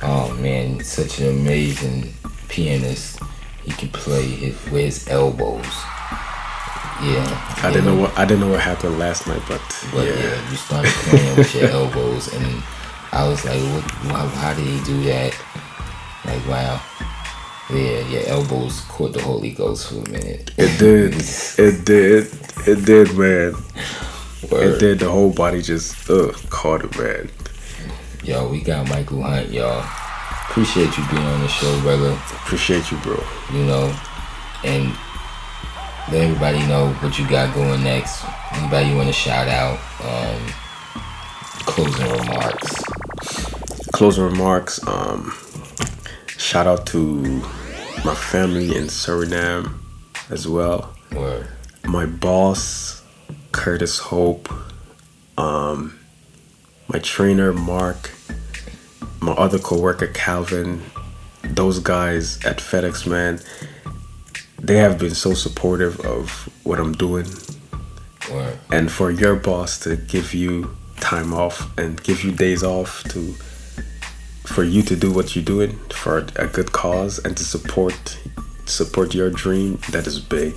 oh 0.01 0.34
man 0.39 0.84
such 0.84 1.20
an 1.20 1.28
amazing 1.30 2.14
pianist 2.47 3.20
he 3.64 3.72
can 3.72 3.89
play 3.89 4.26
his, 4.26 4.72
with 4.72 4.86
his 4.86 5.07
elbows 5.07 5.66
yeah 7.04 7.60
I 7.64 7.72
didn't 7.72 7.86
know 7.86 7.95
what 8.02 8.18
I 8.18 8.26
didn't 8.26 8.41
know 8.41 8.49
what 8.49 8.60
happened 8.60 8.97
last 8.97 9.28
night, 9.28 9.41
but, 9.47 9.62
But 9.93 10.08
yeah, 10.08 10.16
yeah. 10.16 10.49
you 10.49 10.58
started 10.58 10.91
playing 10.91 11.38
with 11.38 11.56
your 11.56 11.70
elbows, 11.70 12.34
and 12.34 12.64
I 13.12 13.28
was 13.28 13.45
like, 13.45 13.60
what, 13.62 13.84
how, 14.12 14.28
how 14.28 14.54
did 14.54 14.66
he 14.66 14.84
do 14.84 15.04
that? 15.04 15.36
Like, 16.26 16.47
wow. 16.47 16.82
Yeah, 17.70 18.08
your 18.10 18.24
elbows 18.28 18.82
caught 18.89 19.14
the 19.14 19.22
Holy 19.22 19.52
Ghost 19.52 19.89
for 19.89 19.99
a 19.99 20.10
minute. 20.10 20.52
it 20.58 20.78
did, 20.80 21.14
it 21.58 21.86
did, 21.86 22.28
it 22.68 22.86
did, 22.86 23.18
man. 23.18 23.56
Word. 24.52 24.64
It 24.64 24.80
did. 24.80 24.99
The 24.99 25.10
whole 25.10 25.32
body 25.32 25.62
just 25.62 26.10
uh 26.10 26.32
caught 26.49 26.84
it, 26.84 26.97
man. 26.97 27.30
Yo, 28.24 28.49
we 28.49 28.62
got 28.62 28.89
Michael 28.89 29.20
Hunte, 29.20 29.54
y'all. 29.54 29.86
Appreciate 30.49 30.97
you 30.97 31.06
being 31.10 31.24
on 31.24 31.41
the 31.41 31.47
show, 31.47 31.80
brother. 31.82 32.12
Appreciate 32.43 32.91
you, 32.91 32.97
bro. 32.97 33.24
You 33.54 33.64
know, 33.66 33.95
and 34.66 34.93
let 36.10 36.22
everybody 36.22 36.60
know 36.68 36.93
what 36.95 37.18
you 37.20 37.28
got 37.28 37.54
going 37.54 37.84
next. 37.84 38.24
Anybody 38.54 38.89
you 38.89 38.95
want 38.95 39.08
to 39.08 39.14
shout 39.14 39.47
out? 39.47 39.80
Um, 40.04 40.47
closing 41.66 42.10
remarks. 42.12 42.84
Closing 43.93 44.24
remarks. 44.24 44.86
Um, 44.88 45.34
shout 46.28 46.68
out 46.68 46.86
to 46.88 47.41
my 48.04 48.16
family 48.16 48.76
in 48.76 48.86
Suriname 48.86 49.74
as 50.30 50.47
well. 50.47 50.95
Word. 51.14 51.47
my 51.86 52.06
boss 52.06 53.04
Curtis 53.52 53.99
Hope, 53.99 54.49
um, 55.38 55.99
my 56.88 56.99
trainer 56.99 57.54
Mark, 57.54 58.12
my 59.20 59.34
other 59.34 59.60
coworker 59.60 60.08
Calvin, 60.08 60.82
those 61.43 61.80
guys 61.80 62.43
at 62.45 62.58
FedEx, 62.58 63.06
man, 63.06 63.39
they 64.62 64.78
have 64.78 64.99
been 64.99 65.16
so 65.16 65.34
supportive 65.34 65.99
of 66.01 66.49
what 66.64 66.80
I'm 66.80 66.93
doing. 66.93 67.26
And 68.72 68.91
for 68.91 69.12
your 69.12 69.36
boss 69.36 69.80
to 69.80 69.95
give 69.95 70.34
you 70.34 70.76
time 70.99 71.34
off 71.34 71.76
and 71.78 72.01
give 72.03 72.24
you 72.24 72.32
days 72.32 72.64
off 72.64 73.03
to 73.05 73.34
for 74.45 74.64
you 74.64 74.82
to 74.84 74.95
do 74.95 75.12
what 75.12 75.36
you're 75.36 75.45
doing 75.45 75.78
for 75.89 76.28
a 76.36 76.47
good 76.47 76.72
cause 76.72 77.20
and 77.20 77.36
to 77.38 77.43
support 77.43 78.20
support 78.66 79.16
your 79.16 79.30
dream, 79.30 79.80
that 79.89 80.05
is 80.05 80.20
big. 80.20 80.53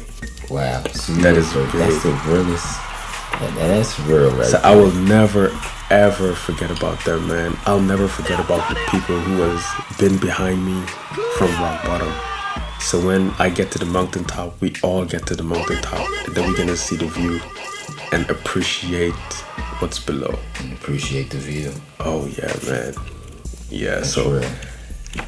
Wow. 0.51 0.83
That 0.83 1.35
is 1.37 1.53
big. 1.53 1.71
That's 1.73 2.03
the 2.03 2.13
realest. 2.27 2.67
That, 3.41 3.55
that's 3.57 3.99
real, 4.01 4.31
right? 4.37 4.47
So 4.47 4.61
I 4.63 4.77
will 4.77 4.93
never 4.93 5.51
ever 5.91 6.35
forget 6.35 6.71
about 6.71 7.03
them, 7.05 7.27
man. 7.29 7.57
I'll 7.67 7.81
never 7.81 8.09
forget 8.09 8.39
about 8.39 8.69
the 8.69 8.77
people 8.91 9.19
who 9.19 9.43
has 9.43 9.99
been 9.99 10.19
behind 10.19 10.65
me 10.65 10.81
from 11.37 11.51
rock 11.61 11.83
bottom. 11.85 12.34
So 12.85 13.01
when 13.01 13.31
I 13.39 13.49
get 13.49 13.71
to 13.73 13.79
the 13.79 13.87
mountaintop, 13.87 14.61
we 14.61 14.75
all 14.83 15.07
get 15.07 15.25
to 15.29 15.35
the 15.35 15.43
mountaintop, 15.43 16.07
and 16.27 16.35
then 16.35 16.47
we're 16.47 16.57
gonna 16.57 16.77
see 16.77 16.97
the 16.97 17.07
view 17.07 17.41
and 18.13 18.29
appreciate 18.29 19.15
what's 19.79 19.99
below. 19.99 20.39
Appreciate 20.75 21.31
the 21.31 21.39
view. 21.39 21.73
Oh 21.99 22.27
yeah, 22.27 22.55
man. 22.69 22.95
Yeah. 23.71 23.95
That's 23.97 24.13
so 24.13 24.33
real. 24.33 24.51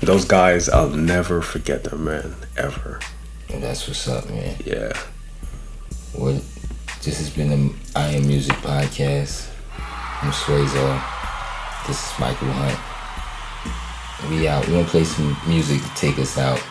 those 0.03 0.27
guys, 0.27 0.69
I'll 0.69 0.91
never 0.91 1.41
forget 1.41 1.83
them, 1.85 2.05
man. 2.05 2.37
Ever. 2.59 3.01
Well, 3.49 3.61
that's 3.61 3.89
what's 3.89 4.07
up, 4.07 4.29
man. 4.29 4.55
Yeah. 4.63 4.93
What? 6.13 6.35
This 7.03 7.17
has 7.19 7.31
been 7.31 7.49
the 7.49 7.75
I 7.97 8.09
Am 8.09 8.27
Music 8.29 8.55
podcast. 8.57 9.49
I'm 10.21 10.31
Swayzo. 10.31 11.03
This 11.87 12.05
is 12.05 12.21
Michael 12.21 12.49
Hunte. 12.49 14.29
We 14.29 14.47
out. 14.47 14.67
We 14.67 14.75
gonna 14.75 14.87
play 14.87 15.05
some 15.05 15.35
music 15.47 15.81
to 15.81 15.95
take 15.95 16.19
us 16.19 16.37
out. 16.37 16.63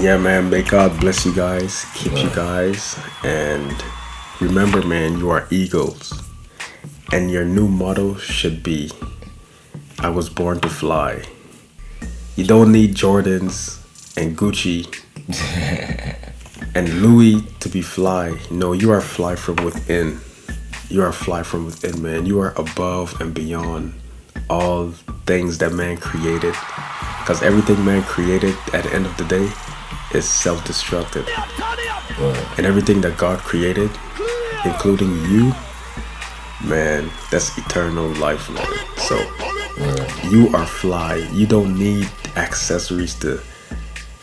Yeah, 0.00 0.16
man. 0.18 0.50
May 0.50 0.62
God 0.62 0.98
bless 1.00 1.24
you 1.24 1.34
guys, 1.34 1.86
keep 1.94 2.12
you 2.16 2.30
guys, 2.30 2.98
and 3.24 3.74
remember, 4.40 4.82
man, 4.82 5.18
you 5.18 5.30
are 5.30 5.46
eagles, 5.50 6.12
and 7.12 7.30
your 7.30 7.44
new 7.44 7.68
motto 7.68 8.16
should 8.16 8.62
be, 8.62 8.90
"I 9.98 10.08
was 10.08 10.28
born 10.28 10.60
to 10.60 10.68
fly." 10.68 11.24
You 12.36 12.44
don't 12.44 12.70
need 12.70 12.94
Jordans 12.94 13.80
and 14.16 14.36
Gucci 14.36 14.84
and 16.74 17.00
Louis 17.00 17.40
to 17.60 17.68
be 17.68 17.80
fly. 17.80 18.38
No, 18.50 18.72
you 18.72 18.92
are 18.92 19.00
fly 19.00 19.36
from 19.36 19.56
within. 19.64 20.20
You 20.90 21.02
are 21.02 21.12
fly 21.12 21.42
from 21.42 21.64
within, 21.64 22.02
man. 22.02 22.26
You 22.26 22.40
are 22.40 22.52
above 22.56 23.20
and 23.20 23.32
beyond 23.32 23.94
all 24.48 24.90
things 25.26 25.58
that 25.58 25.72
man 25.72 25.96
created. 25.96 26.54
Because 27.26 27.42
everything 27.42 27.84
man 27.84 28.04
created 28.04 28.54
at 28.72 28.84
the 28.84 28.94
end 28.94 29.04
of 29.04 29.16
the 29.16 29.24
day 29.24 29.50
is 30.14 30.28
self 30.28 30.64
destructive. 30.64 31.28
And 32.56 32.64
everything 32.64 33.00
that 33.00 33.18
God 33.18 33.40
created, 33.40 33.90
including 34.64 35.10
you, 35.24 35.52
man, 36.64 37.10
that's 37.32 37.58
eternal 37.58 38.06
life, 38.22 38.48
man. 38.48 38.64
So 38.96 39.16
you 40.30 40.54
are 40.54 40.66
fly. 40.66 41.16
You 41.32 41.48
don't 41.48 41.76
need 41.76 42.08
accessories 42.36 43.16
to 43.16 43.40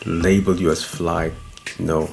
label 0.05 0.55
you 0.55 0.71
as 0.71 0.81
fly. 0.81 1.33
No. 1.79 2.07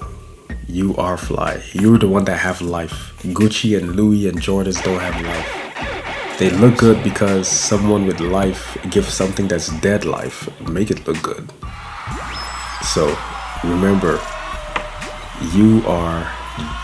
You 0.66 0.96
are 0.96 1.16
fly. 1.16 1.62
You're 1.72 1.98
the 1.98 2.08
one 2.08 2.24
that 2.24 2.38
have 2.38 2.60
life. 2.62 3.14
Gucci 3.22 3.78
and 3.78 3.94
Louis 3.94 4.26
and 4.26 4.40
Jordans 4.40 4.82
don't 4.82 4.98
have 4.98 5.22
life. 5.22 5.59
They 6.40 6.48
look 6.48 6.78
good 6.78 7.04
because 7.04 7.46
someone 7.46 8.06
with 8.06 8.18
life 8.18 8.78
gives 8.88 9.12
something 9.12 9.46
that's 9.46 9.68
dead 9.80 10.06
life. 10.06 10.48
Make 10.66 10.90
it 10.90 11.06
look 11.06 11.20
good. 11.20 11.46
So 12.80 13.14
remember, 13.62 14.18
you 15.52 15.82
are 15.86 16.26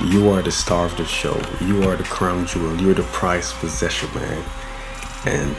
you 0.04 0.28
are 0.28 0.42
the 0.42 0.52
star 0.52 0.84
of 0.84 0.94
the 0.98 1.06
show. 1.06 1.40
You 1.62 1.88
are 1.88 1.96
the 1.96 2.04
crown 2.04 2.46
jewel. 2.46 2.78
You're 2.78 2.92
the 2.92 3.08
prized 3.14 3.54
possession, 3.54 4.10
man. 4.14 4.44
And 5.24 5.56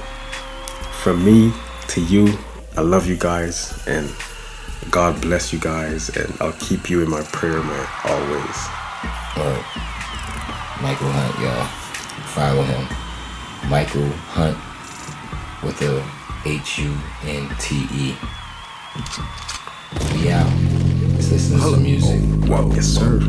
from 1.01 1.25
me 1.25 1.51
to 1.87 1.99
you, 1.99 2.37
I 2.77 2.81
love 2.81 3.07
you 3.07 3.17
guys 3.17 3.83
and 3.87 4.13
God 4.91 5.19
bless 5.23 5.51
you 5.51 5.57
guys 5.57 6.15
and 6.15 6.37
I'll 6.39 6.59
keep 6.59 6.87
you 6.87 7.01
in 7.01 7.09
my 7.09 7.23
prayer, 7.23 7.63
man, 7.63 7.87
always. 8.03 8.57
All 9.37 9.49
right. 9.49 9.65
Michael 10.83 11.09
Hunte, 11.09 11.41
y'all. 11.41 11.65
Follow 12.35 12.61
him. 12.61 13.06
Michael 13.69 14.09
Hunte 14.31 14.57
with 15.63 15.81
a 15.81 16.03
H 16.45 16.79
U 16.79 16.95
N 17.25 17.49
T 17.59 17.87
E. 17.91 18.15
We 20.13 20.31
out. 20.31 20.47
Let's 21.13 21.31
listen 21.31 21.57
to 21.57 21.63
some 21.63 21.83
music. 21.83 22.21
Whoa, 22.49 22.71
yes, 22.73 22.85
sir. 22.85 23.19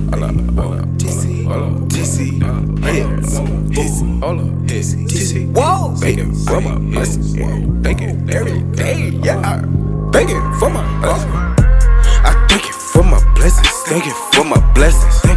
TC, 0.99 1.45
TC, 1.89 2.19
hits, 2.85 3.39
hits, 3.77 4.01
hold 4.21 4.41
up, 4.41 4.71
hits, 4.71 4.95
TC, 4.95 5.53
whoa, 5.57 5.99
begging 6.01 6.35
for 6.35 6.61
my 6.61 6.77
blessings, 6.79 7.37
Whoa. 7.37 7.67
begging 7.83 8.31
every 8.31 8.61
day, 8.77 9.11
yeah, 9.23 9.63
begging 10.13 10.41
for 10.61 10.71
my 10.71 10.85
blessings. 11.01 11.35
I 12.23 12.47
thank 12.49 12.67
you 12.67 12.73
for 12.73 13.03
my 13.03 13.21
blessings, 13.35 13.69
thank 13.87 14.05
you 14.07 14.15
for 14.33 14.45
my 14.45 14.61
blessings, 14.75 15.28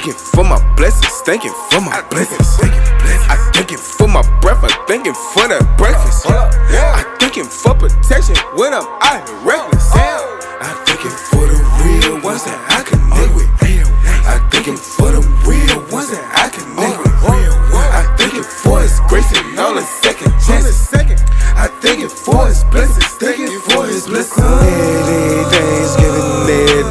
thank 0.00 0.14
you, 0.14 0.14
I 0.14 0.24
thank 0.24 0.24
you 0.24 0.32
for 0.32 0.44
my 0.44 0.74
blessings, 0.76 1.20
thank 1.22 1.44
you 1.44 1.52
for 1.70 1.80
my 1.80 2.00
blessings, 2.08 2.58
I 3.28 3.50
thank 3.52 3.70
you 3.70 3.76
for 3.76 4.08
my 4.08 4.22
breath, 4.40 4.64
I 4.64 4.68
thank 4.86 5.04
you 5.06 5.12
for 5.12 5.48
that 5.48 5.76
breakfast, 5.76 6.26
I 6.26 7.16
thank 7.20 7.36
you 7.36 7.44
for 7.44 7.74
protection 7.74 8.36
when 8.56 8.72
I'm 8.72 8.86
out 9.02 9.28
here 9.28 9.36
reckless, 9.44 9.90
I 9.92 10.72
thank 10.86 11.04
you 11.04 11.10
for 11.10 11.44
the 11.44 11.58
real 11.84 12.20
ones 12.24 12.44
that 12.44 12.56
I 12.70 12.82
connect 12.82 13.34
with. 13.36 13.48
I 14.24 14.38
thank 14.48 14.66
him 14.66 14.76
for 14.76 15.10
the 15.10 15.20
real 15.44 15.80
ones 15.92 16.10
that 16.10 16.24
I 16.32 16.48
connect 16.48 16.98
with. 17.00 17.12
I 17.92 18.04
thank 18.16 18.34
him 18.34 18.44
for 18.44 18.80
his 18.80 19.00
grace 19.08 19.32
and 19.36 19.58
all 19.58 19.74
his 19.76 19.88
second 19.88 20.32
chances. 20.40 20.92
I 21.56 21.68
thank 21.80 22.00
him 22.00 22.08
for 22.08 22.46
his 22.46 22.64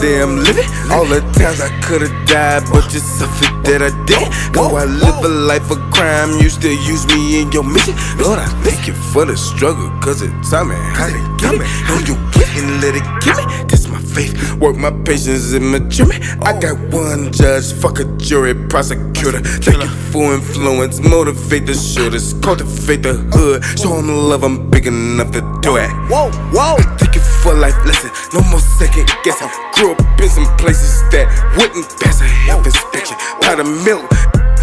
day 0.10 0.22
I'm 0.22 0.38
living. 0.38 0.66
All 0.92 1.06
the 1.06 1.22
times 1.38 1.62
I 1.62 1.70
could've 1.82 2.14
died, 2.26 2.64
but 2.72 2.92
you 2.94 3.00
suffered 3.00 3.54
that 3.66 3.82
I 3.86 3.92
did. 4.10 4.26
Go, 4.54 4.76
I 4.76 4.86
live 4.86 5.24
a 5.24 5.30
life 5.30 5.70
of 5.70 5.80
crime. 5.94 6.32
You 6.42 6.50
still 6.50 6.78
use 6.92 7.06
me 7.14 7.42
in 7.42 7.52
your 7.52 7.64
mission. 7.64 7.94
Lord, 8.18 8.40
I 8.40 8.48
thank 8.66 8.88
you 8.88 8.96
for 9.14 9.26
the 9.26 9.38
struggle, 9.38 9.90
cause 10.02 10.22
it's 10.22 10.50
time 10.50 10.72
and 10.72 10.82
how 10.98 11.10
to 11.14 11.22
get 11.38 11.54
it. 11.54 11.62
Know 11.88 12.00
you 12.10 12.16
get 12.34 12.50
and 12.58 12.82
let 12.82 12.96
it 12.98 13.06
give 13.22 13.38
me. 13.38 13.46
That's 13.70 13.88
my 13.88 14.02
faith. 14.02 14.34
Work 14.60 14.78
my 14.78 14.92
patience 15.06 15.54
and 15.54 15.70
mature 15.72 16.08
me. 16.08 16.18
I 16.42 16.58
got 16.60 16.78
one 16.92 17.32
judge, 17.32 17.74
fuck 17.74 18.00
a 18.00 18.06
jury, 18.18 18.56
prosecutor. 18.56 19.42
Thank 19.66 19.84
you 19.84 19.90
for 20.12 20.34
influence, 20.34 21.00
motivate 21.00 21.66
the 21.68 21.76
shooters, 21.76 22.34
cultivate 22.42 23.04
the 23.04 23.14
hood. 23.34 23.64
Show 23.78 23.96
them 23.96 24.10
love, 24.10 24.44
I'm 24.44 24.70
big 24.70 24.88
enough 24.88 25.32
to 25.38 25.42
do 25.62 25.78
it. 25.78 25.90
Whoa, 26.10 26.32
whoa. 26.56 26.78
Thank 26.98 27.16
you 27.16 27.22
for 27.42 27.54
life 27.54 27.78
lesson, 27.86 28.09
no 28.34 28.42
more 28.50 28.60
second 28.60 29.10
guessing. 29.24 29.50
Grew 29.74 29.94
up 29.94 30.00
in 30.22 30.30
some 30.30 30.46
places 30.58 31.02
that 31.12 31.28
wouldn't 31.58 31.88
pass 32.00 32.22
a 32.22 32.28
health 32.28 32.66
inspection. 32.66 33.18
Powder 33.42 33.64
milk. 33.64 34.10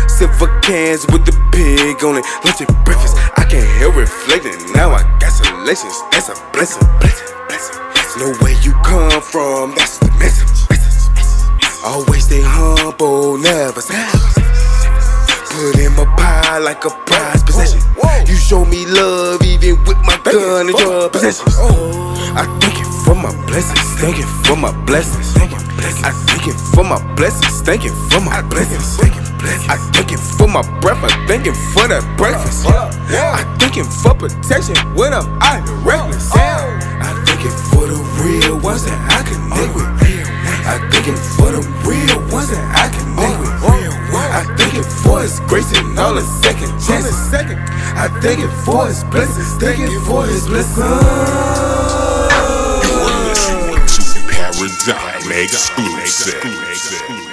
Silver 0.09 0.49
cans 0.61 1.05
with 1.13 1.27
the 1.27 1.33
pig 1.53 2.03
on 2.05 2.17
it, 2.17 2.25
lunch 2.45 2.61
and 2.61 2.73
breakfast. 2.85 3.17
I 3.37 3.45
can't 3.45 3.69
help 3.77 3.97
reflecting. 3.97 4.57
Now 4.73 4.93
I 4.93 5.03
got 5.19 5.33
selections. 5.33 5.97
That's 6.11 6.29
a 6.29 6.37
blessing, 6.53 6.87
blessing, 7.01 7.29
blessing. 7.49 7.77
Know 8.19 8.33
where 8.41 8.57
you 8.63 8.73
come 8.85 9.21
from. 9.21 9.75
That's 9.75 9.99
the 9.99 10.11
message. 10.19 10.47
Always 11.85 12.25
stay 12.25 12.43
humble, 12.43 13.37
never 13.39 13.81
savage. 13.81 14.36
Put 15.57 15.79
in 15.81 15.97
my 15.97 16.05
pie 16.21 16.59
like 16.59 16.85
a 16.85 16.91
prize 17.09 17.43
possession. 17.43 17.81
You 18.29 18.37
show 18.37 18.67
me 18.67 18.85
love 18.85 19.41
even 19.43 19.83
with 19.89 19.97
my 20.05 20.21
gun 20.23 20.69
and 20.69 20.79
your 20.79 21.09
possessions. 21.09 21.57
I 22.37 22.45
thank 22.61 22.79
you 22.79 22.85
for 23.05 23.15
my 23.15 23.33
blessings. 23.47 23.81
Thank 23.97 24.19
you 24.19 24.27
for 24.45 24.55
my 24.55 24.71
blessings. 24.85 25.33
I 26.05 26.13
thank 26.29 26.45
you 26.45 26.53
for 26.77 26.85
my 26.85 27.01
blessings. 27.17 27.63
Thank 27.63 27.85
you 27.85 27.93
for 28.13 28.21
my 28.21 28.43
blessings. 28.43 29.01
I 29.67 29.81
thank 29.97 30.11
you 30.11 30.19
for 30.19 30.47
my 30.47 30.61
breath. 30.81 31.03
I 31.03 31.09
thank 31.27 31.47
you 31.47 31.55
for 31.73 31.89
that 31.89 32.05
breakfast. 32.19 32.67
I 32.69 33.43
thank 33.59 33.77
you 33.77 33.85
for 33.85 34.13
protection 34.13 34.77
when 34.95 35.15
I'm 35.15 35.41
out 35.41 35.65
reckless. 35.89 36.33
I 36.37 37.17
thank 37.25 37.45
you 37.45 37.51
for 37.73 37.87
the 37.89 37.97
real 38.21 38.61
ones 38.61 38.85
that 38.85 38.99
I 39.09 39.25
connect 39.25 39.75
with. 39.75 39.89
I 40.69 40.77
thank 40.93 41.07
him 41.07 41.17
for 41.17 41.49
the 41.49 41.65
real 41.89 42.21
ones 42.29 42.51
that 42.51 42.61
I 42.77 42.93
with. 42.93 43.06
I 44.37 44.45
thank 44.59 44.75
him 44.75 44.85
for 44.85 45.23
his 45.23 45.41
grace 45.49 45.73
and 45.79 45.99
all 45.99 46.15
his 46.15 46.29
second 46.43 46.69
chances. 46.79 47.33
I 47.33 48.09
thank 48.21 48.41
him 48.41 48.51
for 48.67 48.87
his 48.87 49.03
blessings. 49.05 49.55
Thank 49.57 49.79
him 49.79 50.03
for 50.03 50.27
his 50.27 50.47
blessings. 50.47 50.77
You're 52.85 53.25
listening 53.25 53.87
to 53.87 54.21
Paradigm 54.29 55.33
Exclusive. 55.33 57.26